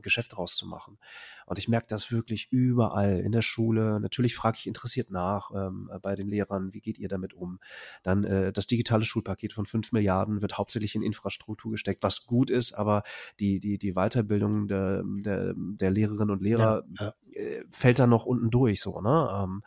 Geschäft 0.00 0.36
rauszumachen. 0.38 0.98
Und 1.46 1.58
ich 1.58 1.68
merke 1.68 1.86
das 1.88 2.10
wirklich 2.10 2.48
überall 2.50 3.18
in 3.20 3.32
der 3.32 3.42
Schule. 3.42 4.00
Natürlich 4.00 4.34
frage 4.34 4.58
ich 4.58 4.66
interessiert 4.66 5.10
nach 5.10 5.50
ähm, 5.54 5.90
bei 6.00 6.14
den 6.14 6.28
Lehrern, 6.28 6.72
wie 6.72 6.80
geht 6.80 6.98
ihr 6.98 7.08
damit 7.08 7.34
um? 7.34 7.58
Dann 8.02 8.24
äh, 8.24 8.52
das 8.52 8.66
digitale 8.66 9.04
Schulpaket 9.04 9.52
von 9.52 9.66
fünf 9.66 9.92
Milliarden 9.92 10.40
wird 10.40 10.58
hauptsächlich 10.58 10.94
in 10.94 11.02
Infrastruktur 11.02 11.72
gesteckt, 11.72 12.02
was 12.02 12.26
gut 12.26 12.50
ist, 12.50 12.72
aber 12.72 13.02
die, 13.40 13.60
die, 13.60 13.78
die 13.78 13.92
Weiterbildung 13.92 14.68
der, 14.68 15.02
der, 15.04 15.54
der 15.56 15.90
Lehrerinnen 15.90 16.30
und 16.30 16.42
Lehrer 16.42 16.84
ja, 16.98 17.06
ja. 17.06 17.14
Äh, 17.34 17.64
fällt 17.70 17.98
da 17.98 18.06
noch 18.06 18.26
unten 18.26 18.50
durch 18.50 18.80
so, 18.80 19.00
ne? 19.00 19.30
Ähm, 19.42 19.62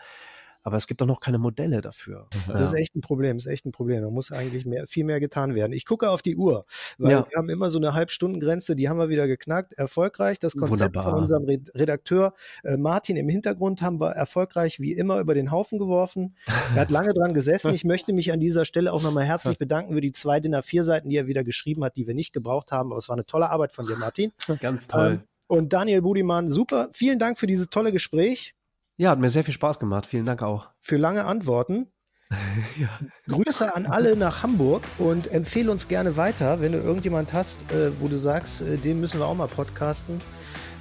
aber 0.65 0.77
es 0.77 0.87
gibt 0.87 0.99
doch 0.99 1.05
noch 1.05 1.19
keine 1.19 1.37
Modelle 1.37 1.79
dafür. 1.79 2.27
Das 2.47 2.59
ja. 2.59 2.63
ist 2.65 2.73
echt 2.73 2.95
ein 2.95 3.01
Problem, 3.01 3.37
ist 3.37 3.45
echt 3.45 3.67
ein 3.67 3.71
Problem. 3.71 4.01
Da 4.01 4.09
muss 4.09 4.31
eigentlich 4.31 4.65
mehr, 4.65 4.87
viel 4.87 5.05
mehr 5.05 5.19
getan 5.19 5.53
werden. 5.53 5.71
Ich 5.73 5.85
gucke 5.85 6.09
auf 6.09 6.23
die 6.23 6.35
Uhr, 6.35 6.65
weil 6.97 7.11
ja. 7.11 7.27
wir 7.29 7.37
haben 7.37 7.49
immer 7.49 7.69
so 7.69 7.77
eine 7.77 7.93
Halbstundengrenze, 7.93 8.75
die 8.75 8.89
haben 8.89 8.97
wir 8.97 9.07
wieder 9.07 9.27
geknackt. 9.27 9.75
Erfolgreich. 9.75 10.39
Das 10.39 10.53
Konzept 10.53 10.95
Wunderbar. 10.95 11.03
von 11.03 11.13
unserem 11.21 11.45
Redakteur 11.45 12.33
äh, 12.63 12.77
Martin 12.77 13.15
im 13.15 13.29
Hintergrund 13.29 13.83
haben 13.83 14.01
wir 14.01 14.13
erfolgreich 14.13 14.79
wie 14.79 14.93
immer 14.93 15.19
über 15.19 15.35
den 15.35 15.51
Haufen 15.51 15.77
geworfen. 15.77 16.35
Er 16.73 16.81
hat 16.81 16.89
lange 16.89 17.13
dran 17.13 17.35
gesessen. 17.35 17.71
Ich 17.75 17.85
möchte 17.85 18.11
mich 18.11 18.33
an 18.33 18.39
dieser 18.39 18.65
Stelle 18.65 18.91
auch 18.91 19.03
nochmal 19.03 19.25
herzlich 19.25 19.59
bedanken 19.59 19.93
für 19.93 20.01
die 20.01 20.13
zwei 20.13 20.39
DIN 20.39 20.55
A4 20.55 20.81
Seiten, 20.81 21.09
die 21.09 21.17
er 21.17 21.27
wieder 21.27 21.43
geschrieben 21.43 21.83
hat, 21.83 21.95
die 21.95 22.07
wir 22.07 22.15
nicht 22.15 22.33
gebraucht 22.33 22.71
haben. 22.71 22.91
Aber 22.91 22.97
es 22.97 23.07
war 23.07 23.15
eine 23.15 23.27
tolle 23.27 23.51
Arbeit 23.51 23.71
von 23.71 23.85
dir, 23.85 23.97
Martin. 23.97 24.31
Ganz 24.59 24.87
toll. 24.87 25.11
Ähm, 25.11 25.23
und 25.45 25.73
Daniel 25.73 26.01
Budimann, 26.01 26.49
super. 26.49 26.89
Vielen 26.91 27.19
Dank 27.19 27.37
für 27.37 27.45
dieses 27.45 27.69
tolle 27.69 27.91
Gespräch. 27.91 28.55
Ja, 28.97 29.09
hat 29.09 29.19
mir 29.19 29.29
sehr 29.29 29.43
viel 29.43 29.53
Spaß 29.53 29.79
gemacht. 29.79 30.05
Vielen 30.05 30.25
Dank 30.25 30.41
auch. 30.41 30.69
Für 30.79 30.97
lange 30.97 31.25
Antworten. 31.25 31.87
ja. 32.79 32.89
Grüße 33.27 33.75
an 33.75 33.85
alle 33.85 34.15
nach 34.15 34.41
Hamburg 34.41 34.83
und 34.97 35.31
empfehle 35.31 35.71
uns 35.71 35.87
gerne 35.87 36.17
weiter, 36.17 36.59
wenn 36.61 36.71
du 36.71 36.79
irgendjemand 36.79 37.33
hast, 37.33 37.71
äh, 37.71 37.91
wo 37.99 38.07
du 38.07 38.17
sagst, 38.17 38.61
äh, 38.61 38.77
den 38.77 38.99
müssen 38.99 39.19
wir 39.19 39.27
auch 39.27 39.35
mal 39.35 39.47
podcasten. 39.47 40.17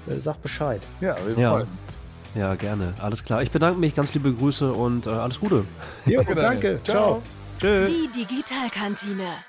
Äh, 0.06 0.14
sag 0.14 0.40
Bescheid. 0.42 0.80
Ja, 1.00 1.16
wir 1.26 1.36
ja. 1.38 1.50
freuen 1.52 1.68
uns. 1.68 1.98
Ja, 2.34 2.54
gerne. 2.54 2.94
Alles 3.00 3.22
klar. 3.22 3.42
Ich 3.42 3.50
bedanke 3.50 3.78
mich. 3.78 3.94
Ganz 3.94 4.12
liebe 4.14 4.32
Grüße 4.32 4.72
und 4.72 5.06
äh, 5.06 5.10
alles 5.10 5.38
Gute. 5.38 5.64
Jo, 6.06 6.22
danke. 6.22 6.80
Ciao. 6.82 7.22
Ciao. 7.60 7.86
Die 7.86 8.10
Digitalkantine. 8.10 9.44